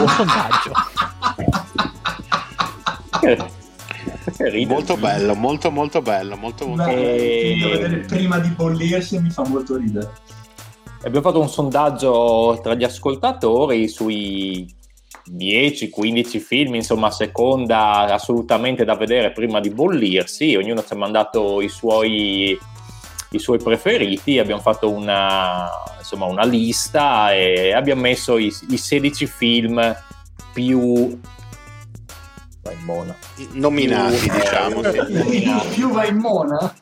[0.00, 0.72] un sondaggio.
[4.66, 6.98] molto bello, molto molto bello, molto molto bello.
[6.98, 8.04] E...
[8.08, 10.10] prima di bollirsi mi fa molto ridere.
[11.04, 14.66] Abbiamo fatto un sondaggio tra gli ascoltatori sui
[15.30, 20.54] 10-15 film, insomma, a seconda assolutamente da vedere prima di bollirsi.
[20.54, 22.58] Ognuno ci ha mandato i suoi,
[23.30, 24.38] i suoi preferiti.
[24.38, 25.68] Abbiamo fatto una,
[25.98, 29.94] insomma, una lista e abbiamo messo i, i 16 film
[30.54, 31.18] più
[32.62, 33.14] vai in mona.
[33.52, 34.82] Nominati, più, diciamo.
[34.82, 35.68] Eh, nominati.
[35.74, 36.74] più vai in mona?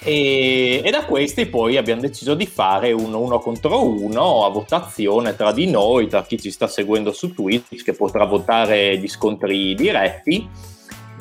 [0.00, 5.34] E, e, da questi poi abbiamo deciso di fare un uno contro uno a votazione
[5.34, 9.74] tra di noi, tra chi ci sta seguendo su Twitch che potrà votare gli scontri
[9.74, 10.48] diretti.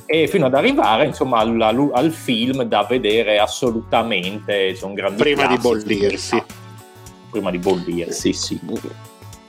[0.09, 5.47] E fino ad arrivare insomma al, al, al film da vedere assolutamente sono grandi prima
[5.47, 6.41] di bollirsi.
[7.29, 8.59] Prima di bollirsi sì.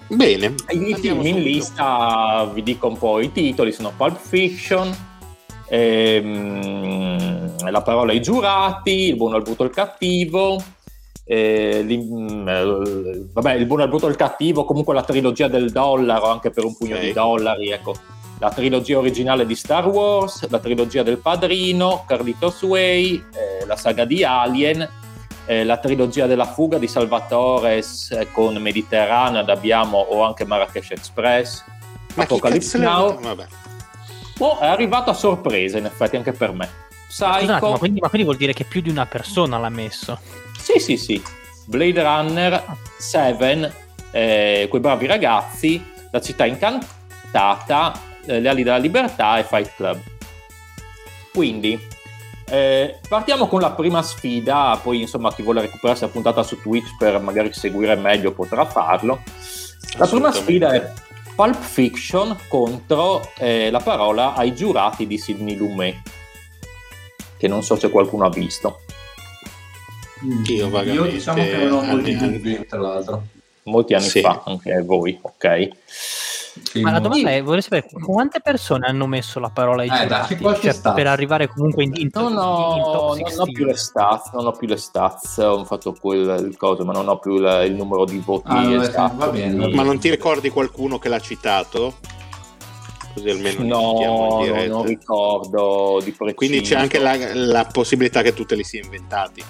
[0.08, 0.54] Bene.
[0.70, 5.07] I film in lista vi dico un po' i titoli sono Pulp Fiction
[5.68, 10.62] ehm, la parola ai giurati, il buono, il brutto il cattivo.
[11.24, 16.50] Eh, eh, vabbè, il buono, il brutto il cattivo, comunque la trilogia del dollaro, anche
[16.50, 17.06] per un pugno okay.
[17.06, 17.94] di dollari, ecco.
[18.40, 24.04] La trilogia originale di Star Wars, la trilogia del Padrino, Carlitos Way, eh, la saga
[24.04, 24.88] di Alien,
[25.46, 31.64] eh, la trilogia della fuga di Salvatore eh, con Mediterraneo, abbiamo o anche Marrakesh Express,
[32.14, 33.18] Ma Apocalypse Now.
[33.18, 33.46] Vabbè.
[34.38, 36.68] Oh, è arrivato a sorpresa, in effetti, anche per me.
[37.08, 37.38] Psycho.
[37.38, 40.18] Scusate, ma, quindi, ma quindi vuol dire che più di una persona l'ha messo?
[40.58, 41.22] Sì, sì, sì.
[41.66, 42.64] Blade Runner,
[42.98, 43.72] Seven,
[44.10, 47.92] eh, quei bravi ragazzi, La città incantata,
[48.24, 50.00] eh, Le ali della libertà e Fight Club.
[51.32, 51.78] Quindi,
[52.48, 56.96] eh, partiamo con la prima sfida, poi insomma chi vuole recuperarsi la puntata su Twitch
[56.96, 59.20] per magari seguire meglio potrà farlo.
[59.96, 60.92] La prima sfida è
[61.38, 65.96] Pulp Fiction contro eh, la parola ai giurati di Sidney Lumet,
[67.36, 68.80] che non so se qualcuno ha visto.
[70.48, 73.22] Io, Io diciamo che non ho molti dubbi, tra l'altro.
[73.62, 74.20] Molti anni sì.
[74.20, 75.68] fa, anche voi, ok.
[76.62, 80.60] Sì, Ma la domanda è, vorrei sapere quante persone hanno messo la parola ai eh,
[80.60, 84.32] cioè, per arrivare comunque in, in, no, no, in top non ho più le stats,
[84.32, 87.64] non ho più le stats, ho fatto quel il coso, ma non ho più il,
[87.66, 89.16] il numero di voti ah, esatto.
[89.16, 91.96] Va bene, ma non ti ricordi qualcuno che l'ha citato?
[93.14, 96.34] Così almeno no, no non ricordo di preciso.
[96.36, 99.42] Quindi c'è anche la, la possibilità che tu te li sia inventati.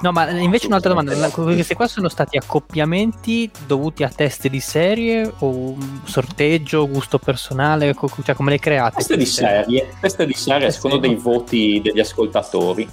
[0.00, 5.30] No, ma invece un'altra domanda, questi qua sono stati accoppiamenti dovuti a test di serie
[5.38, 7.94] o un sorteggio, gusto personale,
[8.24, 8.96] cioè come le create?
[8.96, 12.88] Test di serie, test di serie secondo dei voti degli ascoltatori.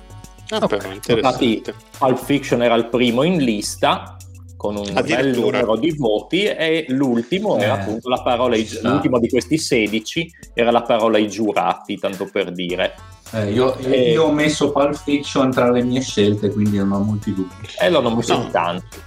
[0.50, 1.00] Ah, okay.
[1.08, 1.62] Infatti
[1.98, 4.18] Pulp Fiction era il primo in lista
[4.56, 9.30] con un bel numero di voti e l'ultimo eh, era appunto la parola, l'ultimo di
[9.30, 12.96] questi 16 era la parola ai giurati, tanto per dire.
[13.32, 14.12] Eh, io, e...
[14.12, 17.68] io, ho messo Pulp Fiction tra le mie scelte, quindi non ho molti dubbi.
[17.80, 18.50] E eh, l'hanno messo no.
[18.50, 18.98] tanti.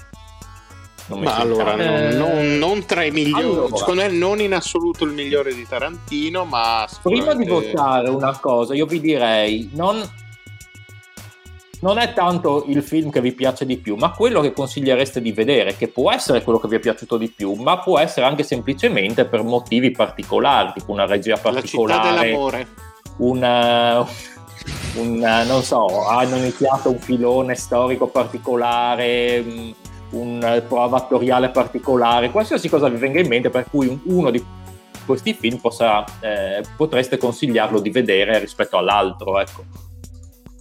[1.09, 5.10] Ma allora, non, non, non, tra i migliori, allora, secondo me non in assoluto il
[5.10, 6.86] migliore di Tarantino, ma...
[7.02, 10.09] Prima di votare una cosa, io vi direi, non
[11.80, 15.32] non è tanto il film che vi piace di più, ma quello che consigliereste di
[15.32, 18.42] vedere, che può essere quello che vi è piaciuto di più, ma può essere anche
[18.42, 22.02] semplicemente per motivi particolari, tipo una regia particolare.
[22.02, 22.66] La città dell'amore.
[23.20, 24.06] Una,
[24.94, 29.44] un, non so, hanno iniziato un filone storico particolare,
[30.10, 34.42] un prova attoriale particolare, qualsiasi cosa vi venga in mente per cui uno di
[35.05, 39.38] questi film possa, eh, potreste consigliarlo di vedere rispetto all'altro.
[39.38, 39.64] Ecco.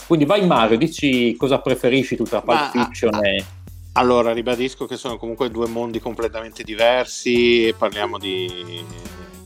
[0.05, 3.45] Quindi vai Mario, dici cosa preferisci tu tra Pulp Fiction ah, e...
[3.93, 8.83] Allora, ribadisco che sono comunque due mondi completamente diversi e parliamo di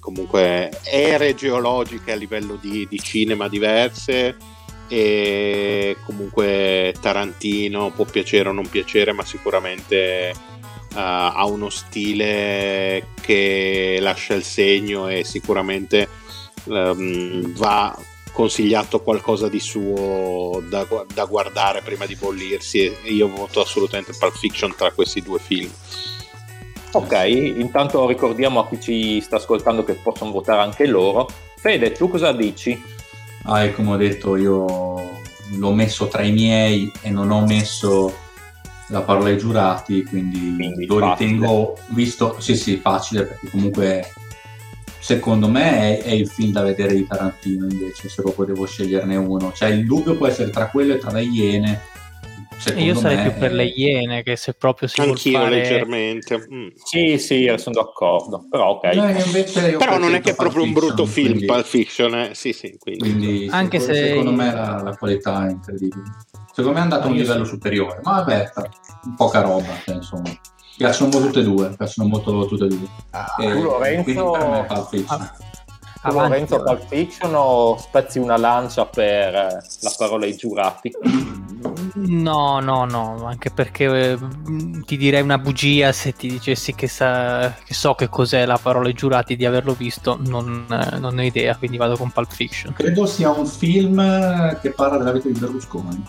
[0.03, 4.35] comunque ere geologiche a livello di, di cinema diverse
[4.89, 13.97] e comunque Tarantino può piacere o non piacere ma sicuramente uh, ha uno stile che
[14.01, 16.09] lascia il segno e sicuramente
[16.65, 17.97] um, va
[18.33, 24.35] consigliato qualcosa di suo da, da, guardare prima di bollirsi e io voto assolutamente Pulp
[24.35, 25.71] Fiction tra questi due film
[26.93, 27.25] ok
[27.57, 31.27] intanto ricordiamo a chi ci sta ascoltando che possono votare anche loro
[31.63, 32.77] Fede tu cosa dici?
[33.43, 35.21] Ah, come ho detto io
[35.57, 38.13] l'ho messo tra i miei e non ho messo
[38.87, 41.29] la parola ai giurati, quindi, quindi lo facile.
[41.29, 44.11] ritengo visto, sì sì, facile perché comunque
[44.99, 49.15] secondo me è, è, il film da vedere di Tarantino invece se proprio devo sceglierne
[49.15, 51.81] uno, cioè il dubbio può essere tra quello e tra le Iene
[52.75, 55.55] io sarei più per le Iene che se proprio si Anch'io fare...
[55.55, 56.47] leggermente.
[56.51, 56.67] Mm.
[56.75, 58.45] Sì, sì, sono d'accordo.
[58.49, 59.77] Però, ok.
[59.77, 61.45] però non è che è proprio un brutto film, quindi...
[61.45, 62.15] Pulp Fiction.
[62.15, 62.29] Eh?
[62.33, 62.99] Sì, sì, quindi.
[62.99, 64.07] quindi Anche secondo, se...
[64.07, 66.03] secondo me la, la, qualità è incredibile.
[66.53, 68.51] Secondo me è andato a un livello superiore, ma vabbè,
[69.17, 70.31] poca roba, cioè, insomma.
[70.75, 72.87] Piacciono molto tutte e due, piacciono molto tutte e due.
[73.11, 74.31] Ah, e, Lorenzo...
[74.31, 75.21] per me Pulp Fiction.
[75.21, 76.11] Ah.
[76.11, 80.91] Lorenzo Pulp Fiction o spezzi una lancia per la parola ai giurati?
[81.95, 84.17] No, no, no, anche perché eh,
[84.85, 88.87] ti direi una bugia se ti dicessi che, sa, che, so che cos'è la parola
[88.87, 92.73] ai giurati di averlo visto, non, eh, non, ho idea, quindi vado con Pulp Fiction.
[92.73, 96.03] Credo sia un film che parla della vita di Berlusconi.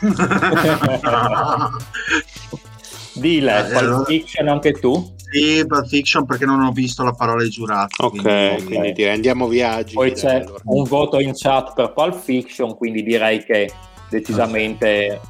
[3.14, 5.14] Dile, eh, Pulp Fiction anche tu?
[5.30, 8.02] Sì, Pulp Fiction perché non ho visto la parola ai giurati.
[8.02, 9.94] Ok, quindi, quindi direi andiamo viaggi.
[9.94, 10.60] Poi c'è allora.
[10.64, 13.70] un voto in chat per Pulp Fiction, quindi direi che
[14.08, 15.20] decisamente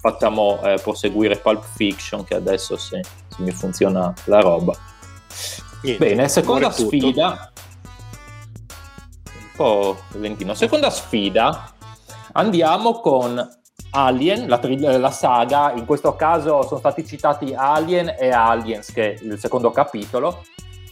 [0.00, 4.76] facciamo eh, proseguire Pulp Fiction che adesso se, se mi funziona la roba.
[5.82, 7.52] Niente, bene seconda sfida.
[9.24, 10.54] Un po' lentino.
[10.54, 11.72] Seconda sfida.
[12.32, 18.30] Andiamo con Alien, la, tri- la, saga, in questo caso sono stati citati Alien e
[18.30, 20.44] Aliens, che è il secondo capitolo,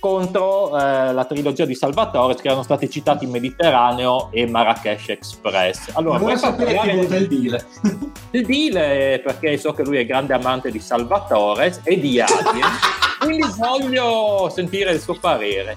[0.02, 5.90] contro eh, la trilogia di Salvatore che erano stati citati Mediterraneo e Marrakesh Express.
[5.92, 7.64] Allora, vorrei sapere chi vota il deal.
[8.32, 12.66] Il deal perché so che lui è grande amante di Salvatore e di Alien,
[13.20, 15.76] quindi voglio sentire il suo parere.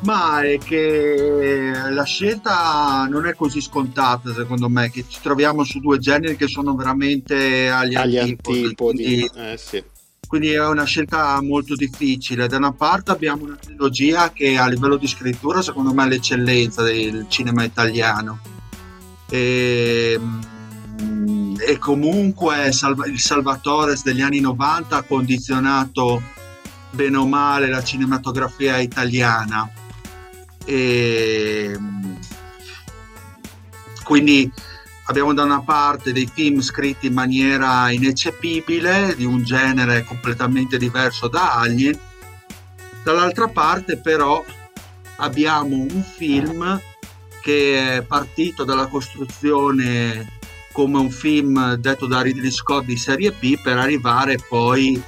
[0.00, 5.80] Ma è che la scelta non è così scontata, secondo me, che ci troviamo su
[5.80, 8.62] due generi che sono veramente agli, agli antipodi.
[8.62, 9.02] antipodi.
[9.02, 9.30] Quindi...
[9.34, 9.82] Eh, sì
[10.32, 12.46] quindi è una scelta molto difficile.
[12.46, 16.80] Da una parte abbiamo una trilogia che a livello di scrittura secondo me è l'eccellenza
[16.80, 18.40] del cinema italiano
[19.28, 26.22] e, mm, e comunque il Salvatore degli anni 90 ha condizionato
[26.92, 29.70] bene o male la cinematografia italiana
[30.64, 32.14] e, mm,
[34.02, 34.50] quindi
[35.12, 41.28] abbiamo da una parte dei film scritti in maniera ineccepibile, di un genere completamente diverso
[41.28, 41.98] da Alien,
[43.04, 44.42] dall'altra parte però
[45.16, 46.80] abbiamo un film
[47.42, 50.40] che è partito dalla costruzione
[50.72, 54.98] come un film detto da Ridley Scott di serie B per arrivare poi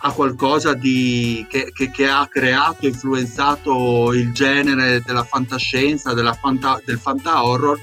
[0.00, 6.80] a qualcosa di, che, che, che, ha creato, influenzato il genere della fantascienza, della fanta,
[6.84, 7.78] del fanta horror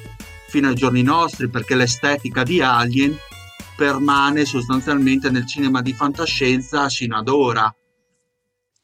[0.52, 3.16] fino ai giorni nostri perché l'estetica di Alien
[3.78, 7.74] permane sostanzialmente nel cinema di fantascienza sino ad ora.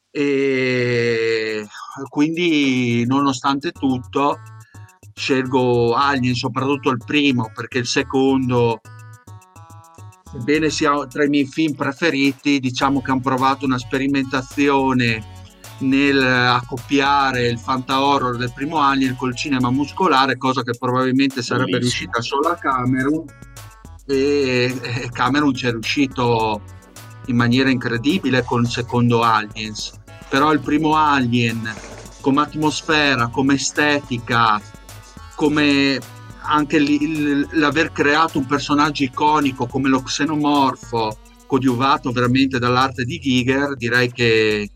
[0.10, 1.68] E
[2.08, 4.40] quindi, nonostante tutto,
[5.14, 8.80] scelgo Alien, soprattutto il primo, perché il secondo,
[10.32, 15.37] sebbene sia tra i miei film preferiti, diciamo che hanno provato una sperimentazione
[15.80, 21.78] nel accoppiare il fanta horror del primo Alien col cinema muscolare, cosa che probabilmente sarebbe
[21.78, 22.12] Bellissimo.
[22.12, 23.26] riuscita solo a Cameron
[24.06, 26.62] e Cameron ci è riuscito
[27.28, 29.94] in maniera incredibile con il secondo Aliens.
[30.30, 31.74] Però il primo Alien
[32.22, 34.62] come atmosfera, come estetica,
[35.36, 36.00] come
[36.42, 43.76] anche lì, l'aver creato un personaggio iconico come lo xenomorfo coadiuvato veramente dall'arte di Giger
[43.76, 44.70] direi che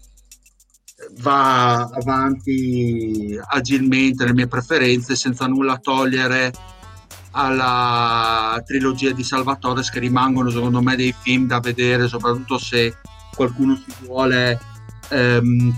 [1.19, 6.51] va avanti agilmente le mie preferenze senza nulla togliere
[7.31, 12.97] alla trilogia di Salvatore che rimangono secondo me dei film da vedere soprattutto se
[13.33, 14.59] qualcuno si vuole
[15.09, 15.73] ehm,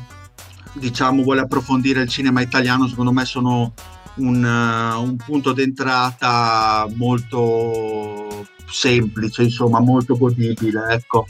[0.74, 3.74] diciamo vuole approfondire il cinema italiano secondo me sono
[4.16, 11.28] un, uh, un punto d'entrata molto semplice insomma molto godibile ecco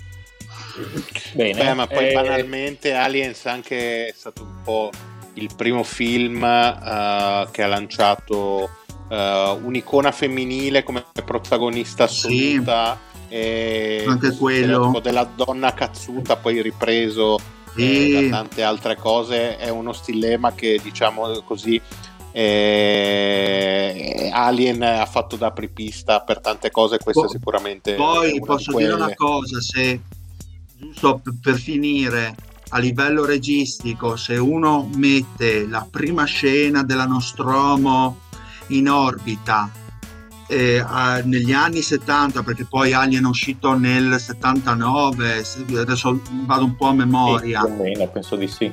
[1.33, 1.63] Bene.
[1.63, 2.13] Beh, ma poi eh...
[2.13, 4.89] banalmente Aliens anche è stato un po'
[5.35, 8.69] il primo film uh, che ha lanciato
[9.09, 9.15] uh,
[9.63, 12.97] un'icona femminile come protagonista assoluta.
[13.07, 13.11] Sì.
[13.35, 17.39] E anche quello della donna cazzuta poi ripreso
[17.73, 18.15] sì.
[18.15, 21.81] eh, da tante altre cose è uno stilema che diciamo così
[22.31, 28.93] eh, Alien ha fatto da apripista per tante cose questa po- sicuramente poi posso dire
[28.93, 29.99] una cosa se
[30.83, 32.35] giusto per finire
[32.69, 38.19] a livello registico se uno mette la prima scena della Nostromo
[38.67, 39.71] in orbita
[40.47, 45.43] eh, a, negli anni 70 perché poi Alien è uscito nel 79
[45.77, 47.61] adesso vado un po' a memoria.
[47.61, 48.71] sì, meno, penso di sì.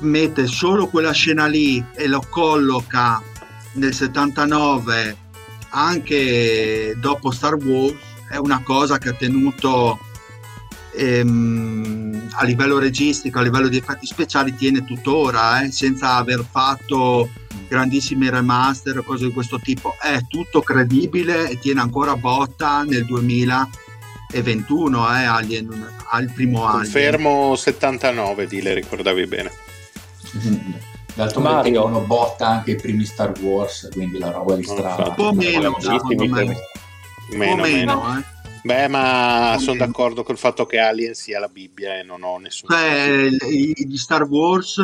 [0.00, 3.22] Mette solo quella scena lì e lo colloca
[3.74, 5.16] nel 79
[5.70, 7.96] anche dopo Star Wars
[8.30, 9.98] è una cosa che ha tenuto
[10.96, 17.28] ehm, a livello registico, a livello di effetti speciali tiene tuttora, eh, senza aver fatto
[17.68, 19.94] grandissimi remaster o cose di questo tipo.
[20.00, 26.78] È tutto credibile e tiene ancora botta nel 2021 eh, Alien, al primo anno.
[26.78, 29.50] Confermo 79, di le ricordavi bene.
[31.14, 35.10] D'altro canto tengono botta anche i primi Star Wars, quindi la roba di strada.
[35.10, 36.56] Un po' meno, secondo me.
[37.30, 38.33] Meno, meno, meno eh.
[38.64, 42.70] Beh, ma sono d'accordo col fatto che Alien sia la Bibbia e non ho nessun.
[42.70, 44.82] Beh, gli Star Wars,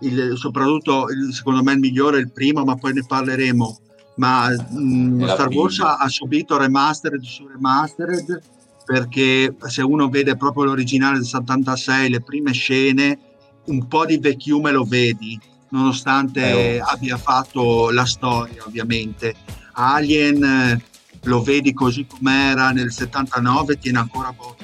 [0.00, 3.78] il, soprattutto secondo me il migliore è il primo, ma poi ne parleremo.
[4.16, 5.60] Ma mh, Star Bibbia.
[5.60, 8.40] Wars ha, ha, subito remastered su remastered
[8.86, 13.18] perché se uno vede proprio l'originale del 76, le prime scene,
[13.66, 15.38] un po' di vecchiume lo vedi,
[15.68, 16.86] nonostante eh, oh.
[16.86, 19.34] abbia fatto la storia, ovviamente.
[19.74, 20.82] Alien
[21.22, 24.56] lo vedi così com'era nel 79 tiene ancora poco.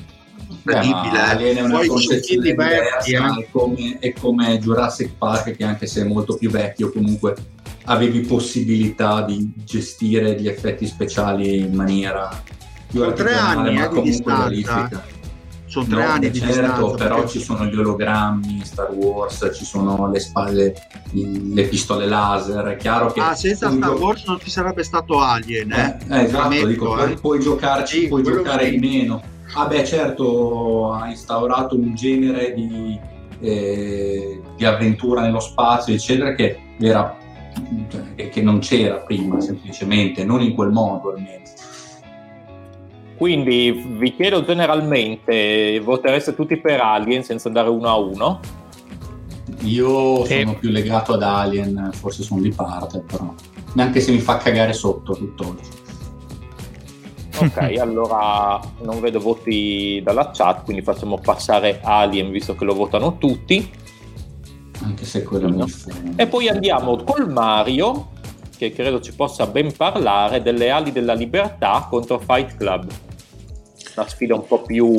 [0.48, 5.86] Incredibile eh, è una Poi concezione diversa è, come, è come Jurassic Park che anche
[5.86, 7.35] se è molto più vecchio comunque
[7.85, 12.43] avevi possibilità di gestire gli effetti speciali in maniera
[12.86, 15.14] più artigianale ma eh, comunque realistica
[15.75, 17.31] sono tre no, anni di certo, però perché...
[17.31, 20.73] ci sono gli ologrammi Star Wars, ci sono le spalle,
[21.11, 23.21] le pistole laser, è chiaro che...
[23.21, 25.99] Ah, senza Star gio- Wars non ci sarebbe stato Alien, eh?
[26.09, 27.15] eh, eh esatto, Metto, dico, eh.
[27.15, 29.21] puoi giocarci, sì, puoi giocare di meno.
[29.55, 32.99] Ah beh, certo, ha instaurato un genere di,
[33.41, 37.17] eh, di avventura nello spazio, eccetera, che, era,
[37.89, 41.44] cioè, che non c'era prima, semplicemente, non in quel modo almeno.
[43.16, 48.41] Quindi vi chiedo generalmente, votereste tutti per Alien senza andare uno a uno?
[49.61, 50.41] Io e...
[50.41, 53.32] sono più legato ad Alien, forse sono di parte, però
[53.74, 55.82] neanche se mi fa cagare sotto tutt'oggi.
[57.36, 63.16] Ok, allora non vedo voti dalla chat, quindi facciamo passare Alien visto che lo votano
[63.16, 63.70] tutti.
[64.82, 65.66] Anche se quello no.
[65.66, 68.09] mi E poi andiamo col Mario,
[68.57, 72.91] che credo ci possa ben parlare delle ali della libertà contro Fight Club
[73.97, 74.94] una sfida un po' più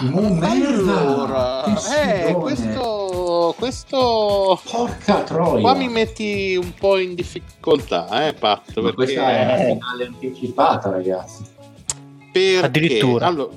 [0.00, 5.60] allora eh, questo questo porca troia.
[5.60, 8.94] qua mi metti un po' in difficoltà eh Patto perché...
[8.94, 11.44] questa è una finale anticipata ragazzi.
[12.32, 12.66] Perché?
[12.66, 13.26] Addirittura.
[13.26, 13.52] Allora...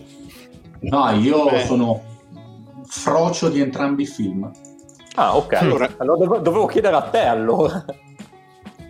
[0.82, 1.66] no io Beh.
[1.66, 2.04] sono
[2.86, 4.52] frocio di entrambi i film.
[5.16, 5.54] Ah ok.
[5.54, 7.84] Allora, allora dovevo chiedere a te allora.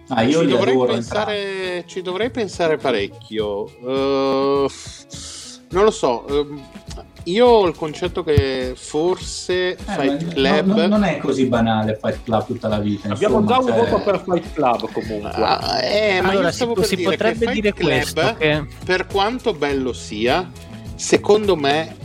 [0.10, 3.64] Ah, io ci, dovrei pensare, ci dovrei pensare parecchio.
[3.82, 4.70] Uh,
[5.70, 6.26] non lo so.
[6.30, 6.62] Um,
[7.24, 10.66] io ho il concetto che forse eh, Fight Club.
[10.68, 13.10] No, no, non è così banale Fight Club tutta la vita.
[13.12, 13.90] Abbiamo insomma, già un cioè...
[13.90, 15.30] voto per Fight Club comunque.
[15.44, 18.22] Ah, eh, ma allora, io stavo si, per si dire potrebbe che dire Fight questo,
[18.22, 18.66] Club, che...
[18.86, 20.50] per quanto bello sia,
[20.96, 21.96] secondo me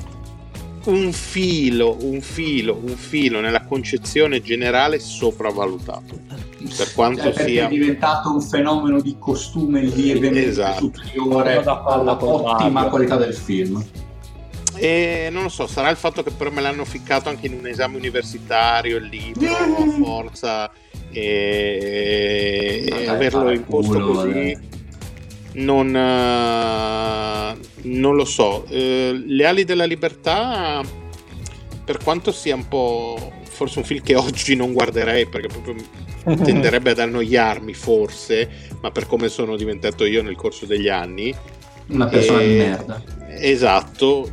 [0.85, 6.21] un filo, un filo, un filo nella concezione generale sopravvalutato.
[6.77, 10.91] Per quanto cioè, sia è diventato un fenomeno di costume lievemente esatto.
[10.93, 13.85] superiore alla ottima qualità del film.
[14.75, 17.67] E non lo so, sarà il fatto che però me l'hanno ficcato anche in un
[17.67, 20.71] esame universitario, il libro, a forza
[21.11, 24.81] e, e averlo imposto così
[25.55, 28.65] non, uh, non, lo so.
[28.69, 30.83] Uh, Le ali della libertà,
[31.85, 35.77] per quanto sia un po' forse un film che oggi non guarderei perché proprio
[36.43, 38.49] tenderebbe ad annoiarmi, forse,
[38.81, 41.35] ma per come sono diventato io nel corso degli anni.
[41.89, 42.49] Una persona e...
[42.49, 43.03] di merda.
[43.29, 44.31] Esatto.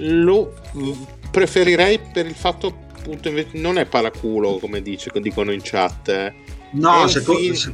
[0.00, 0.54] Lo
[1.30, 6.08] preferirei per il fatto appunto invece non è paraculo come dice, dicono in chat.
[6.08, 6.34] Eh.
[6.72, 7.54] No, secondo, film...
[7.54, 7.72] se...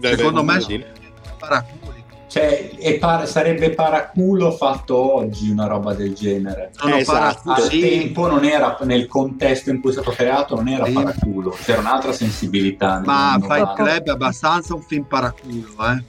[0.00, 0.84] secondo me
[1.38, 1.85] paraculi.
[2.36, 6.70] Cioè, par- sarebbe paraculo fatto oggi una roba del genere.
[6.76, 7.50] Sono esatto.
[7.50, 7.80] Al sì.
[7.80, 10.92] tempo non era, nel contesto in cui è stato creato, non era sì.
[10.92, 13.00] paraculo, c'era un'altra sensibilità.
[13.02, 16.04] Ma Fight Club è abbastanza un film paraculo, eh.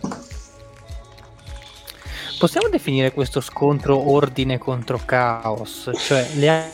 [2.37, 5.89] Possiamo definire questo scontro ordine contro caos?
[5.95, 6.71] Cioè, le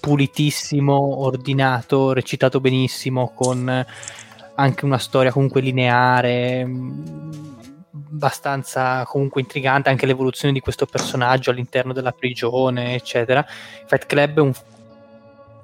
[0.00, 3.86] pulitissimo, ordinato, recitato benissimo, con
[4.58, 6.68] anche una storia comunque lineare,
[8.10, 13.44] abbastanza comunque intrigante, anche l'evoluzione di questo personaggio all'interno della prigione, eccetera.
[13.86, 14.52] Fight Club è un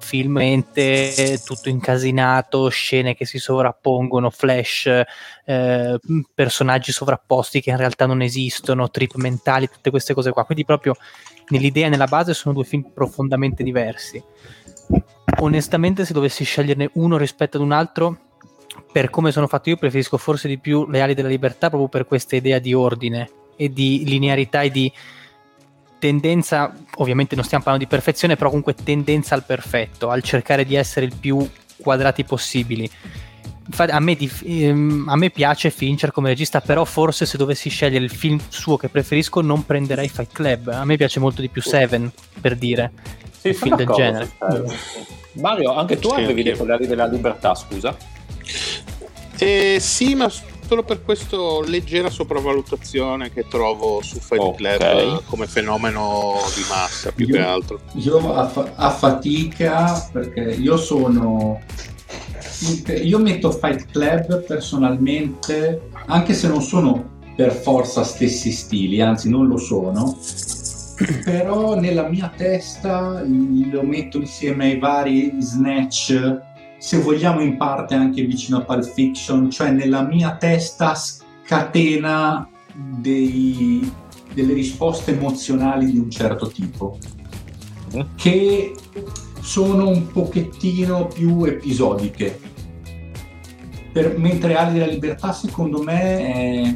[0.03, 0.65] film
[1.45, 4.89] tutto incasinato, scene che si sovrappongono, flash,
[5.45, 5.99] eh,
[6.33, 10.43] personaggi sovrapposti che in realtà non esistono, trip mentali, tutte queste cose qua.
[10.43, 10.95] Quindi proprio
[11.47, 14.21] nell'idea nella base sono due film profondamente diversi.
[15.39, 18.17] Onestamente se dovessi sceglierne uno rispetto ad un altro,
[18.93, 22.05] per come sono fatto io preferisco forse di più Le ali della libertà proprio per
[22.05, 24.91] questa idea di ordine e di linearità e di
[25.97, 30.75] tendenza, ovviamente non stiamo parlando di perfezione, però comunque tendenza al perfetto, al cercare di
[30.75, 32.89] essere il più quadrati possibili.
[33.77, 38.03] A me, di, ehm, a me, piace Fincher come regista, però forse se dovessi scegliere
[38.03, 40.67] il film suo che preferisco non prenderei Fight Club.
[40.67, 42.11] A me piace molto di più Seven,
[42.41, 42.91] per dire.
[43.39, 44.29] Sì, un film del genere.
[45.33, 47.95] Mario, anche tu sì, avevi detto le ali della libertà, scusa.
[49.37, 54.77] Eh, sì, ma solo per questa leggera sopravvalutazione che trovo su Fight okay.
[54.77, 57.79] Club come fenomeno di massa più io, che altro.
[57.93, 61.61] Io a, fa- a, fatica perché io sono.
[63.03, 69.47] Io metto Fight Club personalmente, anche se non sono per forza stessi stili, anzi non
[69.47, 70.17] lo sono,
[71.23, 76.51] però nella mia testa lo metto insieme ai vari Snatch
[76.83, 82.45] se vogliamo in parte anche vicino a Pulp Fiction, cioè nella mia testa scatena
[82.75, 83.89] dei,
[84.33, 86.97] delle risposte emozionali di un certo tipo,
[87.93, 88.05] eh?
[88.15, 88.75] che
[89.39, 92.37] sono un pochettino più episodiche.
[93.93, 96.75] Per, mentre Ali della Libertà secondo me è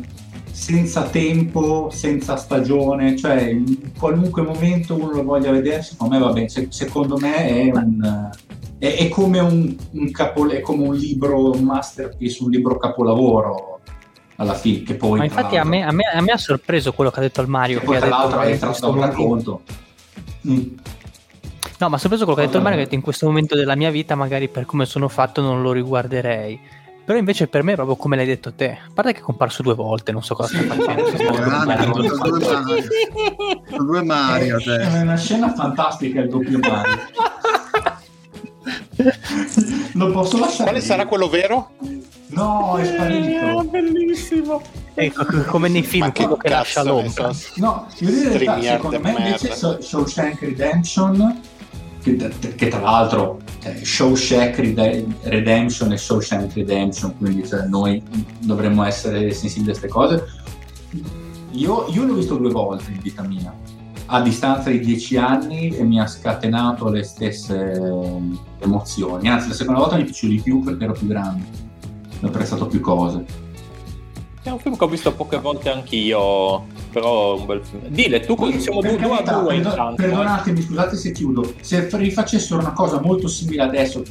[0.50, 6.32] senza tempo, senza stagione, cioè in qualunque momento uno lo voglia vedere, secondo me va
[6.32, 8.30] bene, secondo me è un
[8.80, 13.80] è, è come un, un capo, è come un libro, un masterpiece, un libro capolavoro
[14.36, 14.84] alla fine.
[14.84, 17.24] Che poi, Ma infatti a me, a, me, a me, ha sorpreso quello che ha
[17.24, 17.80] detto al Mario.
[17.80, 19.62] Che poi, tra l'altro, è tratto un racconto.
[20.48, 20.76] Mm.
[21.80, 23.76] No, ma ha sorpreso quello che ha detto il Mario, che in questo momento della
[23.76, 26.60] mia vita, magari per come sono fatto, non lo riguarderei.
[27.06, 28.72] Però invece per me è proprio come l'hai detto te.
[28.72, 31.06] A parte che è comparso due volte, non so cosa sta facendo.
[33.70, 34.58] Sono due Mario.
[34.60, 36.98] È una scena fantastica il doppio Mario.
[39.94, 40.70] non posso lasciare.
[40.70, 41.72] Quale sarà quello vero?
[42.28, 43.62] No, è sparito.
[43.62, 44.62] Eh, bellissimo.
[44.94, 47.32] Ecco, come nei film, quello che lascia l'ombra.
[47.56, 49.82] No, io direi realtà, secondo me invece merda.
[49.82, 51.40] Shawshank Redemption,
[52.02, 52.16] che,
[52.56, 54.58] che tra l'altro eh, Shawshank
[55.24, 58.02] Redemption e Shawshank Redemption, quindi cioè, noi
[58.40, 60.26] dovremmo essere sensibili a queste cose.
[61.52, 63.54] Io, io l'ho visto due volte in vita mia
[64.08, 67.80] a distanza di dieci anni e mi ha scatenato le stesse
[68.60, 69.28] emozioni.
[69.28, 71.44] Anzi, la seconda volta mi piace di più perché ero più grande,
[72.22, 73.26] ho apprezzato più cose.
[74.42, 77.88] È un film che ho visto poche volte anch'io, però è un bel film.
[77.90, 79.96] Dile, tu Poi, siamo due a due intanto.
[79.96, 81.54] Perdonatemi, scusate se chiudo.
[81.60, 84.02] Se rifacessero una cosa molto simile adesso,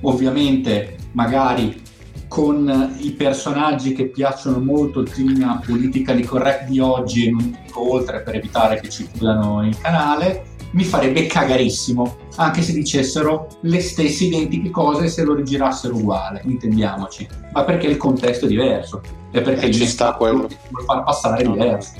[0.00, 1.80] ovviamente, magari
[2.28, 7.92] con i personaggi che piacciono molto il clima politically correct di oggi e non dico
[7.92, 13.80] oltre per evitare che ci chiudano il canale, mi farebbe cagarissimo, anche se dicessero le
[13.80, 19.40] stesse identiche cose se lo rigirassero uguale, intendiamoci, ma perché il contesto è diverso e
[19.40, 21.92] perché eh, il sta quello che vuole far passare è diverso.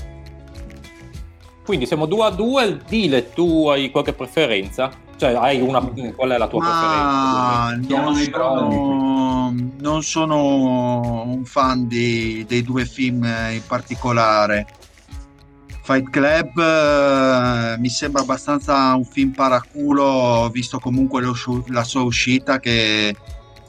[1.63, 4.91] Quindi siamo due a due, dile tu hai qualche preferenza?
[5.17, 5.79] Cioè, hai una,
[6.15, 8.01] qual è la tua Ma preferenza?
[8.01, 14.67] Non sono, non sono un fan di, dei due film in particolare.
[15.83, 21.35] Fight Club eh, mi sembra abbastanza un film paraculo, visto comunque lo,
[21.67, 23.15] la sua uscita che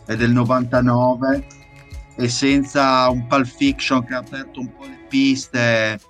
[0.07, 1.47] è del 99
[2.17, 6.01] e senza un Pulp Fiction che ha aperto un po' le piste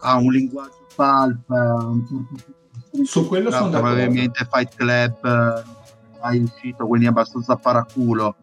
[0.00, 2.61] ha un linguaggio pulp un certo
[3.04, 3.94] su quello sono d'accordo.
[3.94, 5.64] probabilmente Fight Club
[6.20, 8.36] è uscito quindi abbastanza paraculo.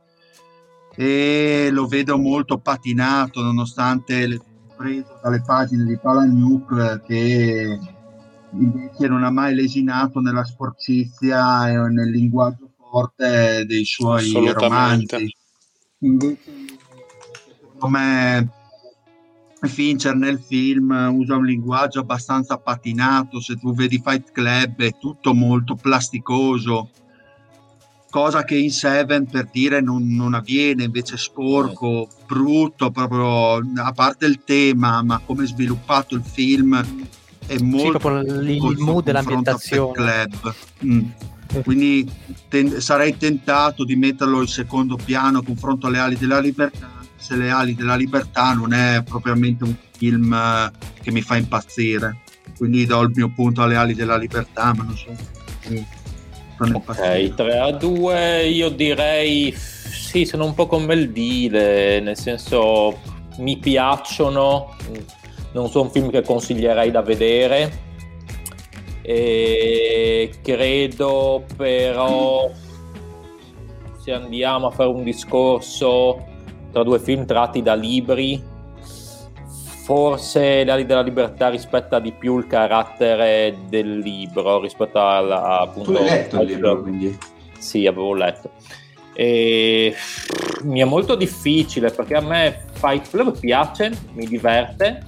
[0.96, 4.42] E lo vedo molto patinato nonostante le
[4.76, 7.80] preso dalle pagine di Paula Nuke che
[8.52, 15.36] invece non ha mai lesinato nella sporcizia e nel linguaggio forte dei suoi romanzi.
[16.00, 16.52] Invece,
[17.62, 18.50] secondo me,
[19.68, 23.42] Fincher nel film usa un linguaggio abbastanza patinato.
[23.42, 26.90] Se tu vedi Fight Club è tutto molto plasticoso,
[28.10, 34.26] cosa che in Seven per dire non, non avviene, invece sporco, brutto, proprio a parte
[34.26, 37.08] il tema, ma come è sviluppato il film
[37.50, 40.54] è molto sì, il mood dell'ambientazione club.
[40.86, 41.10] Mm.
[41.64, 42.08] Quindi
[42.48, 47.52] ten- sarei tentato di metterlo in secondo piano confronto alle ali della libertà, se le
[47.52, 50.72] ali della libertà non è propriamente un film eh,
[51.02, 52.22] che mi fa impazzire.
[52.58, 55.16] Quindi do il mio punto alle ali della libertà, ma non so.
[56.62, 63.00] Ok, 3 a 2 io direi sì, sono un po' come il Dile, nel senso
[63.38, 64.76] mi piacciono,
[65.54, 67.88] non sono film che consiglierei da vedere.
[69.04, 72.50] E credo però
[74.02, 76.26] se andiamo a fare un discorso
[76.72, 78.42] tra due film tratti da libri,
[79.84, 85.94] forse Le ali della libertà rispetta di più il carattere del libro rispetto alla appunto,
[85.94, 87.18] tu hai letto il libro quindi?
[87.58, 88.52] Sì avevo letto.
[89.14, 89.94] E
[90.62, 95.04] mi è molto difficile perché a me Fight Club piace, mi diverte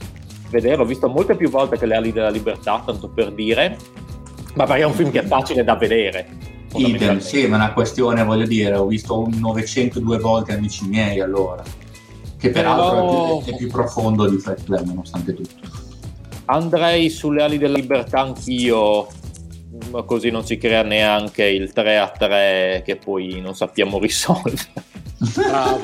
[0.49, 3.77] vederlo, ho visto molte più volte che Le ali della libertà, tanto per dire,
[4.55, 6.27] ma perché è un film che è facile da vedere.
[6.73, 11.19] Idem, sì, ma è una questione, voglio dire, ho visto un 902 volte Amici miei
[11.19, 11.63] allora,
[12.37, 13.39] che peraltro Però...
[13.39, 15.55] è, più, è più profondo di Fight Club nonostante tutto.
[16.45, 19.07] Andrei sulle ali della libertà anch'io,
[20.05, 24.89] così non si crea neanche il 3 a 3 che poi non sappiamo risolvere.
[25.35, 25.79] Bravo,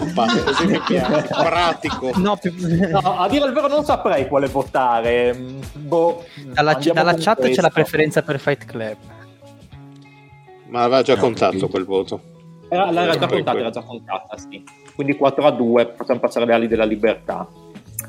[0.45, 1.27] così mi piace.
[1.27, 2.11] Pratico.
[2.15, 2.53] No, più...
[2.57, 5.38] no, a dire il vero non saprei quale votare.
[5.73, 7.55] Boh, dalla, dalla chat questo.
[7.55, 8.97] c'è la preferenza per Fight Club.
[10.69, 12.22] Ma aveva già no, contato quel voto.
[12.69, 14.64] Era, l'era già contata, era già contata, sì.
[14.94, 17.48] Quindi 4 a 2, possiamo passare alle ali della libertà.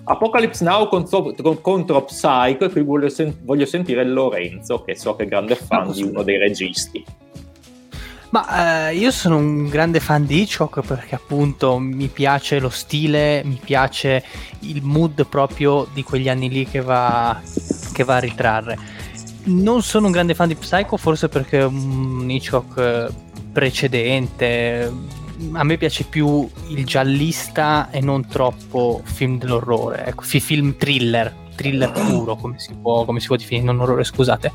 [0.04, 5.24] Apocalypse Now contro, contro Psycho e qui voglio, sen- voglio, sentire Lorenzo che so che
[5.24, 7.04] è grande fan di uno dei registi
[8.30, 13.42] ma eh, io sono un grande fan di Hitchcock perché appunto mi piace lo stile,
[13.44, 14.22] mi piace
[14.60, 17.40] il mood proprio di quegli anni lì che va,
[17.92, 18.78] che va a ritrarre.
[19.48, 23.08] Non sono un grande fan di Psycho forse perché è un Hitchcock eh,
[23.50, 24.92] precedente,
[25.52, 31.90] a me piace più il giallista e non troppo film dell'orrore, ecco, film thriller, thriller
[31.90, 34.52] puro, come si può, come si può definire, non orrore, scusate.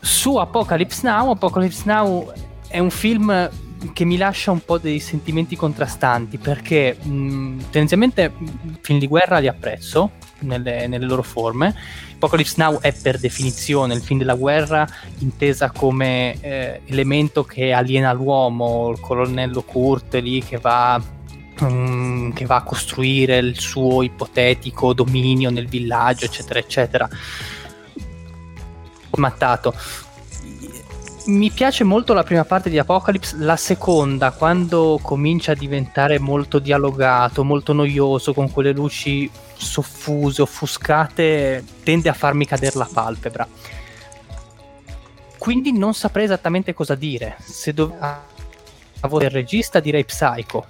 [0.00, 2.32] Su Apocalypse Now, Apocalypse Now
[2.66, 3.48] è un film
[3.92, 8.32] che mi lascia un po' dei sentimenti contrastanti perché mh, tendenzialmente
[8.80, 11.74] film di guerra li apprezzo nelle, nelle, loro forme.
[12.14, 14.86] Apocalypse Now è per definizione il film della guerra
[15.18, 21.02] intesa come eh, elemento che aliena l'uomo, il colonnello Kurt lì che va,
[21.60, 27.08] um, che va a costruire il suo ipotetico dominio nel villaggio, eccetera, eccetera.
[29.14, 29.74] Mattato
[31.26, 36.58] mi piace molto la prima parte di Apocalypse, la seconda, quando comincia a diventare molto
[36.58, 43.46] dialogato, molto noioso, con quelle luci soffuse, offuscate, tende a farmi cadere la palpebra.
[45.38, 47.36] Quindi non saprei esattamente cosa dire.
[47.40, 48.30] Se dovessi
[49.00, 50.66] il regista direi Psycho,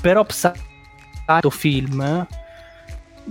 [0.00, 2.26] però Psycho film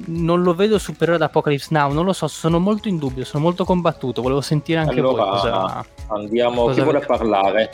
[0.07, 3.43] non lo vedo superiore ad Apocalypse Now, non lo so, sono molto in dubbio, sono
[3.43, 5.85] molto combattuto, volevo sentire anche allora, voi cosa...
[6.07, 7.69] Andiamo, cosa chi vuole parlare?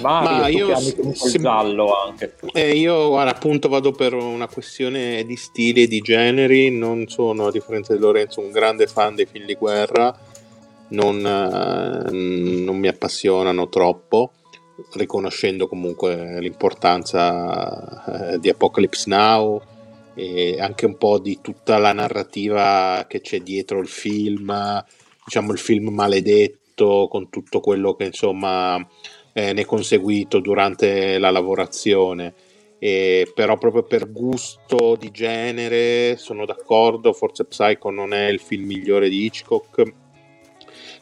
[0.00, 2.36] Mario, Ma io se, giallo anche.
[2.52, 7.46] Eh, io guarda, appunto vado per una questione di stili e di generi, non sono
[7.46, 10.16] a differenza di Lorenzo un grande fan dei film di guerra,
[10.88, 14.32] non, eh, non mi appassionano troppo,
[14.94, 19.60] riconoscendo comunque l'importanza eh, di Apocalypse Now
[20.14, 24.84] e anche un po' di tutta la narrativa che c'è dietro il film,
[25.24, 28.76] diciamo il film maledetto con tutto quello che insomma
[29.32, 32.34] eh, ne è conseguito durante la lavorazione.
[32.78, 38.64] E però proprio per gusto di genere sono d'accordo, forse Psycho non è il film
[38.66, 39.92] migliore di Hitchcock,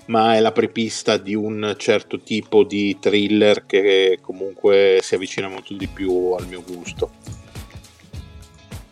[0.07, 5.73] ma è la prepista di un certo tipo di thriller che comunque si avvicina molto
[5.73, 7.30] di più al mio gusto.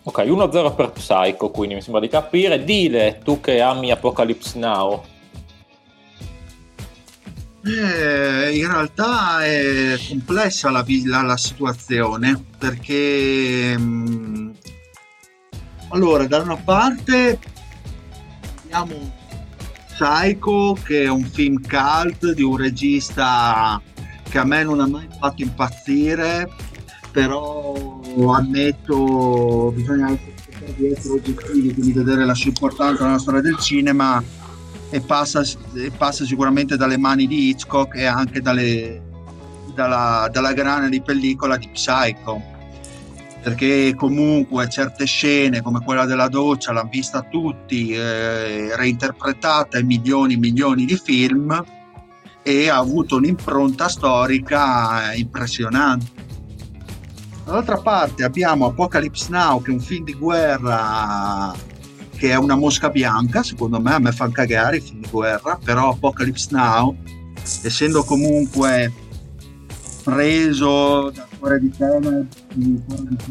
[0.08, 2.64] Ok, 1-0 per Psycho, quindi mi sembra di capire.
[2.64, 5.04] Dile, tu che ami Apocalypse Now.
[7.62, 14.50] Eh, in realtà è complessa la, la, la situazione perché mh, mm,
[15.88, 17.38] allora da una parte
[18.62, 19.12] abbiamo
[19.88, 23.78] Psycho che è un film cult di un regista
[24.26, 26.48] che a me non ha mai fatto impazzire
[27.18, 28.00] però
[28.32, 34.22] ammetto bisogna essere oggettivi quindi vedere la sua importanza nella storia del cinema
[34.90, 35.42] e passa,
[35.74, 39.02] e passa sicuramente dalle mani di Hitchcock e anche dalle,
[39.74, 42.40] dalla, dalla grana di pellicola di Psycho
[43.42, 50.34] perché comunque certe scene come quella della doccia l'hanno vista tutti, eh, reinterpretata in milioni
[50.34, 51.64] e milioni di film
[52.42, 56.27] e ha avuto un'impronta storica impressionante.
[57.48, 61.50] Dall'altra parte abbiamo Apocalypse Now che è un film di guerra
[62.14, 65.58] che è una mosca bianca, secondo me a me fa cagare i film di guerra,
[65.64, 66.94] però Apocalypse Now,
[67.62, 68.92] essendo comunque
[70.04, 72.22] preso da Cuore di Tenebra,
[72.52, 72.82] di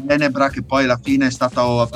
[0.04, 1.88] Tenebra che poi alla fine è stato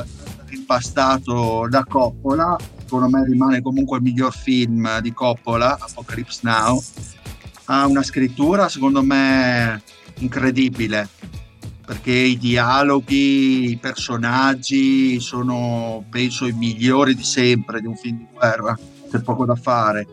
[0.50, 6.80] impastato da Coppola, secondo me rimane comunque il miglior film di Coppola, Apocalypse Now,
[7.64, 9.82] ha una scrittura secondo me
[10.18, 11.08] incredibile
[11.92, 18.26] perché i dialoghi, i personaggi sono, penso, i migliori di sempre di un film di
[18.32, 18.78] guerra,
[19.10, 20.06] c'è poco da fare,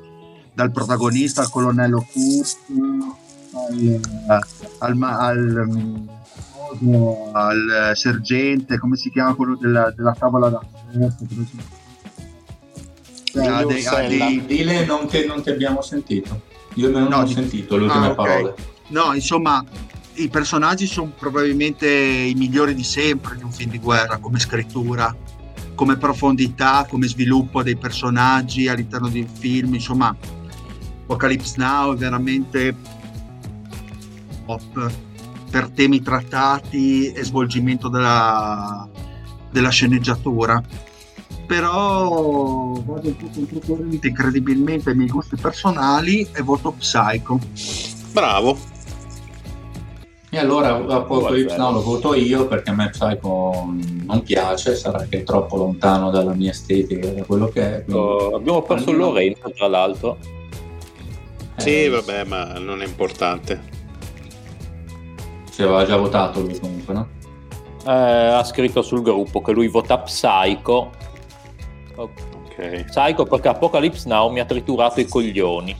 [0.53, 3.17] dal protagonista al colonnello Curto,
[3.69, 4.43] al,
[4.79, 6.09] al, al,
[7.31, 10.61] al, sergente, come si chiama quello della, della tavola da
[13.31, 16.41] cioè, Dile non che non ti abbiamo sentito.
[16.73, 18.25] Io non no, ho sentito le ultime ah, okay.
[18.25, 18.55] parole.
[18.87, 19.63] No, insomma,
[20.19, 25.15] i personaggi sono probabilmente i migliori di sempre di un film di guerra, come scrittura,
[25.75, 30.15] come profondità, come sviluppo dei personaggi all'interno di un film, insomma,
[31.03, 32.75] Apocalypse Now è veramente
[34.45, 34.91] top
[35.49, 38.87] per temi trattati e svolgimento della,
[39.51, 40.61] della sceneggiatura.
[41.47, 47.39] Però vado un po' controcorrente incredibilmente ai miei gusti personali e voto Psycho.
[48.11, 48.57] Bravo,
[50.31, 53.73] e allora Apocalypse Now lo voto io perché a me Psycho
[54.05, 57.83] non piace, sarà che è troppo lontano dalla mia estetica, da quello che è.
[57.83, 58.01] Quindi...
[58.01, 59.09] Oh, abbiamo perso Almeno...
[59.09, 60.17] Lorenzo tra l'altro.
[61.55, 63.59] Eh, sì, vabbè, ma non è importante.
[65.49, 67.07] Si aveva già votato lui comunque, no?
[67.87, 70.91] Eh, ha scritto sul gruppo che lui vota Psycho.
[71.95, 72.83] Ok.
[72.85, 75.75] Psycho perché Apocalypse Now mi ha triturato i coglioni.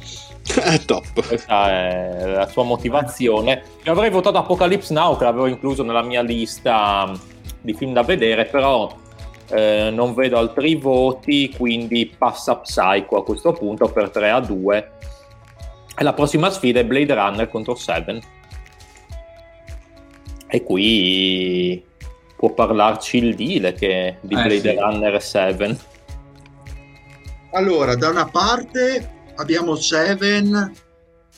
[0.86, 1.28] Top.
[1.28, 3.64] Questa è la sua motivazione.
[3.84, 7.12] Io avrei votato Apocalypse Now, che l'avevo incluso nella mia lista
[7.62, 8.92] di film da vedere, però
[9.50, 14.92] eh, non vedo altri voti, quindi passa Psycho a questo punto per 3 a 2.
[15.96, 18.20] E la prossima sfida è Blade Runner contro Seven.
[20.48, 21.84] E qui
[22.36, 24.76] può parlarci il deal che di eh, Blade sì.
[24.76, 25.78] Runner 7.
[27.52, 30.74] Allora, da una parte abbiamo Seven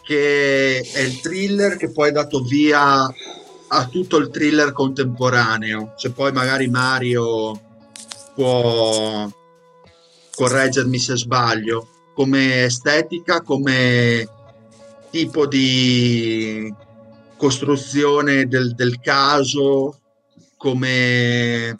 [0.04, 3.06] che è il thriller che poi è dato via
[3.74, 5.94] a tutto il thriller contemporaneo.
[5.96, 7.60] Se poi magari Mario
[8.34, 9.30] può
[10.34, 14.28] correggermi se sbaglio, come estetica, come
[15.12, 16.74] tipo di
[17.38, 20.00] costruzione del, del caso,
[20.58, 21.78] come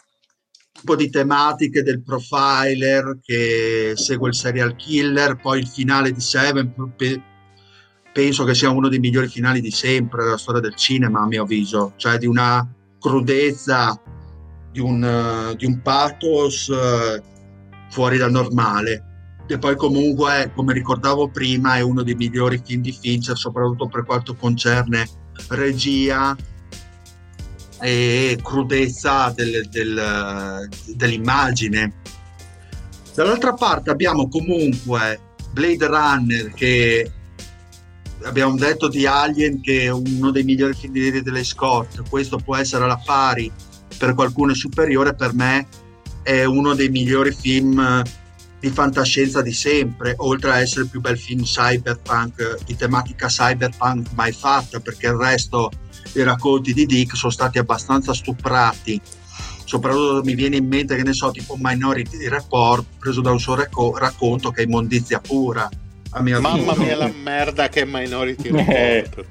[0.82, 6.74] tipo di tematiche del profiler che segue il serial killer, poi il finale di Seven,
[6.96, 7.22] pe-
[8.12, 11.44] penso che sia uno dei migliori finali di sempre della storia del cinema, a mio
[11.44, 12.68] avviso, cioè di una
[12.98, 13.96] crudezza,
[14.72, 17.22] di un, uh, di un pathos uh,
[17.88, 19.04] fuori dal normale.
[19.46, 24.04] E poi comunque, come ricordavo prima, è uno dei migliori film di Fincher, soprattutto per
[24.04, 25.06] quanto concerne
[25.50, 26.36] regia,
[27.82, 31.94] e crudezza del, del, dell'immagine.
[33.12, 35.18] Dall'altra parte abbiamo comunque
[35.50, 37.12] Blade Runner che
[38.22, 42.56] abbiamo detto di Alien che è uno dei migliori film di Ridley Scott, questo può
[42.56, 43.50] essere alla pari,
[43.98, 45.66] per qualcuno è superiore, per me
[46.22, 48.02] è uno dei migliori film
[48.60, 54.10] di fantascienza di sempre, oltre a essere il più bel film cyberpunk, di tematica cyberpunk
[54.14, 55.68] mai fatta, perché il resto
[56.14, 59.00] i racconti di Dick sono stati abbastanza stuprati
[59.64, 63.54] soprattutto mi viene in mente che ne so tipo Minority Report preso da un suo
[63.54, 65.68] racco- racconto che è immondizia pura
[66.14, 69.24] Mamma mia la merda che è Minority Report.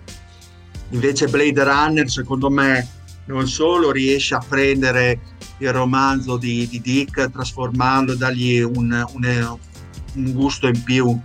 [0.90, 2.88] Invece Blade Runner secondo me
[3.26, 5.20] non solo riesce a prendere
[5.60, 9.58] il romanzo di, di Dick trasformarlo, dargli un, un,
[10.16, 11.18] un gusto in più,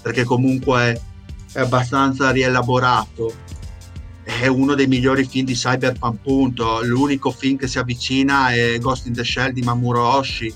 [0.00, 1.00] perché comunque
[1.52, 3.34] è abbastanza rielaborato.
[4.42, 6.82] È uno dei migliori film di cyberpunk, punto.
[6.82, 10.52] L'unico film che si avvicina è Ghost in the Shell di Mamuro Oshii.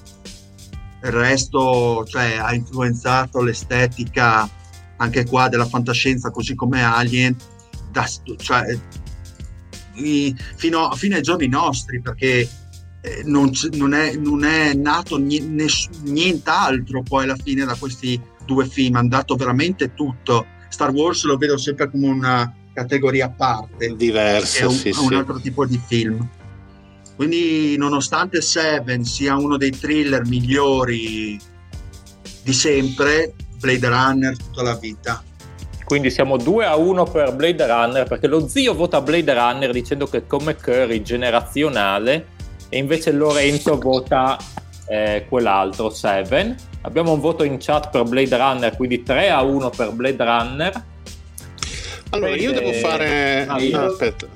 [1.05, 4.51] Il resto cioè, ha influenzato l'estetica
[4.97, 7.37] anche qua della fantascienza, così come Alien,
[7.93, 8.05] da,
[8.39, 8.77] cioè,
[9.93, 17.23] fino, fino, ai giorni nostri, perché eh, non, non, è, non, è, nato nient'altro poi
[17.23, 20.45] alla fine da questi due film, hanno dato veramente tutto.
[20.71, 25.15] Star Wars lo vedo sempre come una categoria a parte, diversa, è un, sì, un
[25.15, 26.29] altro tipo di film.
[27.17, 31.41] Quindi, nonostante Seven sia uno dei thriller migliori
[32.43, 35.25] di sempre, Blade Runner tutta la vita.
[35.87, 40.07] Quindi siamo 2 a 1 per Blade Runner perché lo zio vota Blade Runner dicendo
[40.07, 42.27] che come Curry generazionale
[42.69, 44.37] e invece Lorenzo vota
[44.89, 46.55] eh, quell'altro, Seven.
[46.83, 50.85] Abbiamo un voto in chat per Blade Runner, quindi 3 a 1 per Blade Runner.
[52.11, 53.47] Allora, io devo fare...
[53.47, 53.81] Ah, io...
[53.81, 54.27] aspetta.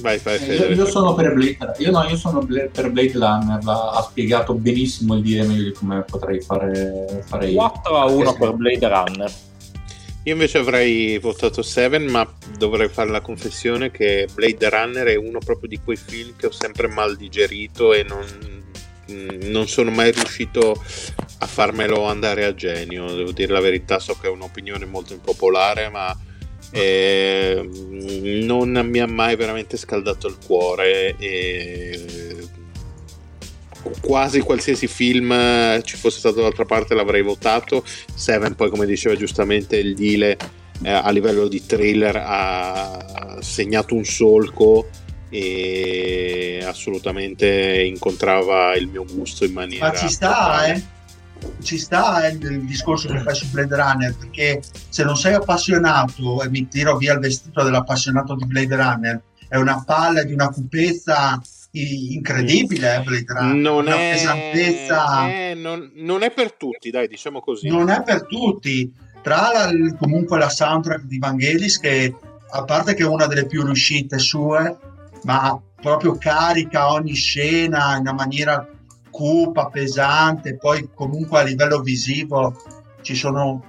[0.00, 4.06] Vai, vai, io, io, sono per Blade io, no, io sono per Blade Runner, ha
[4.08, 7.56] spiegato benissimo il dire meglio di come potrei fare, fare io.
[7.56, 9.32] 4 a 1 per Blade Runner.
[10.24, 15.38] Io invece avrei votato Seven, ma dovrei fare la confessione che Blade Runner è uno
[15.38, 18.24] proprio di quei film che ho sempre mal digerito e non,
[19.48, 20.80] non sono mai riuscito
[21.38, 23.12] a farmelo andare a genio.
[23.14, 26.14] Devo dire la verità, so che è un'opinione molto impopolare, ma
[26.70, 27.68] eh,
[28.44, 31.16] non mi ha mai veramente scaldato il cuore.
[31.18, 32.46] E
[34.00, 37.84] quasi qualsiasi film eh, ci fosse stato dall'altra parte l'avrei votato.
[38.14, 40.36] Seven poi come diceva giustamente il Dile
[40.82, 44.88] eh, a livello di thriller ha segnato un solco
[45.30, 49.88] e assolutamente incontrava il mio gusto in maniera...
[49.88, 50.96] Ma ci sta, eh?
[51.62, 56.42] Ci sta eh, il discorso che fai su Blade Runner perché se non sei appassionato
[56.42, 60.48] e mi tiro via il vestito dell'appassionato di Blade Runner è una palla di una
[60.48, 61.40] cupezza
[61.72, 63.54] incredibile eh, Blade Runner.
[63.54, 65.28] Non una è, pesantezza.
[65.28, 67.68] è, non, non, è per tutti dai diciamo così.
[67.68, 68.92] Non è per tutti.
[69.22, 72.14] Tra la, comunque la soundtrack di Vangelis che
[72.50, 74.78] a parte che è una delle più riuscite sue
[75.24, 78.66] ma proprio carica ogni scena in una maniera
[79.18, 82.54] cupa, pesante poi comunque a livello visivo
[83.00, 83.64] ci sono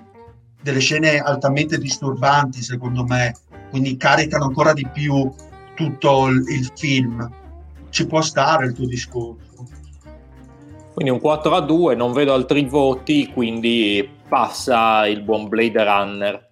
[0.62, 3.34] delle scene altamente disturbanti secondo me
[3.72, 5.28] quindi caricano ancora di più
[5.74, 7.28] tutto il, il film
[7.90, 9.66] ci può stare il tuo discorso.
[10.94, 16.50] Quindi un 4 a 2, non vedo altri voti, quindi passa il buon Blade Runner.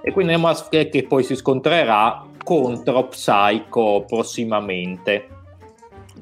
[0.00, 5.41] E quindi andiamo a che poi si scontrerà contro Psycho prossimamente.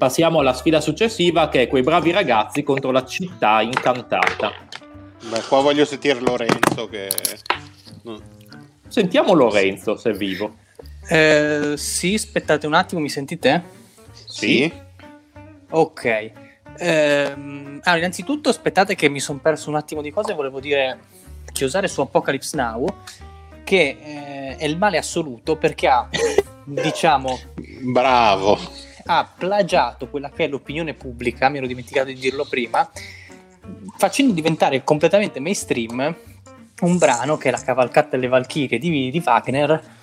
[0.01, 4.51] Passiamo alla sfida successiva che è quei bravi ragazzi contro la città incantata.
[5.29, 7.07] Beh, qua voglio sentire Lorenzo che...
[8.87, 10.55] Sentiamo Lorenzo se è vivo.
[11.07, 13.63] Eh, sì, aspettate un attimo, mi sentite?
[14.25, 14.73] Sì.
[15.69, 16.31] Ok.
[16.79, 20.97] Ehm, allora, innanzitutto aspettate che mi sono perso un attimo di cose, volevo dire
[21.53, 22.87] chiusare su Apocalypse Now,
[23.63, 26.09] che eh, è il male assoluto perché ha,
[26.65, 27.39] diciamo...
[27.83, 28.89] Bravo!
[29.13, 32.89] Ha plagiato quella che è l'opinione pubblica, mi ero dimenticato di dirlo prima,
[33.97, 36.15] facendo diventare completamente mainstream
[36.81, 39.99] un brano che è la cavalcata delle Valchirie di, di Wagner,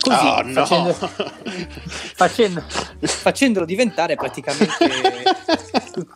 [0.00, 0.52] Così, oh, no.
[0.52, 0.92] facendo,
[2.14, 2.62] facendo,
[3.00, 4.72] facendolo diventare praticamente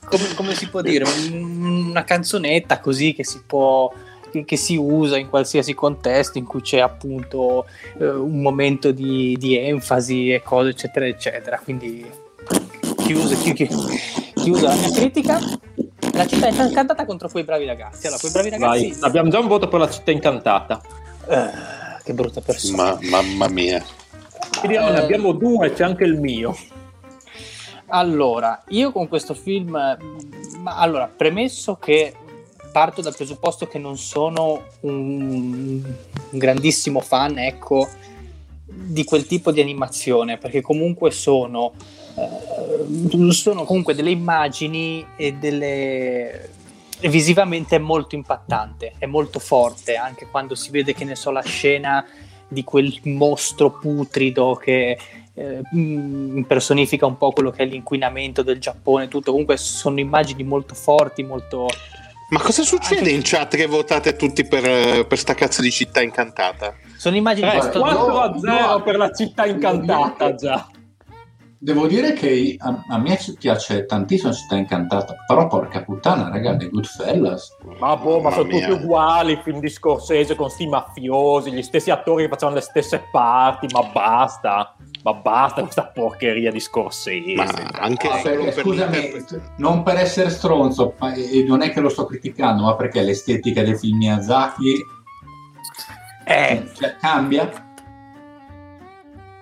[0.07, 3.93] come, come, si può dire una canzonetta così che si può
[4.47, 7.67] che si usa in qualsiasi contesto in cui c'è appunto
[7.99, 12.23] eh, un momento di, di, enfasi e cose eccetera eccetera quindi
[13.05, 13.35] chiusa,
[14.35, 14.69] chiusa.
[14.69, 15.41] La mia critica.
[16.13, 18.07] La città è incantata contro quei bravi ragazzi.
[18.07, 20.81] Allora quei bravi ragazzi Vai, abbiamo già un voto per la città incantata.
[21.27, 22.99] Uh, che brutta persona.
[23.11, 23.85] Ma, mamma mia.
[24.61, 26.57] Quindi ne abbiamo due, c'è anche il mio.
[27.89, 32.15] Allora, io con questo film, ma allora, premesso che
[32.73, 35.81] parto dal presupposto che non sono un,
[36.31, 37.89] un grandissimo fan, ecco,
[38.65, 41.73] di quel tipo di animazione, perché comunque sono,
[43.31, 46.51] sono comunque delle immagini e delle
[47.09, 51.43] visivamente è molto impattante, è molto forte, anche quando si vede che ne so la
[51.43, 52.05] scena
[52.49, 54.99] di quel mostro putrido che
[55.35, 60.75] eh, impersonifica un po' quello che è l'inquinamento del Giappone, tutto comunque sono immagini molto
[60.75, 61.67] forti, molto
[62.31, 63.11] Ma cosa succede Anche...
[63.11, 66.77] in chat che votate tutti per, per sta cazzo di città incantata?
[66.97, 67.83] Sono immagini eh, 4
[68.21, 70.69] a 0 per la città incantata già.
[71.65, 76.69] Devo dire che a, a, me piace tantissimo Città Incantata, però porca puttana, raga, The
[76.69, 77.57] Goodfellas.
[77.79, 82.25] Ma boh, ma sono tutti uguali, film di Scorsese con sti mafiosi, gli stessi attori
[82.25, 84.77] che facevano le stesse parti, ma basta.
[85.05, 87.35] Ma basta questa porcheria di Scorsese.
[87.35, 87.47] Ma
[87.81, 89.25] anche ah, perché, scusami,
[89.57, 93.63] non per essere stronzo, ma, e non è che lo sto criticando, ma perché l'estetica
[93.63, 94.85] dei film Miyazaki
[96.27, 96.71] eh.
[96.75, 97.51] cioè, cambia?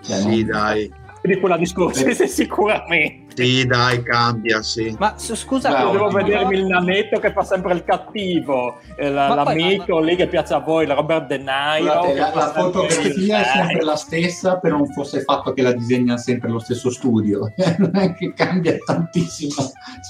[0.05, 0.47] Cioè, sì, non...
[0.47, 3.22] dai di quella di Scorsese sicuramente.
[3.35, 4.95] Sì, dai, cambia, sì.
[4.99, 9.85] Ma scusa, no, devo vedermi il nanetto che fa sempre il cattivo, eh, la, l'amico
[9.85, 12.15] poi, lì che piace a voi, il Robert De Niro.
[12.15, 16.17] La, la fotografia è sempre la stessa, però non fosse il fatto che la disegna
[16.17, 19.53] sempre lo stesso studio, non è che cambia tantissimo.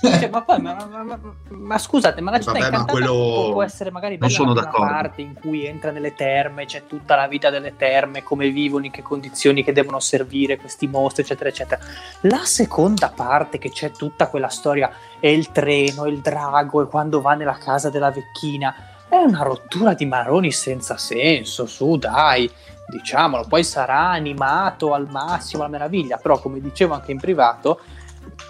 [0.00, 1.18] Cioè, ma, poi, ma, ma,
[1.48, 3.50] ma, scusate, ma la città Vabbè, incantata quello...
[3.52, 7.28] può essere magari bella sono una parte in cui entra nelle terme, c'è tutta la
[7.28, 11.80] vita delle terme, come vivono, in che condizioni che devono servire questi mostri, eccetera, eccetera.
[12.22, 14.90] La seconda parte che c'è tutta quella storia
[15.20, 18.74] e il treno, il drago e quando va nella casa della vecchina
[19.08, 22.50] è una rottura di maroni senza senso, su dai,
[22.88, 27.80] diciamolo, poi sarà animato al massimo, la meraviglia, però come dicevo anche in privato,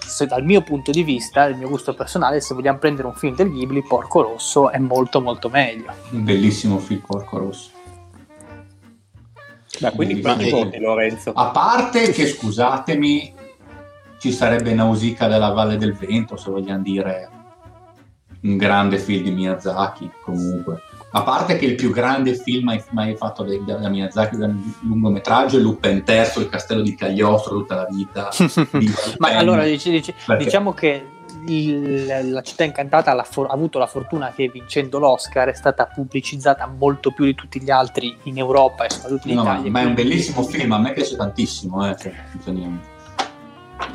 [0.06, 3.34] se dal mio punto di vista, il mio gusto personale, se vogliamo prendere un film
[3.34, 5.92] del Ghibli, Porco Rosso è molto molto meglio.
[6.10, 7.70] Un bellissimo film Porco Rosso.
[9.80, 11.32] Beh, quindi quanti voti Lorenzo?
[11.32, 13.34] A parte che scusatemi,
[14.22, 17.28] ci sarebbe Nausicaa della Valle del Vento, se vogliamo dire
[18.42, 20.80] un grande film di Miyazaki comunque.
[21.10, 24.48] A parte che il più grande film mai, fatto da, da Miyazaki da
[24.82, 28.30] lungometraggio è Lupin III, il castello di Cagliostro tutta la vita.
[29.18, 31.04] Ma allora dici, dici, diciamo che
[31.48, 35.86] il, la città incantata ha, for- ha, avuto la fortuna che vincendo l'Oscar è stata
[35.86, 39.70] pubblicizzata molto più di tutti gli altri in Europa e soprattutto in no, Italia.
[39.72, 41.90] Ma è un bellissimo film, a me piace tantissimo.
[41.90, 42.12] Eh, cioè,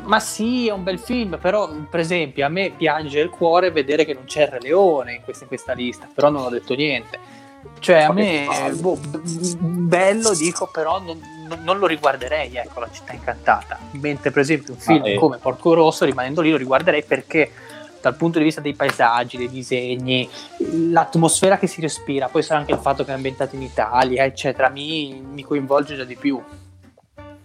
[0.04, 4.04] ma sì, è un bel film, però per esempio a me piange il cuore vedere
[4.04, 7.18] che non c'è Re Leone in questa, in questa lista, però non ho detto niente.
[7.80, 8.98] Cioè a me boh,
[9.58, 11.20] bello dico, però non,
[11.62, 13.78] non, lo riguarderei, ecco, La città incantata.
[13.92, 15.14] Mentre per esempio un film ah, eh.
[15.16, 17.50] come Porco Rosso, rimanendo lì, lo riguarderei perché
[18.00, 20.28] dal punto di vista dei paesaggi, dei disegni,
[20.90, 24.68] l'atmosfera che si respira, poi sarà anche il fatto che è ambientato in Italia, eccetera,
[24.68, 26.40] mi, mi coinvolge già di più.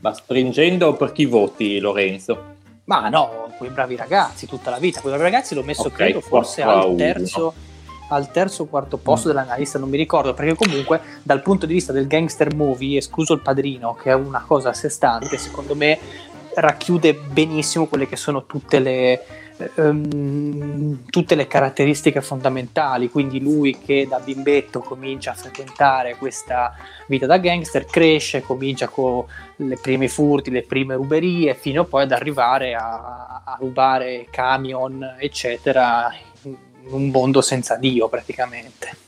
[0.04, 2.52] Ma stringendo per chi voti Lorenzo?
[2.84, 5.00] Ma no, quei bravi ragazzi, tutta la vita.
[5.00, 7.54] Quei bravi ragazzi l'ho messo, okay, credo, forse al terzo,
[8.10, 9.32] al terzo o quarto posto mm.
[9.32, 13.32] della lista, non mi ricordo, perché comunque dal punto di vista del gangster movie, escluso
[13.32, 15.98] il padrino, che è una cosa a sé stante, secondo me
[16.54, 19.26] racchiude benissimo quelle che sono tutte le,
[19.76, 26.76] um, tutte le caratteristiche fondamentali, quindi lui che da bimbetto comincia a frequentare questa
[27.08, 29.26] vita da gangster, cresce, comincia con
[29.58, 36.14] le prime furti, le prime ruberie, fino poi ad arrivare a, a rubare camion, eccetera,
[36.44, 36.56] in
[36.90, 39.02] un mondo senza Dio praticamente.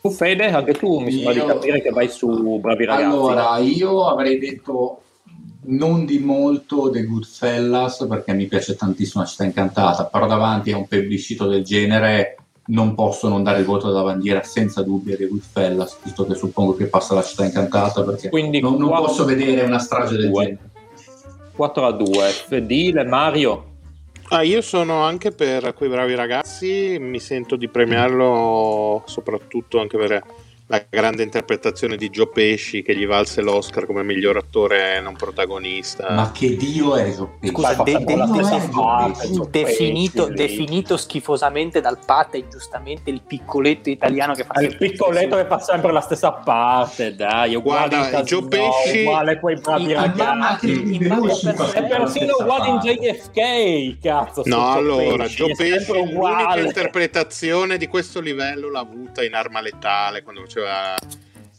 [0.00, 3.04] Tu Fede, anche tu mi sembra di capire che vai su Bravi Ragazzi.
[3.04, 5.00] Allora, io avrei detto
[5.66, 10.76] non di molto The Goodfellas perché mi piace tantissimo la città incantata, però davanti a
[10.76, 12.36] un plebiscito del genere
[12.68, 16.34] non posso non dare il voto della bandiera senza dubbio a The Goodfellas, visto che
[16.34, 20.30] suppongo che passa la città incantata perché Quindi non, non posso vedere una strage del
[20.30, 20.44] 2.
[20.44, 20.70] genere.
[21.54, 23.74] 4 a 2, Fedile, Mario.
[24.28, 30.22] Ah, io sono anche per quei bravi ragazzi, mi sento di premiarlo soprattutto anche per
[30.68, 36.10] la grande interpretazione di Joe Pesci che gli valse l'Oscar come miglior attore non protagonista.
[36.10, 37.54] Ma che dio è Joe Pesci?
[37.54, 44.76] Scusa, de- de- definito, definito, schifosamente dal Pate ingiustamente il piccoletto italiano che fa il
[44.76, 49.92] piccoletto che fa sempre la stessa parte, dai, uguale Guarda, Joe Pesci uguale quei bravi
[49.92, 50.98] ragazzi.
[51.74, 54.42] È persino uguale in JFK, cazzo.
[54.46, 60.40] No, allora, Joe Pesci l'unica interpretazione di questo livello l'ha avuta in Arma Letale quando
[60.56, 60.96] faceva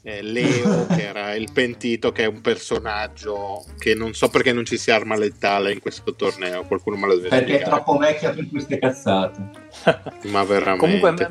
[0.04, 4.66] eh, Leo, che era il pentito, che è un personaggio che non so perché non
[4.66, 6.64] ci sia arma letale in questo torneo.
[6.66, 7.66] Qualcuno me lo deve Perché spiegare.
[7.66, 9.50] è troppo vecchia per queste cazzate.
[10.30, 11.00] ma veramente.
[11.00, 11.30] Comunque,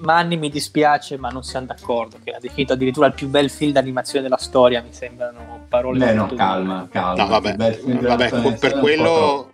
[0.00, 2.18] Manni mi dispiace, ma non siamo d'accordo.
[2.22, 4.82] Che ha definito addirittura il più bel film d'animazione della storia.
[4.82, 5.98] Mi sembrano parole.
[6.04, 7.22] Beh, no, calma, calma.
[7.22, 9.52] No, vabbè, vabbè per quello.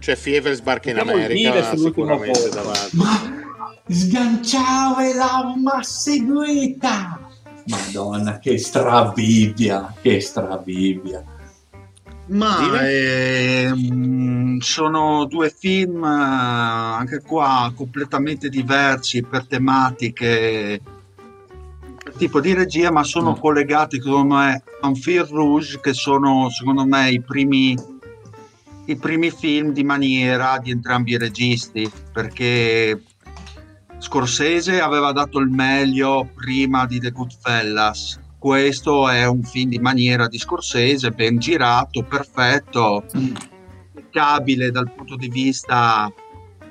[0.00, 3.42] C'è Fievel sbarca in America sicuramente davanti.
[3.86, 7.28] Ma sganciavo e l'avma seguita.
[7.66, 11.24] Madonna, che strabibbia, che strabibbia.
[12.26, 13.70] Ma eh,
[14.60, 20.80] sono due film anche qua completamente diversi per tematiche,
[22.02, 23.40] per tipo di regia, ma sono mm.
[23.40, 27.76] collegati secondo me a un film rouge che sono secondo me i primi,
[28.86, 33.02] i primi film di maniera di entrambi i registi, perché
[34.04, 38.20] Scorsese aveva dato il meglio prima di The Goodfellas.
[38.38, 45.28] Questo è un film di maniera di Scorsese, ben girato, perfetto, impeccabile dal punto di
[45.28, 46.12] vista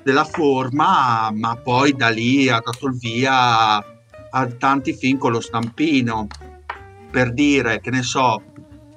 [0.04, 5.42] della forma, ma poi da lì ha dato il via a tanti film con lo
[5.42, 6.28] stampino,
[7.10, 8.44] per dire che ne so,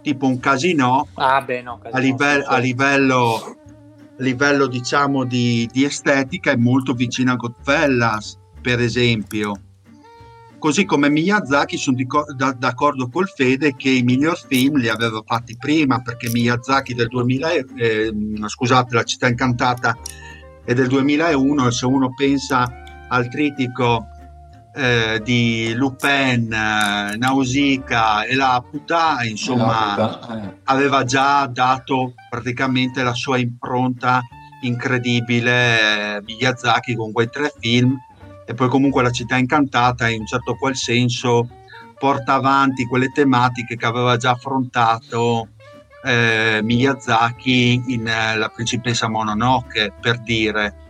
[0.02, 3.56] tipo un casino, ah, beh, no, casino a, live- a, livello,
[4.18, 9.60] livello diciamo di, di estetica è molto vicino a Godfellas, per esempio.
[10.58, 11.98] Così come Miyazaki sono
[12.56, 17.52] d'accordo col Fede che i miglior film li aveva fatti prima, perché Miyazaki del 2000,
[17.52, 18.12] eh,
[18.46, 19.96] scusate, La città incantata
[20.64, 22.66] è del 2001 e se uno pensa
[23.08, 24.06] al critico
[24.76, 30.60] eh, di Lupin, eh, Nausicaa e la Puta, insomma, la eh.
[30.64, 34.20] aveva già dato praticamente la sua impronta
[34.60, 37.96] incredibile eh, Miyazaki con quei tre film
[38.44, 41.48] e poi comunque la città incantata in un certo qual senso
[41.98, 45.48] porta avanti quelle tematiche che aveva già affrontato
[46.04, 50.84] eh, Miyazaki in eh, La principessa Mononoke per dire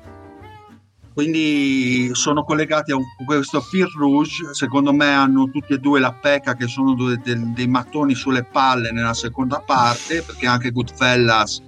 [1.16, 6.54] quindi sono collegati a questo fil rouge secondo me hanno tutti e due la pecca
[6.54, 11.62] che sono due, dei, dei mattoni sulle palle nella seconda parte perché anche Goodfellas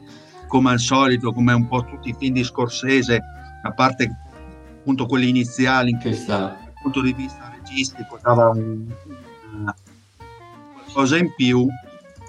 [0.49, 3.23] come al solito come un po' tutti i film di Scorsese
[3.63, 4.19] a parte
[4.81, 8.85] appunto quelli iniziali in che dal punto di vista registico dava un,
[10.75, 11.67] qualcosa in più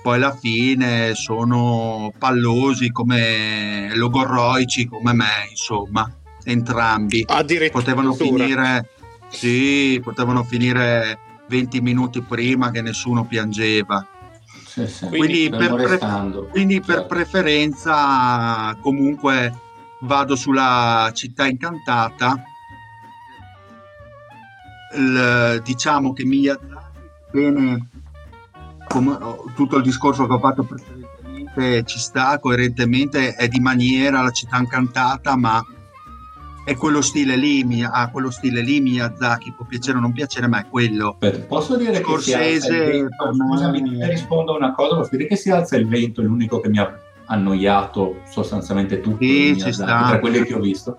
[0.02, 6.10] poi alla fine sono pallosi come logorroici come me insomma
[6.44, 7.26] entrambi.
[7.72, 8.90] Potevano finire
[9.30, 14.06] sì potevano finire 20 minuti prima che nessuno piangeva.
[14.66, 15.08] Sì, sì.
[15.08, 17.06] quindi, quindi, per, pre- quindi per certo.
[17.08, 19.54] preferenza comunque
[20.02, 22.44] vado sulla città incantata.
[24.96, 26.74] Il, diciamo che Miyazaki,
[27.32, 27.90] bene
[28.88, 29.18] come
[29.54, 34.58] tutto il discorso che ho fatto precedentemente ci sta coerentemente, è di maniera la città
[34.58, 35.64] incantata, ma
[36.64, 40.60] è quello stile lì, ha quello stile lì Miyazaki, può piacere o non piacere, ma
[40.60, 41.18] è quello.
[41.48, 44.10] Posso dire Scorsese, che alza scusami, me...
[44.10, 46.78] rispondo a una cosa, posso dire che si alza il vento, è l'unico che mi
[46.78, 46.94] ha
[47.26, 50.98] annoiato sostanzialmente tutto sì, tra quelli che ho visto.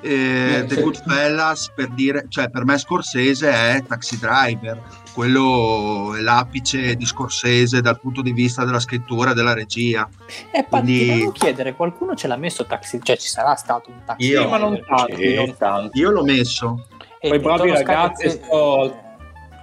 [0.00, 4.80] Eh, The Goodfellas per dire, cioè per me Scorsese è Taxi Driver,
[5.16, 10.06] quello è l'apice di Scorsese dal punto di vista della scrittura e della regia.
[10.50, 11.06] E eh, Quindi...
[11.06, 14.58] devo chiedere, qualcuno ce l'ha messo Taxi, cioè ci sarà stato un Taxi io, ma
[14.58, 15.98] non tanti, non tanti.
[16.00, 16.86] Io l'ho messo.
[17.18, 19.04] E Poi bravi ragazzi, sto...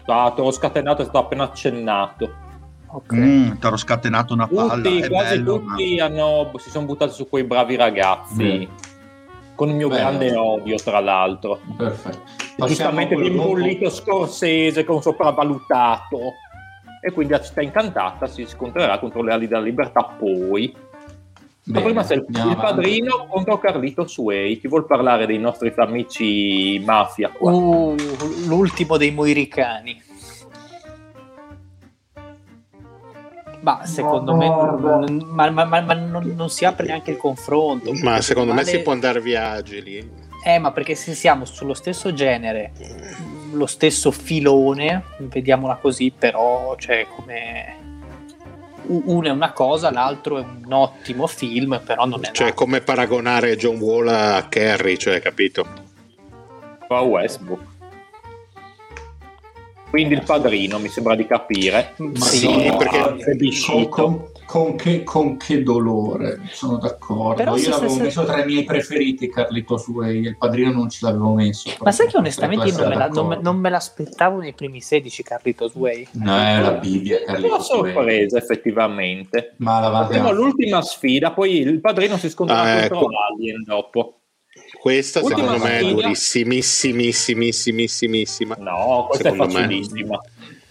[0.02, 2.34] Stato scatenato, è stato appena accennato.
[2.88, 3.20] Okay.
[3.20, 4.74] Mm, ti ero scatenato una palla.
[4.74, 6.06] Tutti, quasi bello, tutti ma...
[6.06, 8.68] hanno, si sono buttati su quei bravi ragazzi.
[8.68, 8.92] Mm
[9.56, 11.60] con il mio Beh, grande odio, tra l'altro.
[11.78, 12.43] Perfetto.
[12.58, 16.20] Giustamente l'imbollito scorsese con sopravvalutato.
[17.02, 20.74] E quindi la città incantata si scontrerà contro le ali della libertà poi.
[21.66, 24.60] Bene, Ma prima c'è il, il padrino contro Carlito Suei.
[24.60, 27.52] Chi vuol parlare dei nostri amici mafia qua?
[27.52, 27.96] Uh,
[28.48, 30.02] l'ultimo dei moiricani.
[33.62, 37.94] Ma secondo me non, ma, ma, ma, ma non, non, si apre neanche il confronto.
[38.02, 38.66] Ma secondo male...
[38.66, 40.23] me si può andare via agili.
[40.46, 42.74] Eh, ma perché se siamo sullo stesso genere,
[43.54, 47.76] lo stesso filone, vediamola così, però, cioè, come
[48.86, 52.58] uno è una cosa, l'altro è un ottimo film, però non è Cioè, nato.
[52.58, 55.66] come paragonare John Wall a Kerry, cioè, capito?
[56.90, 57.72] O a Westbrook.
[59.90, 61.94] Quindi il padrino mi sembra di capire.
[61.98, 63.00] Ma sì, no, perché
[63.66, 67.34] con, con, con, che, con, che, dolore, sono d'accordo.
[67.34, 68.04] Però io l'avevo se...
[68.04, 71.72] messo tra i miei preferiti, Carlito Suei, il padrino non ce l'avevo messo.
[71.80, 74.80] Ma sai che onestamente io non me, la, non, me, non me, l'aspettavo nei primi
[74.80, 76.08] 16, Carlito Suei.
[76.12, 79.56] No, è la Bibbia, Carlito Una sorpresa, effettivamente.
[79.58, 83.34] Ma la l'ultima sfida, poi il padrino si scontrerà ah, contro ecco.
[83.34, 84.18] Alien dopo.
[84.80, 88.56] Questa Ultima secondo me è durissimissimissima.
[88.60, 90.22] No, questa secondo è facilissima.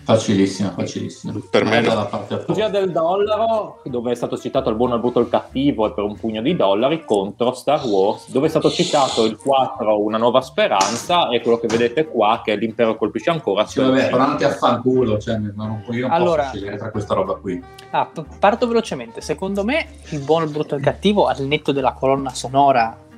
[0.05, 1.33] Facilissima, facilissima.
[1.49, 5.29] Per me la parte del dollaro, dove è stato citato il buono, il brutto, il
[5.29, 9.37] cattivo e per un pugno di dollari, contro Star Wars, dove è stato citato il
[9.37, 13.65] 4, una nuova speranza, e quello che vedete qua, che l'impero colpisce ancora.
[13.65, 17.15] Sì, vabbè, però anche a fanculo, cioè, non, io non allora, posso scegliere tra questa
[17.15, 17.63] roba qui.
[17.91, 19.21] Ah, parto velocemente.
[19.21, 23.11] Secondo me, il buono, il brutto e il cattivo, al netto della colonna sonora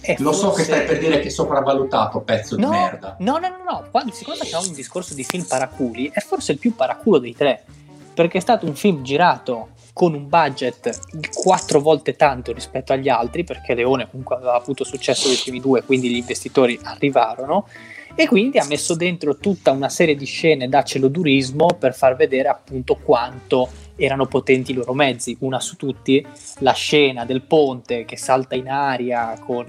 [0.00, 0.40] eh, Lo forse...
[0.40, 3.16] so che stai per dire che è sopravvalutato, pezzo no, di merda.
[3.20, 3.86] No, no, no, no.
[3.90, 7.64] Quando, siccome facciamo un discorso di film paraculi, è forse il più paraculo dei tre.
[8.12, 10.98] Perché è stato un film girato con un budget
[11.32, 15.82] quattro volte tanto rispetto agli altri, perché Leone comunque aveva avuto successo nei primi due,
[15.82, 17.66] quindi gli investitori arrivarono.
[18.14, 22.48] E quindi ha messo dentro tutta una serie di scene da celodurismo per far vedere
[22.48, 23.68] appunto quanto
[24.00, 26.26] erano potenti i loro mezzi, una su tutti,
[26.60, 29.66] la scena del ponte che salta in aria con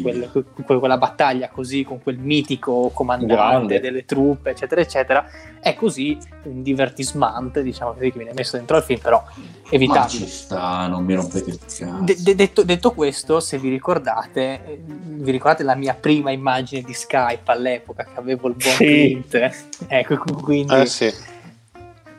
[0.00, 0.30] quel,
[0.64, 3.80] quella battaglia così, con quel mitico comandante Grande.
[3.80, 5.26] delle truppe, eccetera, eccetera,
[5.60, 9.24] è così un divertismento, diciamo così, che viene messo dentro al film, però
[9.70, 10.00] evitabile.
[10.00, 11.98] Ma ci sta, non mi rompete il cazzo.
[12.00, 16.92] De- de- detto, detto, questo, se vi ricordate, vi ricordate la mia prima immagine di
[16.92, 18.84] Skype all'epoca, che avevo il buon sì.
[18.84, 19.50] Clint,
[19.88, 20.74] ecco, quindi...
[20.74, 21.12] Eh sì.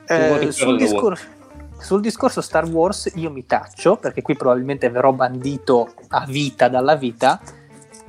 [0.08, 1.35] Eh, sul discorso
[1.80, 6.96] sul discorso Star Wars io mi taccio, perché qui probabilmente verrò bandito a vita dalla
[6.96, 7.40] vita.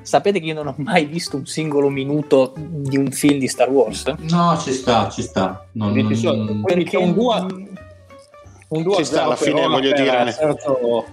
[0.02, 3.68] Sapete che io non ho mai visto un singolo minuto di un film di Star
[3.68, 4.04] Wars?
[4.30, 5.66] No, ci sta, ci sta.
[5.72, 6.62] Non, quindi, non...
[6.64, 7.34] perché un duo,
[8.68, 11.04] un 2 sta alla fine voglio dire l'erzo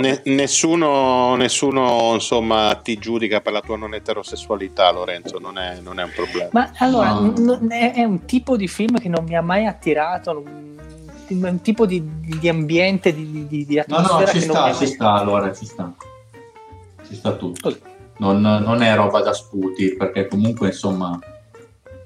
[0.00, 5.98] ne, nessuno, nessuno insomma ti giudica per la tua non eterosessualità Lorenzo non è, non
[5.98, 7.32] è un problema ma allora no.
[7.34, 10.76] n- è un tipo di film che non mi ha mai attirato non
[11.34, 12.02] un tipo di,
[12.38, 14.18] di ambiente, di, di, di atmosfera.
[14.18, 15.94] No, no, ci sta, ci sta, allora ci sta.
[17.06, 17.76] Ci sta tutto.
[18.18, 21.18] Non, non, è roba da sputi, perché comunque, insomma,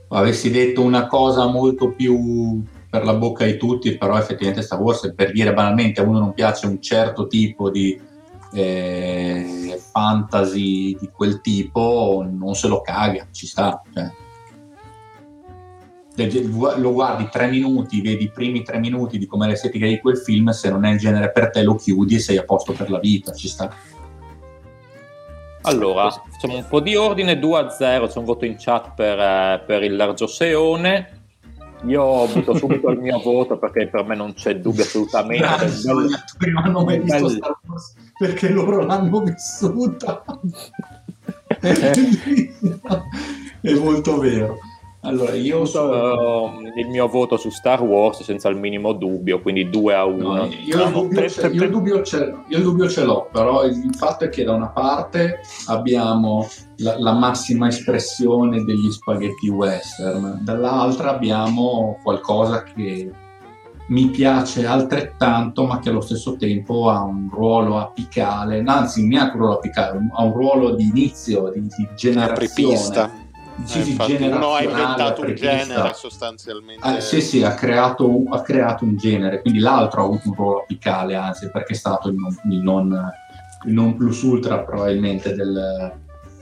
[0.09, 5.13] avessi detto una cosa molto più per la bocca di tutti, però effettivamente Star Wars,
[5.17, 7.99] per dire banalmente, a uno non piace un certo tipo di
[8.53, 13.83] eh, fantasy di quel tipo, non se lo caga, ci sta.
[13.93, 14.22] Cioè
[16.15, 20.51] lo guardi tre minuti, vedi i primi tre minuti di com'è l'estetica di quel film,
[20.51, 22.99] se non è il genere per te lo chiudi e sei a posto per la
[22.99, 23.75] vita, ci sta.
[25.63, 29.19] Allora, facciamo un po' di ordine, 2 a 0, c'è un voto in chat per,
[29.19, 31.21] eh, per il Largo Seone.
[31.85, 35.45] Io butto subito il mio voto perché per me non c'è dubbio assolutamente.
[35.45, 36.09] Grazie, del...
[36.39, 40.23] prima non ho mai visto Star Wars perché loro l'hanno vissuta.
[43.61, 44.59] è molto vero.
[45.05, 46.61] Allora, io sono...
[46.77, 50.35] il mio voto su Star Wars senza il minimo dubbio, quindi 2 a 1.
[50.35, 53.65] No, io, il dubbio, ce, io, il dubbio ce, io il dubbio ce l'ho, però
[53.65, 60.39] il fatto è che da una parte abbiamo la, la massima espressione degli spaghetti western,
[60.43, 63.11] dall'altra abbiamo qualcosa che
[63.89, 69.41] mi piace altrettanto, ma che allo stesso tempo ha un ruolo apicale, anzi, neanche un
[69.41, 73.22] ruolo apicale, ha un ruolo di inizio, di, di generazione
[73.65, 76.87] sì, eh, uno ha inventato un genere sostanzialmente.
[76.87, 80.61] Ah, sì, sì, ha creato, ha creato, un genere, quindi l'altro ha avuto un ruolo
[80.63, 83.13] apicale, anzi, perché è stato il non, il non,
[83.67, 85.95] il non plus ultra probabilmente del,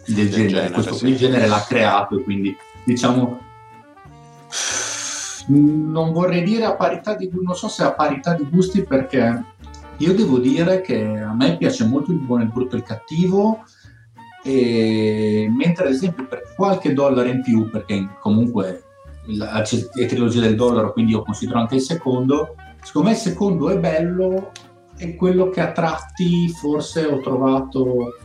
[0.07, 0.49] del, del genere.
[0.49, 0.73] genere.
[0.73, 1.09] Questo sì.
[1.09, 3.49] il genere l'ha creato e quindi diciamo
[5.47, 9.45] non vorrei dire a parità di non so se a parità di gusti perché
[9.97, 13.65] io devo dire che a me piace molto il buono, il brutto e il cattivo
[14.43, 18.85] e, mentre ad esempio per qualche dollaro in più, perché comunque
[19.27, 23.71] la, è trilogia del dollaro, quindi io considero anche il secondo, secondo me il secondo
[23.71, 24.53] è bello
[24.97, 28.17] e quello che a tratti forse ho trovato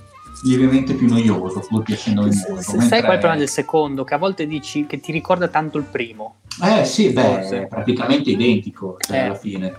[0.43, 2.61] lievemente più noioso, pur piacendomi molto.
[2.61, 2.99] Sai mentre...
[2.99, 4.03] qual è il problema del secondo?
[4.03, 6.35] Che a volte dici che ti ricorda tanto il primo.
[6.61, 9.19] Eh sì, beh, è praticamente identico cioè, eh.
[9.21, 9.73] alla fine.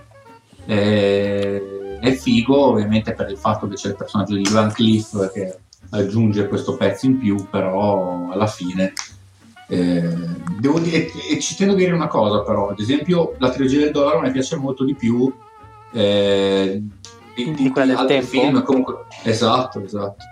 [0.65, 5.59] Eh, è figo ovviamente per il fatto che c'è il personaggio di Van Cliff che
[5.89, 8.93] aggiunge questo pezzo in più, però alla fine
[9.69, 10.01] eh,
[10.59, 13.91] devo dire, e ci tengo a dire una cosa però, ad esempio la trilogia del
[13.91, 15.31] dollaro mi piace molto di più
[15.91, 16.81] eh,
[17.35, 18.27] di, di, quella del tempo?
[18.27, 20.23] Film, comunque, esatto, esatto.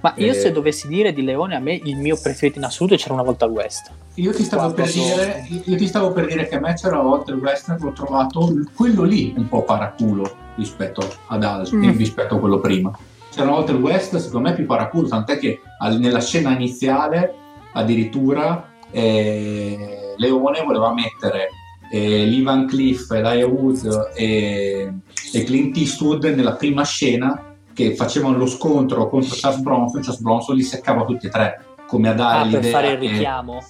[0.00, 2.96] Ma io eh, se dovessi dire di Leone, a me il mio preferito in assoluto
[2.96, 3.92] c'era una volta al West.
[4.14, 7.08] Io ti, stavo per dire, io ti stavo per dire che a me c'era una
[7.08, 11.96] volta il western, l'ho trovato quello lì un po' paraculo rispetto ad altri, mm.
[11.96, 12.92] rispetto a quello prima
[13.32, 15.60] c'era una volta il West, secondo me più paraculo, tant'è che
[15.98, 17.34] nella scena iniziale
[17.72, 21.48] addirittura eh, Leone voleva mettere
[21.90, 24.92] eh, Lee Van Cliff, Elijah Wood e,
[25.32, 30.56] e, Clint Eastwood nella prima scena che facevano lo scontro contro Charles Bronson, Charles Bronson
[30.56, 33.62] li seccava tutti e tre, come a dare ah, l'idea per fare il richiamo.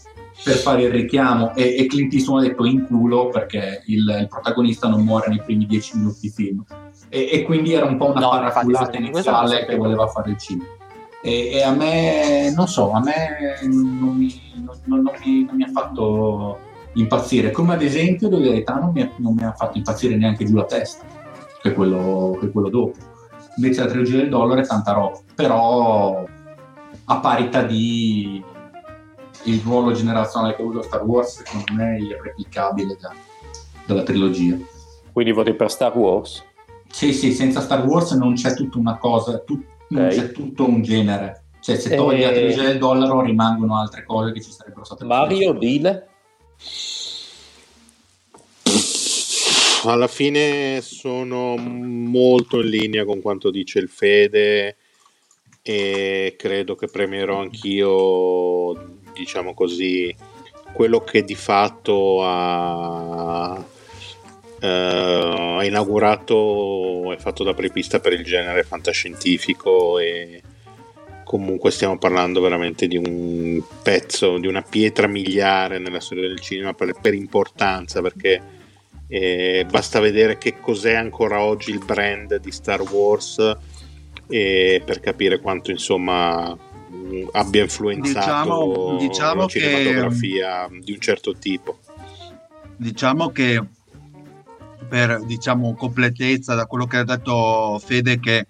[0.43, 4.27] per fare il richiamo e, e Clint Eastwood ha detto in culo perché il, il,
[4.29, 6.65] protagonista non muore nei primi dieci minuti di film
[7.15, 10.71] e, e quindi era un po' una no, paraculata iniziale che voleva fare il cinema.
[11.21, 15.63] E, e, a me non so a me non mi, non, non, mi, non mi
[15.63, 16.59] ha fatto
[16.95, 17.51] impazzire.
[17.51, 20.57] Come ad esempio devo dire non mi, ha, non mi ha fatto impazzire neanche giù
[20.57, 21.05] la testa
[21.61, 22.97] che è quello, che è quello dopo.
[23.57, 25.19] Invece la trilogia del dollaro è tanta roba.
[25.35, 26.25] Però
[27.05, 28.43] a parità di
[29.45, 33.13] il ruolo generazionale che ha avuto Star Wars secondo me è irreplicabile da,
[33.85, 34.57] dalla trilogia.
[35.13, 36.43] Quindi voti per Star Wars?
[36.93, 39.65] Sì, sì, senza Star Wars non c'è tutta una cosa, tu, okay.
[39.89, 41.45] non c'è tutto un genere.
[41.61, 42.27] Cioè, se togli e...
[42.27, 45.05] la trilogia del dollaro rimangono altre cose che ci sarebbero state.
[45.05, 46.09] Mario, Dile?
[49.85, 54.77] Alla fine sono molto in linea con quanto dice il Fede
[55.63, 60.15] e credo che premierò anch'io diciamo così,
[60.73, 63.65] quello che di fatto ha, eh,
[64.67, 70.43] ha inaugurato è fatto da prepista per il genere fantascientifico e
[71.25, 76.75] comunque stiamo parlando veramente di un pezzo, di una pietra miliare nella storia del cinema
[76.75, 78.41] per, per importanza perché
[79.09, 83.57] eh, basta vedere che cos'è ancora oggi il brand di Star Wars
[84.29, 86.57] eh, per capire quanto insomma
[87.33, 91.79] abbia influenzato diciamo, diciamo la cinematografia che, di un certo tipo.
[92.77, 93.63] Diciamo che
[94.93, 98.47] per diciamo, completezza da quello che ha detto Fede che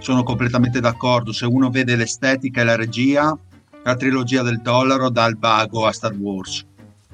[0.00, 3.34] sono completamente d'accordo, se uno vede l'estetica e la regia,
[3.82, 6.66] la trilogia del dollaro dà il vago a Star Wars,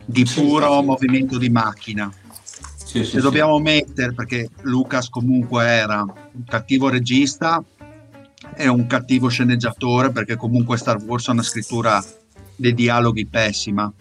[0.05, 0.85] di puro sì, sì.
[0.85, 2.12] movimento di macchina.
[2.85, 7.62] Sì, se dobbiamo mettere, perché Lucas comunque era un cattivo regista,
[8.55, 12.05] è un cattivo sceneggiatore perché comunque Star Wars ha una scrittura
[12.56, 13.93] dei dialoghi pessima.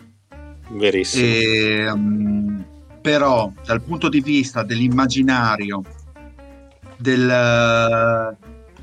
[0.70, 1.24] Verissimo.
[1.24, 2.66] E, um,
[3.08, 5.82] però dal punto di vista dell'immaginario,
[6.98, 8.36] del uh,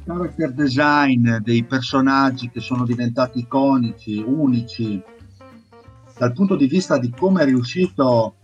[0.03, 4.99] character design dei personaggi che sono diventati iconici, unici,
[6.17, 8.37] dal punto di vista di come è riuscito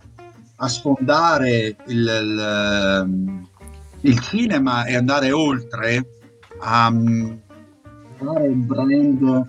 [0.57, 3.39] a sfondare il, il,
[4.01, 6.05] il cinema e andare oltre,
[6.59, 6.93] a
[8.17, 9.47] creare un brand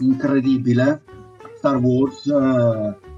[0.00, 1.00] incredibile,
[1.56, 3.08] Star Wars eh,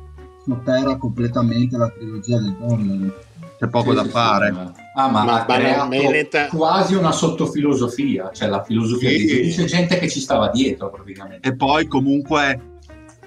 [0.45, 3.31] sotterra completamente la trilogia del dollaro.
[3.59, 4.53] C'è poco sì, da sì, fare.
[4.53, 6.49] Sì, ah, ma, ma ha creato Benetta...
[6.49, 9.25] quasi una sottofilosofia, cioè la filosofia sì.
[9.25, 11.49] di c'è gente che ci stava dietro praticamente.
[11.49, 12.71] E poi comunque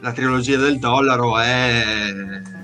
[0.02, 1.84] la trilogia del dollaro è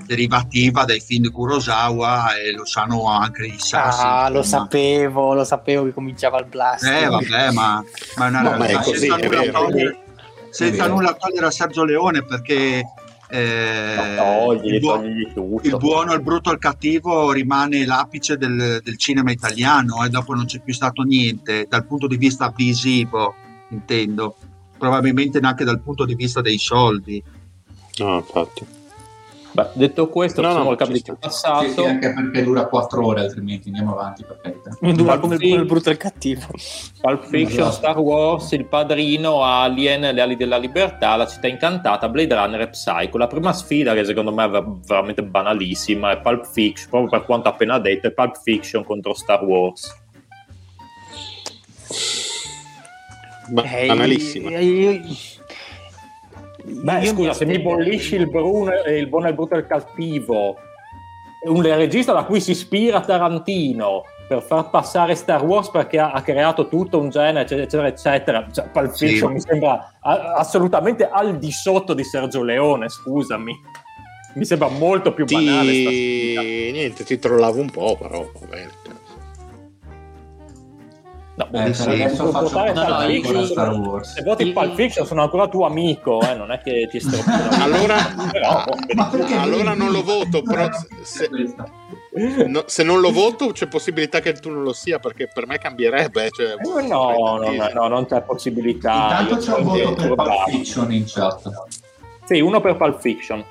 [0.04, 4.02] derivativa dai film di Kurosawa e lo sanno anche i sassi.
[4.04, 6.84] Ah, lo sapevo, lo sapevo che cominciava il blast.
[6.84, 7.82] Eh, vabbè, ma,
[8.16, 8.80] ma è una no, realtà.
[8.82, 9.98] Così, senza, nulla, togliere,
[10.50, 12.84] senza nulla togliere a Sergio Leone perché
[13.34, 18.96] eh, togli, il, buono, il, buono, il brutto e il cattivo rimane l'apice del, del,
[18.98, 23.34] cinema italiano e dopo non c'è più stato niente dal punto di vista visivo
[23.70, 24.36] intendo.
[24.76, 27.22] Probabilmente neanche dal punto di vista dei soldi.
[27.98, 28.80] No infatti
[29.54, 31.64] Beh, detto questo, no, no, il capitolo passato.
[31.64, 34.70] Sì, sì, anche perché dura 4 ore, altrimenti andiamo avanti per carità.
[34.80, 36.46] Dura come il, il brutto e il cattivo.
[37.00, 42.34] Pulp Fiction, Star Wars, Il Padrino, Alien, Le ali della libertà, La città incantata, Blade
[42.34, 43.18] Runner e Psycho.
[43.18, 47.48] La prima sfida, che secondo me è veramente banalissima, è Pulp Fiction, proprio per quanto
[47.50, 50.00] appena detto, è Pulp Fiction contro Star Wars.
[53.48, 54.50] Banalissima.
[54.50, 55.02] Eh, io,
[56.64, 60.56] Beh, io scusa, se mi bollisci il, Bruno, il buono, il brutto e il cattivo,
[61.44, 66.22] un regista da cui si ispira Tarantino per far passare Star Wars perché ha, ha
[66.22, 68.46] creato tutto un genere, eccetera, eccetera.
[68.50, 69.34] Cioè, Pulp Fiction sì.
[69.34, 73.52] mi sembra a, assolutamente al di sotto di Sergio Leone, scusami.
[74.34, 75.70] Mi sembra molto più banale.
[75.70, 76.70] Ti...
[76.72, 78.70] Niente, ti trollavo un po', però va bene.
[81.34, 81.88] No, eh, sì.
[81.88, 84.12] adesso faccio no, no, Star Wars.
[84.12, 87.30] Se voti Pulp Fiction sono ancora tuo amico, eh, non è che ti stroppo.
[87.58, 87.96] allora,
[88.30, 88.64] però,
[89.40, 90.68] allora non lo voto, però
[91.02, 91.30] se,
[92.46, 95.56] no, se, non lo voto c'è possibilità che tu non lo sia, perché per me
[95.56, 96.28] cambierebbe.
[96.30, 99.20] Cioè, eh, no, no, no, no, non c'è possibilità.
[99.20, 101.50] Intanto c'è un voto per Pulp Fiction in chat.
[102.24, 103.42] Sì, uno per Pulp Fiction.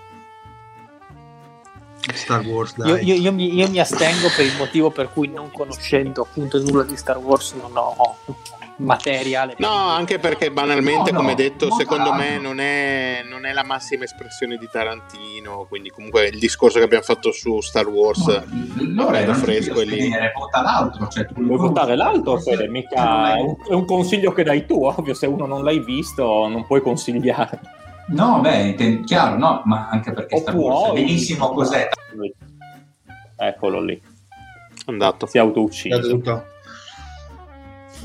[2.13, 2.73] Star Wars.
[2.77, 6.59] Io, io, io, mi, io, mi, astengo per il motivo per cui non conoscendo appunto
[6.59, 8.17] nulla di Star Wars non ho
[8.81, 9.55] materiale.
[9.57, 13.63] No, anche perché banalmente, no, come no, detto, secondo me non è, non è, la
[13.63, 18.43] massima espressione di Tarantino, quindi comunque il discorso che abbiamo fatto su Star Wars
[18.79, 20.09] no, è fresco e lì.
[20.33, 22.67] Vota l'altro, cioè tu votare l'altro, Fede?
[22.67, 26.47] Mica è un, è un consiglio che dai tu, ovvio, se uno non l'hai visto
[26.47, 27.79] non puoi consigliare.
[28.07, 30.53] No, beh, chiaro, no, ma anche perché sta
[30.93, 31.89] benissimo cos'è.
[33.35, 34.01] Eccolo lì.
[34.85, 35.25] Andato.
[35.25, 36.49] Si è auto-ucciso.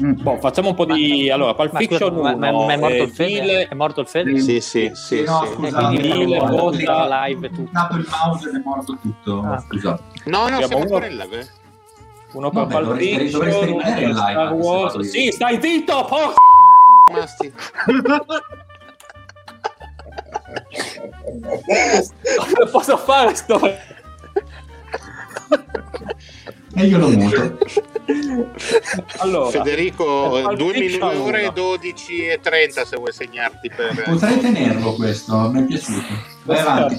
[0.03, 0.23] Mm.
[0.23, 2.95] Boh, facciamo un po' di allora Pulp ma Fiction scusa, 1, ma, ma, è, morto
[2.97, 3.69] eh, il Fede?
[3.69, 4.39] è morto il Fede?
[4.41, 5.53] Sì, sì, sì, no, sì.
[5.55, 7.89] Scusate, Dile, vota live tutto.
[7.91, 9.41] Ho il mouse ed è morto tutto.
[9.43, 9.59] Ah.
[9.59, 10.03] Scusate.
[10.27, 11.49] No, no, siamo ancora in live.
[12.33, 14.99] Uno per Pulp Fiction, uno per Star Wars.
[14.99, 16.35] Sì, stai zitto, porca
[17.13, 17.53] Masti.
[22.37, 23.61] Cosa posso fare sto?
[26.79, 27.59] E io lo muto.
[29.19, 34.03] Allora, Federico, 2 minuti e 12 e 30 se vuoi segnarti per...
[34.05, 36.03] Potrei tenerlo questo, mi è piaciuto.
[36.45, 36.99] Vai avanti.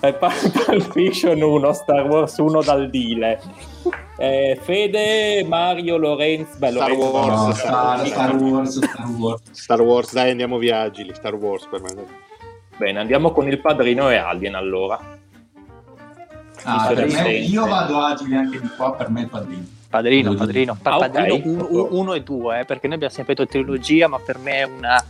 [0.00, 3.40] È Pulp Fiction 1, Star Wars 1 dal Dile.
[4.16, 9.80] Eh, Fede, Mario, Lorenzo, beh, Star, Lorenzo, Wars, no, Star, Star, Wars, Star Wars, Star
[9.82, 12.30] Wars, dai andiamo via agili, Star Wars per me.
[12.82, 14.98] Bene, andiamo con il padrino e Alien allora.
[16.64, 19.64] Ah, me, io vado agile anche di qua, per me il padrino.
[19.88, 21.86] Padrino, padrino, ah, padrino okay.
[21.96, 25.00] 1 e 2, eh, perché noi abbiamo sempre detto trilogia, ma per me è una,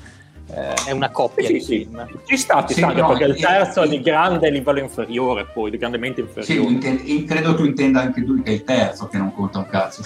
[0.51, 1.89] eh, è una coppia sì, sì,
[2.27, 5.71] Ci sta, ci sì, sta, no, perché il terzo è di grande livello inferiore, poi
[5.71, 6.79] di grandemente inferiore.
[6.83, 10.03] Sì, credo tu intenda anche tu che è il terzo che non conta un cazzo.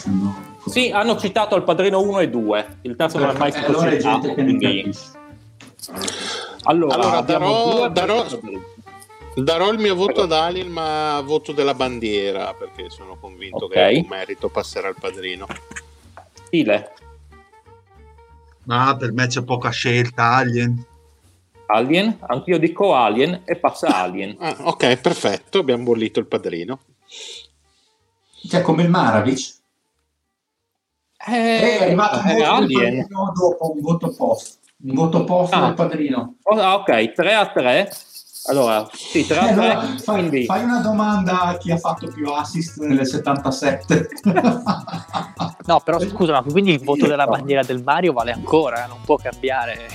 [0.67, 3.91] Sì, hanno citato il padrino 1 e 2, il terzo non è mai stato allora
[3.91, 4.35] citato.
[4.35, 4.95] Quindi...
[6.69, 8.27] Allora, allora darò, darò,
[9.35, 13.93] Darò il mio voto ad Alien, ma voto della bandiera perché sono convinto okay.
[13.93, 15.47] che è un merito passare al padrino.
[16.47, 16.93] Stile.
[18.67, 20.37] Ah, per me c'è poca scelta.
[20.37, 20.85] Alien.
[21.67, 24.37] Alien, anch'io dico Alien e passa Alien.
[24.41, 26.81] ah, ok, perfetto, abbiamo bollito il padrino.
[28.49, 29.55] Cioè, come il Maravic.
[31.29, 33.07] Eh, è arrivato un voto Alien.
[33.09, 34.59] dopo un voto post.
[34.79, 35.67] Un voto post ah.
[35.67, 36.37] del padrino.
[36.43, 37.91] Oh, ah, ok, 3 a 3
[38.49, 40.45] allora, sì, tra eh, allora, fai, quindi...
[40.45, 44.09] fai, una domanda a chi ha fatto più assist nel 77.
[45.65, 49.17] no, però scusa, ma quindi il voto della bandiera del Mario vale ancora, non può
[49.17, 49.89] cambiare.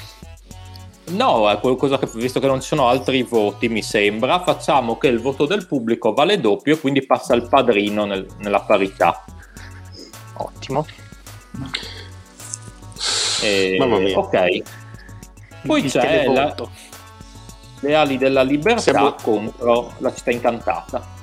[1.11, 5.07] No, è qualcosa che, visto che non ci sono altri voti, mi sembra, facciamo che
[5.07, 9.23] il voto del pubblico vale doppio, quindi passa il padrino nel, nella parità.
[10.37, 10.85] Ottimo.
[13.41, 14.17] E, Mamma mia.
[14.17, 14.61] Ok.
[15.65, 16.55] Poi il c'è la,
[17.81, 19.15] le ali della libertà Siamo...
[19.21, 21.19] contro la città incantata.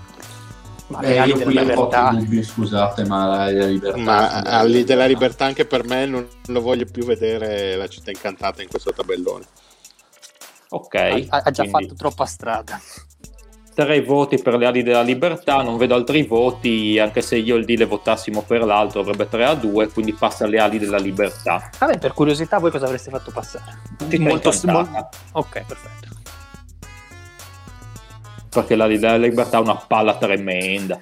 [0.89, 2.11] Ma eh, le ali della libertà.
[2.11, 3.99] Dubbi, scusate, ma la libertà.
[3.99, 8.62] Ma ali della libertà anche per me non lo voglio più vedere la città incantata
[8.62, 9.45] in questo tabellone.
[10.70, 10.95] Ok.
[10.95, 11.85] Ha, ha già quindi...
[11.85, 12.81] fatto troppa strada.
[13.78, 17.65] Tre voti per le ali della libertà, non vedo altri voti, anche se io il
[17.65, 21.70] D le votassimo per l'altro avrebbe 3 a 2, quindi passa alle ali della libertà.
[21.78, 23.78] Vabbè, per curiosità voi cosa avreste fatto passare?
[24.18, 25.08] Molto, molto...
[25.32, 26.08] Ok, perfetto
[28.50, 30.98] perché la, la libertà ha una palla tremenda.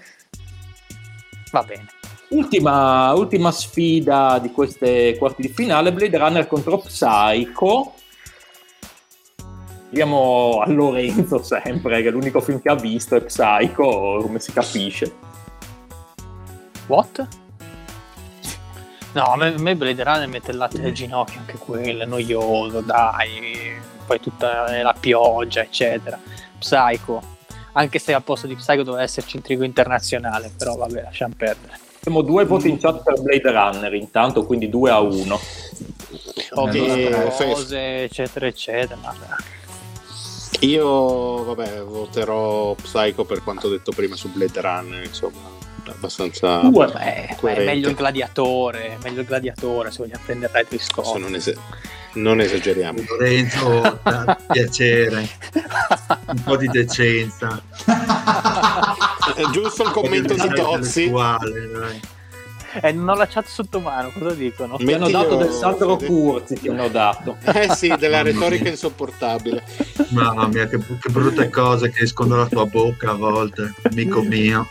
[1.50, 1.86] Va bene.
[2.28, 7.94] Ultima, ultima, sfida di queste quarti di finale, Blade Runner contro Psycho.
[9.88, 15.14] Andiamo a Lorenzo sempre, che l'unico film che ha visto è Psycho, come si capisce.
[16.86, 17.26] What?
[19.12, 22.06] No, a me, a me Blade Runner mette il latte al ginocchio, anche quello, è
[22.06, 23.72] noioso, dai.
[24.04, 26.18] Poi tutta la pioggia, eccetera.
[26.58, 27.22] Psycho,
[27.72, 31.78] anche se al posto di Psycho doveva esserci intrigo internazionale, però vabbè, lasciamo perdere.
[32.00, 35.40] Abbiamo due voti in chat per Blade Runner, intanto, quindi 2 a 1.
[36.50, 39.00] Ok, cose, eccetera, eccetera.
[40.60, 45.54] Io, vabbè, voterò Psycho per quanto detto prima su Blade Runner, insomma
[45.88, 51.16] abbastanza uh, beh, è meglio il gladiatore meglio il gladiatore se vogliamo prendere Ridley Scott.
[51.16, 51.56] non, es-
[52.14, 53.02] non, esageriamo.
[53.06, 54.00] Lorenzo
[54.50, 55.28] piacere.
[56.26, 57.62] Un po' di decenza.
[59.34, 61.10] È giusto il commento di Tozzi
[62.82, 64.76] eh, non ho la chat sotto mano, cosa dicono?
[64.80, 67.36] Mi hanno dato del Sandro Curzi, ti hanno dato.
[67.56, 69.64] Eh sì, della retorica insopportabile.
[70.10, 74.68] Mamma mia, che, che brutte cose che escono dalla tua bocca a volte, amico mio.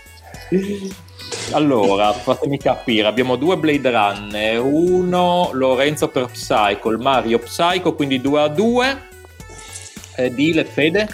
[1.52, 8.22] Allora, fatemi capire, abbiamo due Blade Runner, uno Lorenzo per Psycho, il Mario Psycho, quindi
[8.22, 9.02] 2 a 2.
[10.18, 11.08] Eh, Dile, Fede?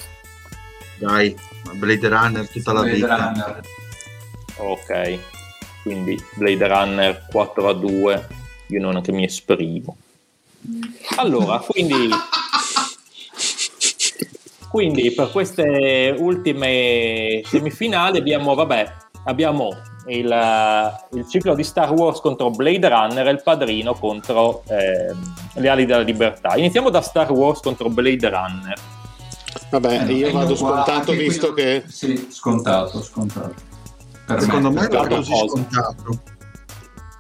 [0.98, 1.36] Dai,
[1.74, 3.16] Blade Runner tutta la Blade vita.
[3.16, 3.62] Runner.
[4.58, 5.20] Ok,
[5.84, 8.28] quindi Blade Runner 4 a 2,
[8.68, 9.98] io non è che mi esprimo.
[11.18, 12.10] Allora, quindi...
[14.70, 18.94] quindi per queste ultime semifinali abbiamo, vabbè,
[19.26, 19.76] abbiamo
[20.08, 25.14] il, eh, il, ciclo di Star Wars contro Blade Runner e il padrino contro eh,
[25.54, 26.56] le ali della libertà.
[26.56, 28.80] Iniziamo da Star Wars contro Blade Runner.
[29.70, 31.62] Vabbè, eh, io vado scontato visto qui...
[31.62, 31.84] che...
[31.88, 33.70] Sì, scontato, scontato.
[34.34, 36.22] Per Secondo me, me è così scontato.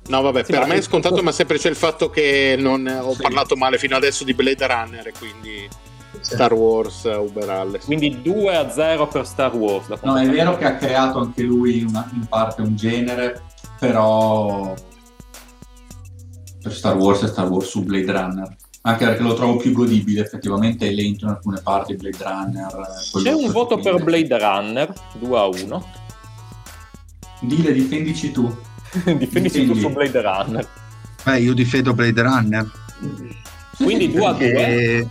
[0.08, 3.14] No, vabbè, sì, per me è scontato, ma sempre c'è il fatto che non ho
[3.14, 3.22] sì.
[3.22, 5.70] parlato male fino adesso di Blade Runner, quindi
[6.20, 7.86] Star Wars Uber Alles.
[7.86, 9.88] Quindi 2 a 0 per Star Wars.
[10.02, 13.44] No, è vero che ha creato anche lui una, in parte un genere,
[13.80, 14.74] però
[16.62, 18.56] per Star Wars è Star Wars su Blade Runner.
[18.84, 22.68] Anche perché lo trovo più godibile, effettivamente è lento in alcune parti Blade Runner.
[23.22, 25.86] C'è un voto per Blade Runner, 2 a 1.
[27.42, 28.46] Dile, difendici tu.
[28.92, 29.68] difendici Difendi.
[29.68, 30.68] tu su Blade Runner.
[31.24, 32.72] Beh, io difendo Blade Runner.
[33.78, 35.10] Quindi 2 a 2.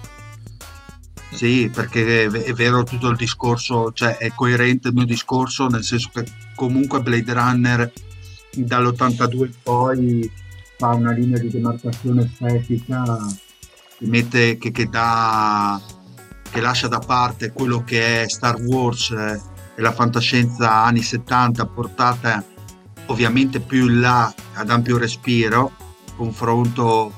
[1.32, 6.10] Sì, perché è vero tutto il discorso, cioè è coerente il mio discorso, nel senso
[6.12, 6.24] che
[6.56, 7.92] comunque Blade Runner
[8.52, 10.32] dall'82 in poi
[10.76, 13.04] fa una linea di demarcazione estetica
[13.96, 15.80] che, mette, che, che, dà,
[16.50, 19.40] che lascia da parte quello che è Star Wars eh,
[19.74, 22.44] e la fantascienza anni 70 portata
[23.06, 25.72] ovviamente più in là ad ampio respiro,
[26.16, 27.12] confronto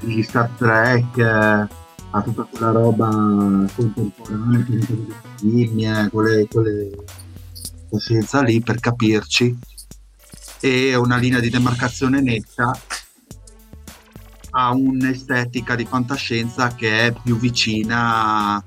[0.00, 1.16] gli Star Trek.
[1.18, 1.76] Eh,
[2.10, 3.08] a tutta quella roba
[3.74, 4.64] contemporanea,
[5.36, 6.90] film, quelle, quelle
[7.98, 9.58] scienza lì per capirci
[10.60, 12.72] e una linea di demarcazione netta
[14.50, 18.62] ha un'estetica di fantascienza che è più vicina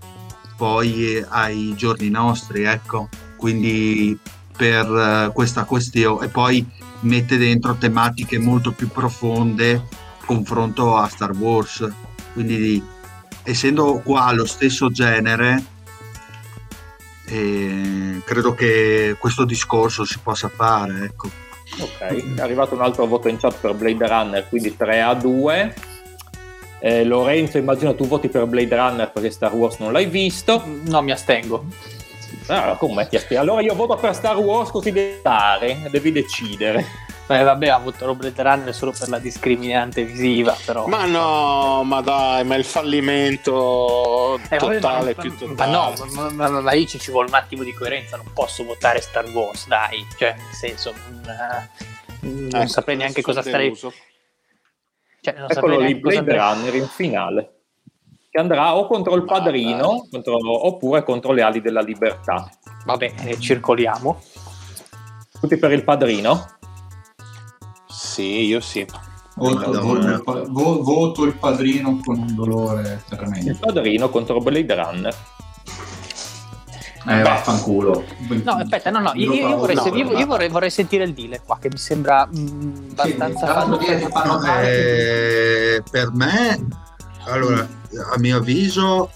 [0.62, 3.10] poi ai giorni nostri, ecco.
[3.36, 4.16] Quindi
[4.56, 6.64] per uh, questa questione e poi
[7.00, 9.82] mette dentro tematiche molto più profonde
[10.24, 11.90] confronto a Star Wars.
[12.34, 12.80] Quindi
[13.42, 15.64] essendo qua lo stesso genere,
[17.26, 21.06] eh, credo che questo discorso si possa fare.
[21.06, 21.28] Ecco.
[21.80, 25.74] Ok, è arrivato un altro voto in chat per Blade Runner, quindi 3 a 2.
[26.84, 30.64] Eh, Lorenzo, immagino tu voti per Blade Runner perché Star Wars non l'hai visto.
[30.86, 31.66] No, mi astengo.
[32.48, 33.42] Ah, come ti astengo?
[33.44, 37.10] Allora io voto per Star Wars così devi dare, devi decidere.
[37.28, 40.88] Beh, vabbè, ha avuto Blade Runner solo per la discriminante visiva, però.
[40.88, 45.56] Ma no, ma dai, ma il fallimento eh, totale ma, più totale.
[45.56, 48.66] Ma no, ma, ma, ma, ma lì ci vuole un attimo di coerenza, non posso
[48.66, 50.06] votare Star Wars, dai.
[50.18, 51.70] Cioè, nel senso, non,
[52.50, 53.72] non eh, saprei neanche cosa stare...
[55.22, 57.60] Cioè, non Eccolo lì, Blade Runner in finale.
[58.28, 62.50] Che andrà o contro il padrino, contro, oppure contro le ali della libertà.
[62.86, 64.20] Va bene, circoliamo.
[65.40, 66.58] Tutti per il padrino?
[67.88, 68.86] Sì, io sì.
[69.36, 73.50] Voto, voto, voto, voto, il padrino con un dolore tremendo.
[73.52, 75.16] Il padrino contro Blade Runner.
[77.08, 78.04] Eh, vaffanculo.
[78.44, 81.42] No, aspetta, no, no, io, io, vorrei, no, io, io vorrei, vorrei, sentire il dealer
[81.44, 83.80] qua, che mi sembra mh, mm, abbastanza...
[83.80, 83.86] Sì,
[84.64, 86.68] eh, per me,
[87.26, 87.68] allora,
[88.14, 89.10] a mio avviso,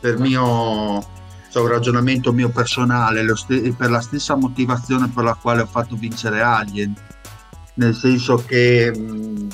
[0.00, 1.18] per mio
[1.50, 5.96] cioè un ragionamento mio personale, st- per la stessa motivazione per la quale ho fatto
[5.96, 6.94] vincere Alien,
[7.74, 9.48] nel senso che mh,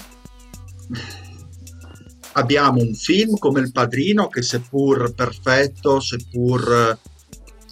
[2.37, 6.99] abbiamo un film come Il Padrino che seppur perfetto, seppur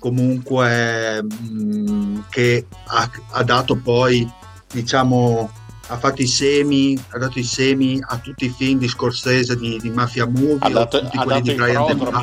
[0.01, 4.31] comunque mh, che ha, ha, dato poi
[4.71, 5.51] diciamo
[5.87, 9.79] ha fatto i semi ha dato i semi a tutti i film di Scorsese di,
[9.81, 12.23] di Mafia Movie ha dato, tutti ha quelli di Brian De Palma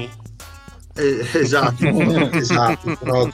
[0.94, 1.88] eh, esatto,
[2.38, 3.32] esatto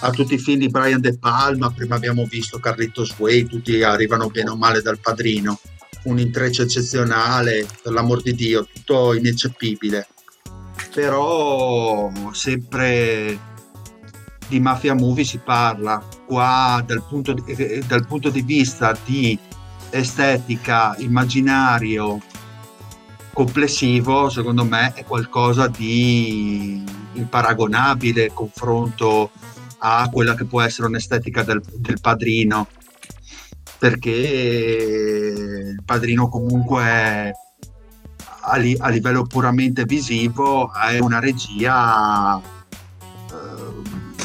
[0.00, 4.28] a tutti i film di Brian De Palma prima abbiamo visto Carlitos Way tutti arrivano
[4.28, 5.58] bene o male dal padrino
[6.04, 10.06] un intreccio eccezionale per l'amor di Dio tutto ineccepibile.
[10.94, 13.38] Però sempre
[14.48, 16.02] di mafia movie si parla.
[16.26, 19.38] Qua dal punto di, eh, dal punto di vista di
[19.90, 22.20] estetica immaginario
[23.32, 29.30] complessivo secondo me è qualcosa di imparagonabile confronto
[29.78, 32.68] a quella che può essere un'estetica del, del padrino
[33.82, 34.10] perché
[35.74, 37.32] il padrino comunque
[38.42, 42.42] a, li, a, livello puramente visivo è una regia eh,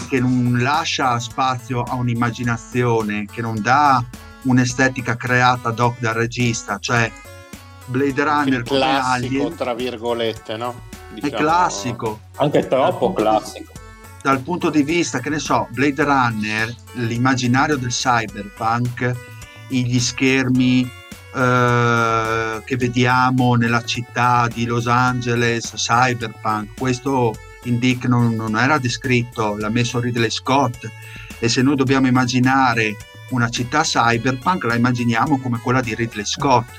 [0.10, 4.04] che non lascia spazio a un'immaginazione che non dà
[4.44, 7.12] un'estetica creata ad hoc dal regista cioè
[7.86, 10.82] Blade Runner come Alien tra virgolette no?
[11.16, 11.34] Diciamo...
[11.34, 13.72] è classico anche troppo classico
[14.22, 19.36] dal punto di vista che ne so Blade Runner l'immaginario del cyberpunk
[19.70, 20.90] gli schermi
[21.36, 26.78] eh, che vediamo nella città di Los Angeles cyberpunk.
[26.78, 30.90] Questo in Dick non, non era descritto, l'ha messo Ridley Scott.
[31.40, 32.96] E se noi dobbiamo immaginare
[33.30, 36.70] una città cyberpunk la immaginiamo come quella di Ridley Scott.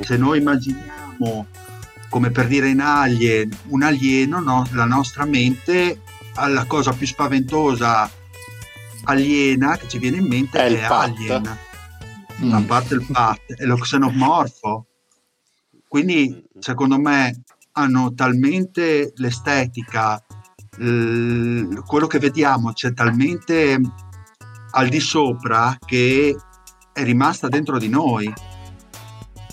[0.00, 1.46] Se noi immaginiamo
[2.08, 6.00] come per dire in Alien un alieno, no, la nostra mente
[6.34, 8.10] la cosa più spaventosa
[9.10, 11.58] aliena che ci viene in mente è, è Alien.
[12.42, 12.52] Mm.
[12.52, 14.86] A parte il pat, è lo xenomorfo.
[15.86, 20.22] Quindi secondo me hanno talmente l'estetica,
[20.78, 23.80] l- quello che vediamo c'è talmente
[24.72, 26.36] al di sopra che
[26.92, 28.32] è rimasta dentro di noi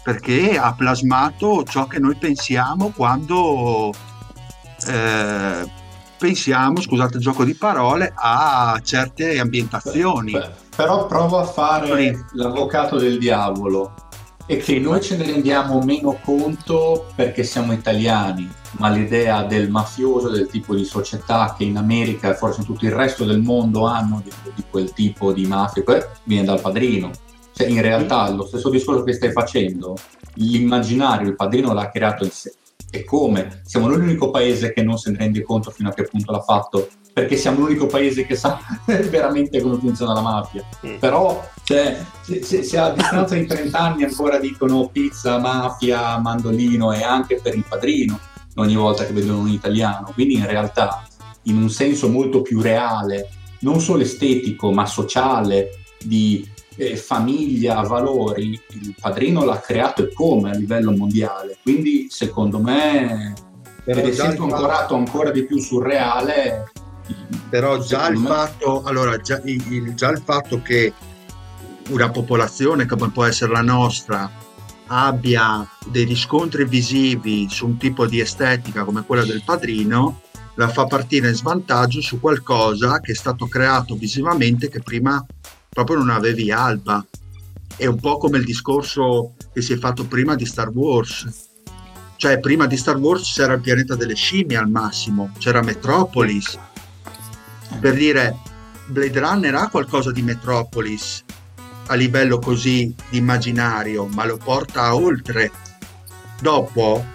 [0.03, 3.91] perché ha plasmato ciò che noi pensiamo quando
[4.87, 5.71] eh,
[6.17, 10.31] pensiamo, scusate il gioco di parole, a certe ambientazioni.
[10.31, 13.93] Beh, però provo a fare l'avvocato del diavolo
[14.49, 20.29] e che noi ce ne rendiamo meno conto perché siamo italiani, ma l'idea del mafioso,
[20.29, 23.85] del tipo di società che in America e forse in tutto il resto del mondo
[23.85, 25.83] hanno di, di quel tipo di mafia,
[26.23, 27.11] viene dal padrino.
[27.53, 29.97] Cioè, in realtà lo stesso discorso che stai facendo,
[30.35, 32.31] l'immaginario, il padrino l'ha creato il,
[32.89, 33.61] e come.
[33.65, 36.87] Siamo l'unico paese che non se ne rende conto fino a che punto l'ha fatto,
[37.13, 40.63] perché siamo l'unico paese che sa veramente come funziona la mafia.
[40.85, 40.97] Mm.
[40.97, 46.91] Però cioè, se, se, se, a distanza di 30 anni ancora dicono pizza, mafia, mandolino
[46.93, 48.19] e anche per il padrino
[48.55, 51.03] ogni volta che vedono un italiano, quindi in realtà
[51.43, 56.47] in un senso molto più reale, non solo estetico ma sociale, di
[56.77, 61.57] eh, famiglia, valori, il padrino l'ha creato e come a livello mondiale.
[61.61, 63.33] Quindi secondo me,
[63.83, 66.71] ed essendo ancorato ancora di più sul reale,
[67.49, 68.27] però già il, me...
[68.27, 70.93] fatto, allora, già, il, già il fatto che
[71.89, 74.29] una popolazione come può essere la nostra
[74.87, 80.21] abbia dei riscontri visivi su un tipo di estetica come quella del padrino
[80.55, 85.23] la fa partire in svantaggio su qualcosa che è stato creato visivamente che prima
[85.77, 87.05] proprio non avevi alba.
[87.75, 91.49] È un po' come il discorso che si è fatto prima di Star Wars.
[92.15, 96.57] Cioè, prima di Star Wars c'era il pianeta delle scimmie al massimo, c'era Metropolis.
[97.79, 98.37] Per dire,
[98.87, 101.23] Blade Runner ha qualcosa di Metropolis
[101.85, 105.51] a livello così di immaginario, ma lo porta oltre.
[106.41, 107.05] Dopo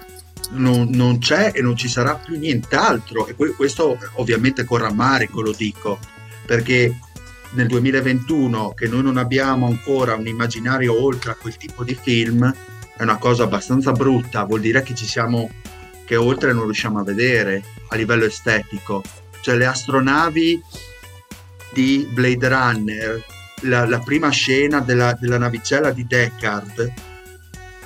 [0.50, 3.26] non, non, c'è e non ci sarà più nient'altro.
[3.26, 5.98] E questo ovviamente con rammarico lo dico,
[6.46, 6.96] perché
[7.52, 12.52] nel 2021 che noi non abbiamo ancora un immaginario oltre a quel tipo di film
[12.96, 15.50] è una cosa abbastanza brutta, vuol dire che ci siamo
[16.04, 19.02] che oltre non riusciamo a vedere a livello estetico.
[19.40, 20.60] Cioè le astronavi
[21.72, 23.24] di Blade Runner,
[23.62, 26.92] la, la prima scena della, della, navicella di Deckard,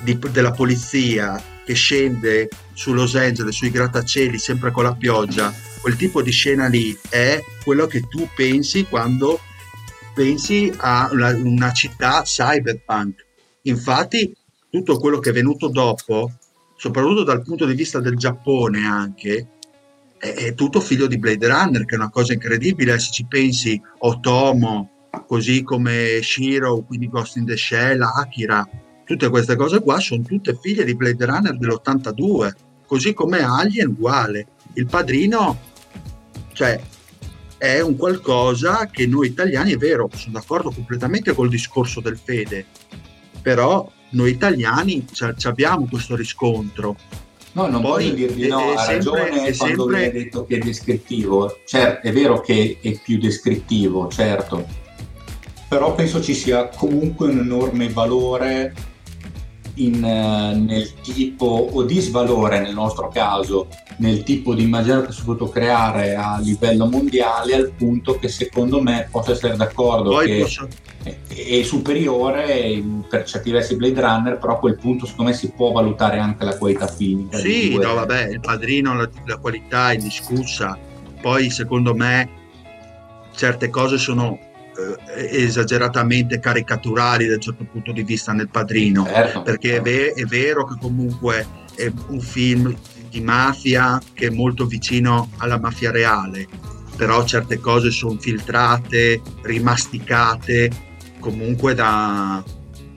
[0.01, 5.95] di, della polizia che scende su Los Angeles, sui grattacieli, sempre con la pioggia, quel
[5.95, 9.39] tipo di scena lì è quello che tu pensi quando
[10.17, 13.23] pensi a una, una città cyberpunk.
[13.63, 14.35] Infatti,
[14.67, 16.31] tutto quello che è venuto dopo,
[16.75, 19.47] soprattutto dal punto di vista del Giappone anche,
[20.17, 22.97] è, è, tutto figlio di Blade Runner, che è una cosa incredibile.
[22.97, 28.67] Se ci pensi, Otomo, così come Shiro, quindi Ghost in the Shell, Akira,
[29.05, 32.53] tutte queste cose qua sono tutte figlie di Blade Runner dell'82,
[32.87, 34.47] così come Alien uguale.
[34.73, 35.59] Il padrino,
[36.53, 36.81] cioè
[37.57, 42.65] è un qualcosa che noi italiani, è vero, sono d'accordo completamente col discorso del fede,
[43.41, 45.05] però noi italiani
[45.43, 46.95] abbiamo questo riscontro.
[47.53, 50.03] No, non Poi, voglio dirgli no, ha sempre, ragione quando sempre...
[50.03, 51.59] hai detto che è descrittivo.
[51.65, 54.65] Cioè, è vero che è più descrittivo, certo,
[55.67, 58.73] però penso ci sia comunque un enorme valore
[59.77, 65.21] in, eh, nel tipo o disvalore nel nostro caso nel tipo di immaginario che si
[65.21, 70.27] è potuto creare a livello mondiale al punto che secondo me posso essere d'accordo Poi
[70.27, 70.67] che posso...
[71.03, 75.71] è, superiore per certi versi Blade Runner però a quel punto secondo me si può
[75.71, 80.77] valutare anche la qualità filmica sì no vabbè il padrino la, la qualità è discussa.
[81.21, 82.29] Poi secondo me
[83.35, 84.39] certe cose sono
[85.15, 89.77] esageratamente caricaturali da un certo punto di vista nel padrino certo, perché.
[89.77, 92.75] È, ve- è vero che comunque è un film
[93.09, 96.47] di mafia che è molto vicino alla mafia reale,
[96.95, 100.69] però certe cose sono filtrate, rimasticate
[101.19, 102.43] comunque da,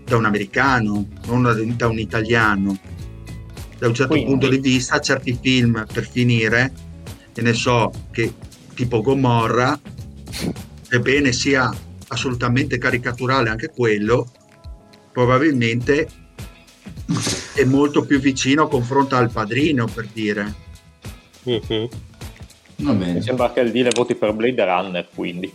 [0.05, 2.79] da un americano, non da, da, un italiano.
[3.79, 4.31] Da un certo Quindi.
[4.31, 6.73] punto di vista certi film, per finire,
[7.33, 8.33] che ne so, che
[8.75, 9.79] tipo Gomorra,
[10.91, 11.73] sebbene sia
[12.09, 14.29] assolutamente caricaturale anche quello,
[15.13, 16.09] probabilmente
[17.55, 20.55] è molto più vicino a confronto al padrino per dire.
[21.49, 21.85] Mm-hmm.
[22.77, 25.53] Mi sembra che il deal voti per Blade Runner, quindi.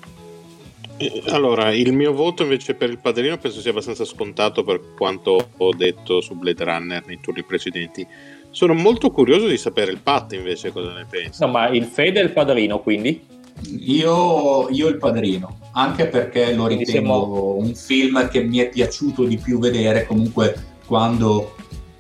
[0.98, 5.50] Eh, allora, il mio voto invece per il padrino penso sia abbastanza scontato per quanto
[5.58, 8.08] ho detto su Blade Runner nei turni precedenti.
[8.52, 11.46] Sono molto curioso di sapere il Pat invece cosa ne pensa.
[11.46, 13.34] No, ma il Fede è il padrino, quindi?
[13.80, 17.56] Io, io il padrino, anche perché lo quindi ritengo siamo...
[17.58, 21.56] un film che mi è piaciuto di più vedere comunque quando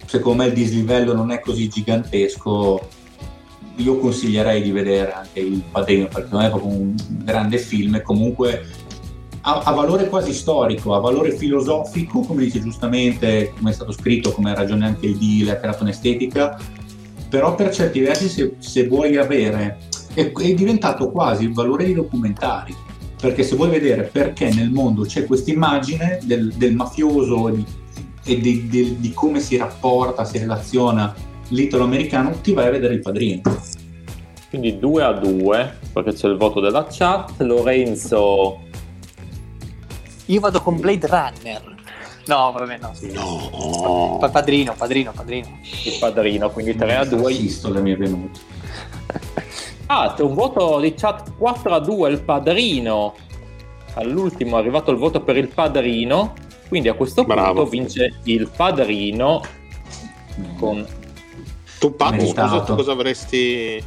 [0.05, 2.87] secondo me il dislivello non è così gigantesco
[3.77, 8.01] io consiglierei di vedere anche il padrino perché non è proprio un grande film e
[8.01, 8.65] comunque
[9.41, 14.31] ha, ha, valore quasi storico, ha valore filosofico, come dice giustamente, come è stato scritto,
[14.31, 16.59] come ha ragione anche il deal, ha creato un'estetica,
[17.29, 19.77] però per certi versi se, se vuoi avere,
[20.15, 22.75] è, è, diventato quasi il valore di documentari,
[23.19, 27.65] perché se vuoi vedere perché nel mondo c'è questa immagine del, del mafioso e, di,
[28.25, 31.13] e di, di, di come si rapporta, si relaziona
[31.49, 33.41] l'italo-americano, ti vai a vedere il padrino.
[34.49, 37.41] Quindi 2 a 2, perché c'è il voto della chat.
[37.41, 38.63] Lorenzo
[40.27, 41.75] io vado con Blade Runner.
[42.25, 42.91] No, vabbè, no.
[42.95, 43.11] Sì.
[43.11, 44.17] No.
[44.31, 45.59] padrino, padrino, padrino.
[45.83, 47.33] Il padrino, quindi 3 a 2.
[47.33, 48.39] Visto le mie venute.
[49.87, 53.13] ah, c'è un voto di chat 4 a 2, il padrino.
[53.95, 56.33] All'ultimo è arrivato il voto per il padrino.
[56.67, 57.63] Quindi a questo Bravo.
[57.63, 59.41] punto vince il padrino
[60.57, 60.85] con...
[61.79, 63.83] Tu Paco, scusa, tu cosa avresti...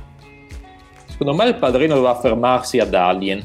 [1.07, 3.43] Secondo me il padrino doveva fermarsi ad Alien.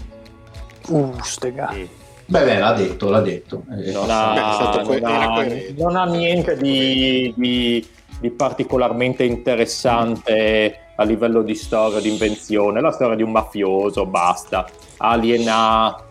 [0.88, 1.72] Uh, stega.
[1.74, 1.86] Mm.
[2.26, 3.64] Beh, beh, l'ha detto, l'ha detto.
[3.68, 4.34] Non, ha,
[4.82, 7.86] non, ha, non ha, niente di, di,
[8.20, 12.82] di, particolarmente interessante a livello di storia, di invenzione.
[12.82, 14.68] La storia di un mafioso, basta.
[14.98, 16.04] Alien ha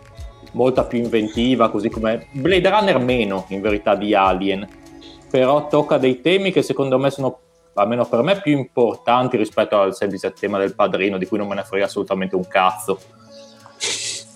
[0.51, 4.67] molta più inventiva, così come Blade Runner meno, in verità, di Alien.
[5.29, 7.39] Però tocca dei temi che secondo me sono,
[7.73, 11.55] almeno per me, più importanti rispetto al semplice tema del padrino, di cui non me
[11.55, 12.99] ne frega assolutamente un cazzo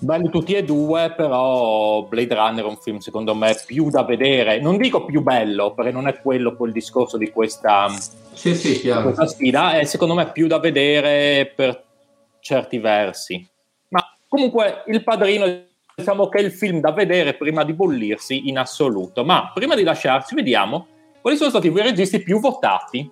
[0.00, 4.60] belli tutti e due, però Blade Runner è un film secondo me più da vedere,
[4.60, 7.88] non dico più bello, perché non è quello quel discorso di questa,
[8.32, 11.84] sì, sì, questa sfida, è secondo me più da vedere per
[12.40, 13.46] certi versi.
[13.88, 15.66] Ma comunque Il Padrino
[15.98, 19.24] diciamo che è il film da vedere prima di bollirsi in assoluto.
[19.24, 20.86] Ma prima di lasciarci vediamo
[21.20, 23.10] quali sono stati i registi più votati.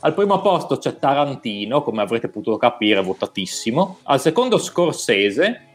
[0.00, 4.00] Al primo posto c'è Tarantino, come avrete potuto capire, votatissimo.
[4.02, 5.73] Al secondo Scorsese,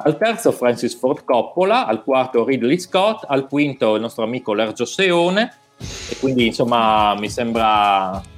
[0.00, 4.84] al terzo Francis Ford Coppola, al quarto Ridley Scott, al quinto il nostro amico Lergio
[4.84, 5.52] Seone
[6.10, 8.36] e quindi insomma mi sembra...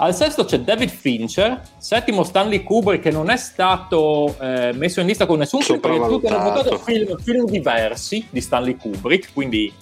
[0.00, 5.08] Al sesto c'è David Fincher, settimo Stanley Kubrick che non è stato eh, messo in
[5.08, 9.72] lista con nessun film perché tutti hanno votato film, film diversi di Stanley Kubrick, quindi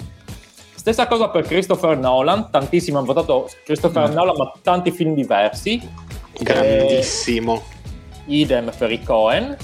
[0.74, 4.14] stessa cosa per Christopher Nolan, tantissimi hanno votato Christopher mm.
[4.14, 5.86] Nolan ma tanti film diversi.
[6.40, 7.62] Grandissimo.
[8.26, 9.56] Eh, idem per i Cohen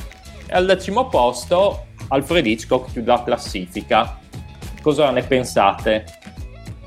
[0.52, 4.18] e al decimo posto Alfred Hitchcock chiude la classifica.
[4.82, 6.04] Cosa ne pensate?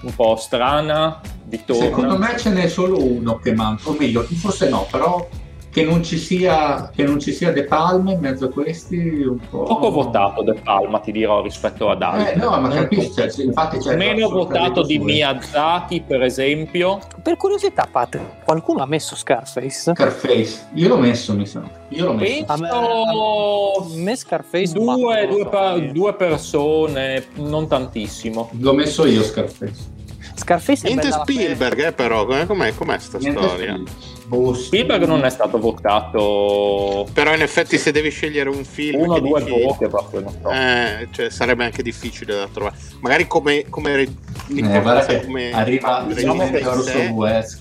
[0.02, 1.20] Un po' strana?
[1.44, 5.28] Di Secondo me ce n'è solo uno che manca, o meglio, forse no, però
[5.76, 9.38] che non ci sia, che non ci sia De Palma in mezzo a questi un
[9.50, 9.64] po'...
[9.64, 12.32] Poco votato De Palma ti dirò rispetto ad altri.
[12.32, 17.02] Eh, no, ma capisci, cioè, infatti c'è Meno votato di Miyazaki per esempio.
[17.22, 19.94] Per curiosità Pat, qualcuno ha messo Scarface?
[19.94, 21.62] Scarface, io l'ho messo mi sa.
[21.90, 22.46] Io l'ho messo.
[22.48, 28.50] A me, a me Scarface due, due, pa- due persone, non tantissimo.
[28.62, 29.92] L'ho messo io Scarface.
[30.36, 33.74] Scarface Niente Spielberg, eh, però, com'è, com'è, com'è sta Niente storia?
[33.74, 34.15] Spielberg.
[34.26, 37.08] Boh, Spielberg non è stato votato.
[37.14, 39.02] Però in effetti se devi scegliere un film...
[39.02, 39.62] Uno o due dici...
[39.62, 40.50] poche proprio, non so.
[40.50, 42.76] Eh, cioè, sarebbe anche difficile da trovare.
[43.02, 43.66] Magari come...
[43.70, 47.60] come, eh, come arriva diciamo che Orso West.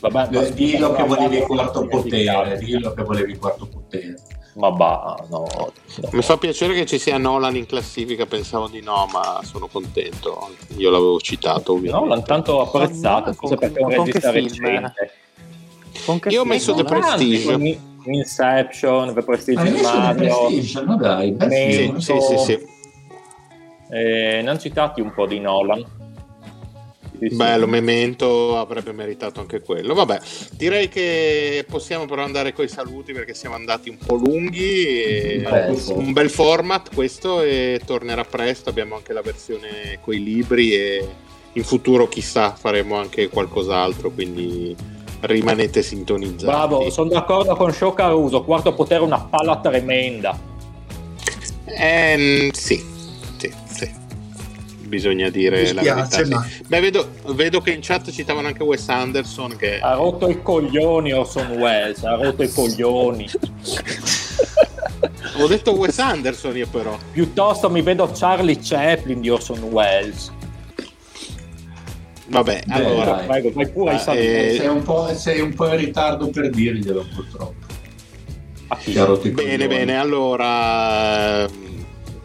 [0.00, 4.16] Vabbè, dillo che volevi quarto potere, dillo che volevi quarto potere.
[4.56, 5.72] Ma bah, no, no.
[6.12, 10.50] Mi fa piacere che ci sia Nolan in classifica, pensavo di no, ma sono contento.
[10.76, 11.72] Io l'avevo citato.
[11.72, 12.06] Ovviamente.
[12.06, 15.12] Nolan tanto apprezzato, forse perché è un regista recente.
[16.28, 17.78] Io ho messo The Prestige.
[18.06, 20.14] Inception, The Prestige Mario.
[20.14, 22.52] The Prestige, no dai, beh, sì, sì, sì,
[23.90, 26.02] Eh, ne hanno citati un po' di Nolan.
[27.30, 29.94] Bello, Memento avrebbe meritato anche quello.
[29.94, 30.20] Vabbè,
[30.52, 35.42] direi che possiamo però andare con i saluti perché siamo andati un po' lunghi.
[35.94, 38.68] un bel format questo e tornerà presto.
[38.68, 41.08] Abbiamo anche la versione con i libri e
[41.52, 44.10] in futuro chissà faremo anche qualcos'altro.
[44.10, 44.76] Quindi
[45.26, 46.44] rimanete sintonizzati.
[46.44, 48.42] Bravo, sono d'accordo con Show Caruso.
[48.42, 50.38] Quarto potere una palla tremenda.
[51.66, 52.82] Eh, sì,
[53.36, 53.90] sì, sì.
[54.82, 56.26] bisogna dire la verità.
[56.28, 56.46] Ma...
[56.66, 59.80] Beh, vedo, vedo, che in chat citavano anche Wes Anderson che...
[59.80, 63.28] Ha rotto i coglioni Orson Welles, ha rotto i coglioni.
[65.38, 66.96] Ho detto Wes Anderson io però.
[67.10, 70.30] Piuttosto mi vedo Charlie Chaplin di Orson Welles.
[72.26, 73.14] Vabbè, Beh, allora.
[73.26, 77.72] prego, vai pure ah, eh, sei, un sei, un po', in ritardo per dirglielo purtroppo.
[79.30, 81.46] Bene, bene, allora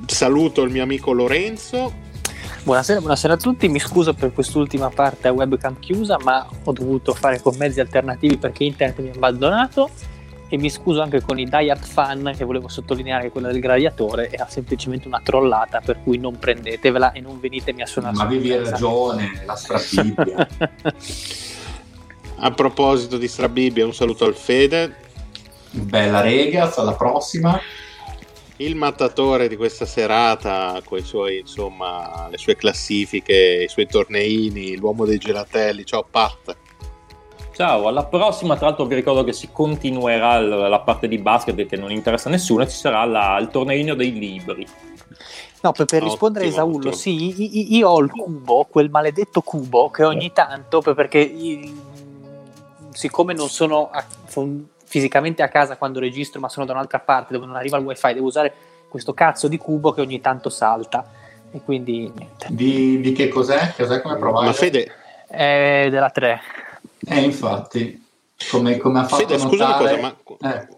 [0.05, 2.07] saluto il mio amico Lorenzo.
[2.63, 7.13] Buonasera, buonasera, a tutti, mi scuso per quest'ultima parte a webcam chiusa, ma ho dovuto
[7.13, 9.89] fare con mezzi alternativi perché internet mi ha abbandonato
[10.49, 13.61] e mi scuso anche con i Die Hard fan che volevo sottolineare che quella del
[13.61, 18.23] gladiatore era semplicemente una trollata per cui non prendetevela e non venitemi a suonare ma
[18.23, 20.47] avevi ragione la strabibbia
[22.41, 24.95] a proposito di strabibbia un saluto al Fede
[25.69, 27.61] bella rega alla prossima
[28.61, 34.75] il mattatore di questa serata con i suoi, insomma, le sue classifiche, i suoi torneini,
[34.75, 35.85] l'uomo dei gelatelli.
[35.85, 36.57] Ciao Pat.
[37.59, 41.75] Ciao, alla prossima tra l'altro vi ricordo che si continuerà la parte di basket che
[41.75, 44.65] non interessa a nessuno ci sarà la, il torneino dei libri.
[45.59, 50.05] No, per, per rispondere a Esaullo, sì, io ho il cubo, quel maledetto cubo che
[50.05, 51.29] ogni tanto, perché
[52.91, 57.33] siccome non sono, a, sono fisicamente a casa quando registro, ma sono da un'altra parte
[57.33, 58.53] dove non arriva il wifi, devo usare
[58.87, 61.05] questo cazzo di cubo che ogni tanto salta.
[61.51, 62.47] E quindi niente.
[62.51, 63.73] Di, di che cos'è?
[63.75, 64.45] Cos'è come provare?
[64.45, 64.93] Ma Fede...
[65.27, 66.41] È della 3.
[67.07, 68.03] Eh, infatti,
[68.49, 69.49] come, come ha fatto Fede, notare...
[69.49, 70.49] scusa una cosa, ma...
[70.51, 70.77] Eh.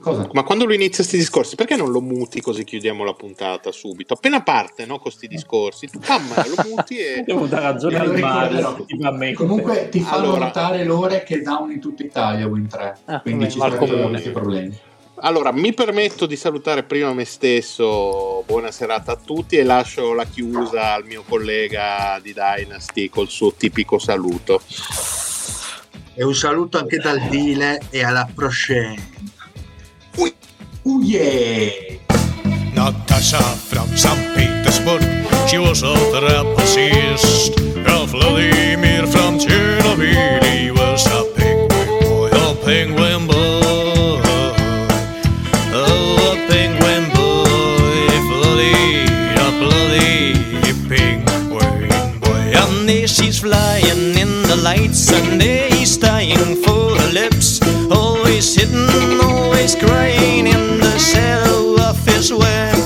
[0.00, 0.28] Cosa?
[0.32, 4.14] Ma quando lui inizia questi discorsi, perché non lo muti così chiudiamo la puntata subito?
[4.14, 7.22] Appena parte no, con questi discorsi, tu pam, lo muti e.
[7.26, 8.86] Devo dare ragione al Mario.
[9.34, 10.44] Comunque ti fanno allora...
[10.46, 12.98] notare l'ore che down in tutta Italia Win 3.
[13.06, 14.78] Ah, quindi ci sono questi problemi.
[15.20, 20.24] Allora, mi permetto di salutare prima me stesso, buona serata a tutti e lascio la
[20.24, 24.62] chiusa al mio collega di Dynasty col suo tipico saluto.
[26.14, 29.10] E un saluto anche dal Dile e alla prochaine.
[30.16, 30.34] Ui,
[30.82, 31.98] uh yeah!
[32.72, 34.34] Natasha from St.
[34.34, 35.02] Petersburg,
[35.46, 37.58] she was a trapezist.
[38.08, 40.77] Vladimir from Chernobyl,
[54.68, 57.48] lights and he's dying for her lips.
[57.90, 58.86] Always hidden,
[59.30, 62.76] always crying in the shadow of his web.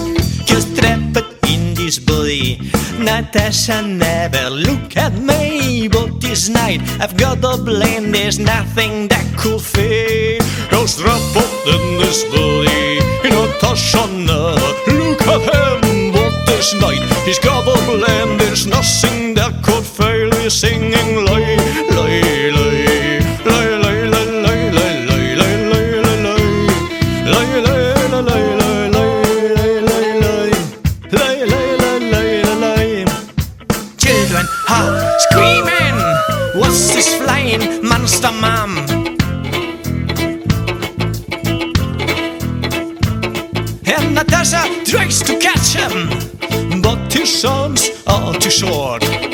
[0.51, 1.19] Just trapped
[1.53, 2.61] in this body.
[3.07, 8.13] Natasha never look at me, but this night I've got a blame.
[8.13, 10.43] There's nothing that could fade.
[10.71, 13.01] Just trapped in this body.
[13.35, 18.33] Natasha never look at him, but this night he's got a blame.
[18.43, 21.02] There's nothing that could fail He's singing
[47.43, 49.03] his are too short.
[49.03, 49.33] Love.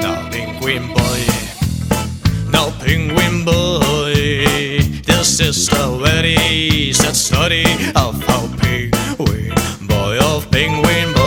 [0.00, 1.20] Now, penguin boy.
[2.50, 4.14] Now, penguin boy.
[5.04, 7.64] This is the very sad story
[7.94, 9.54] of how penguin
[9.86, 11.19] boy of penguin boy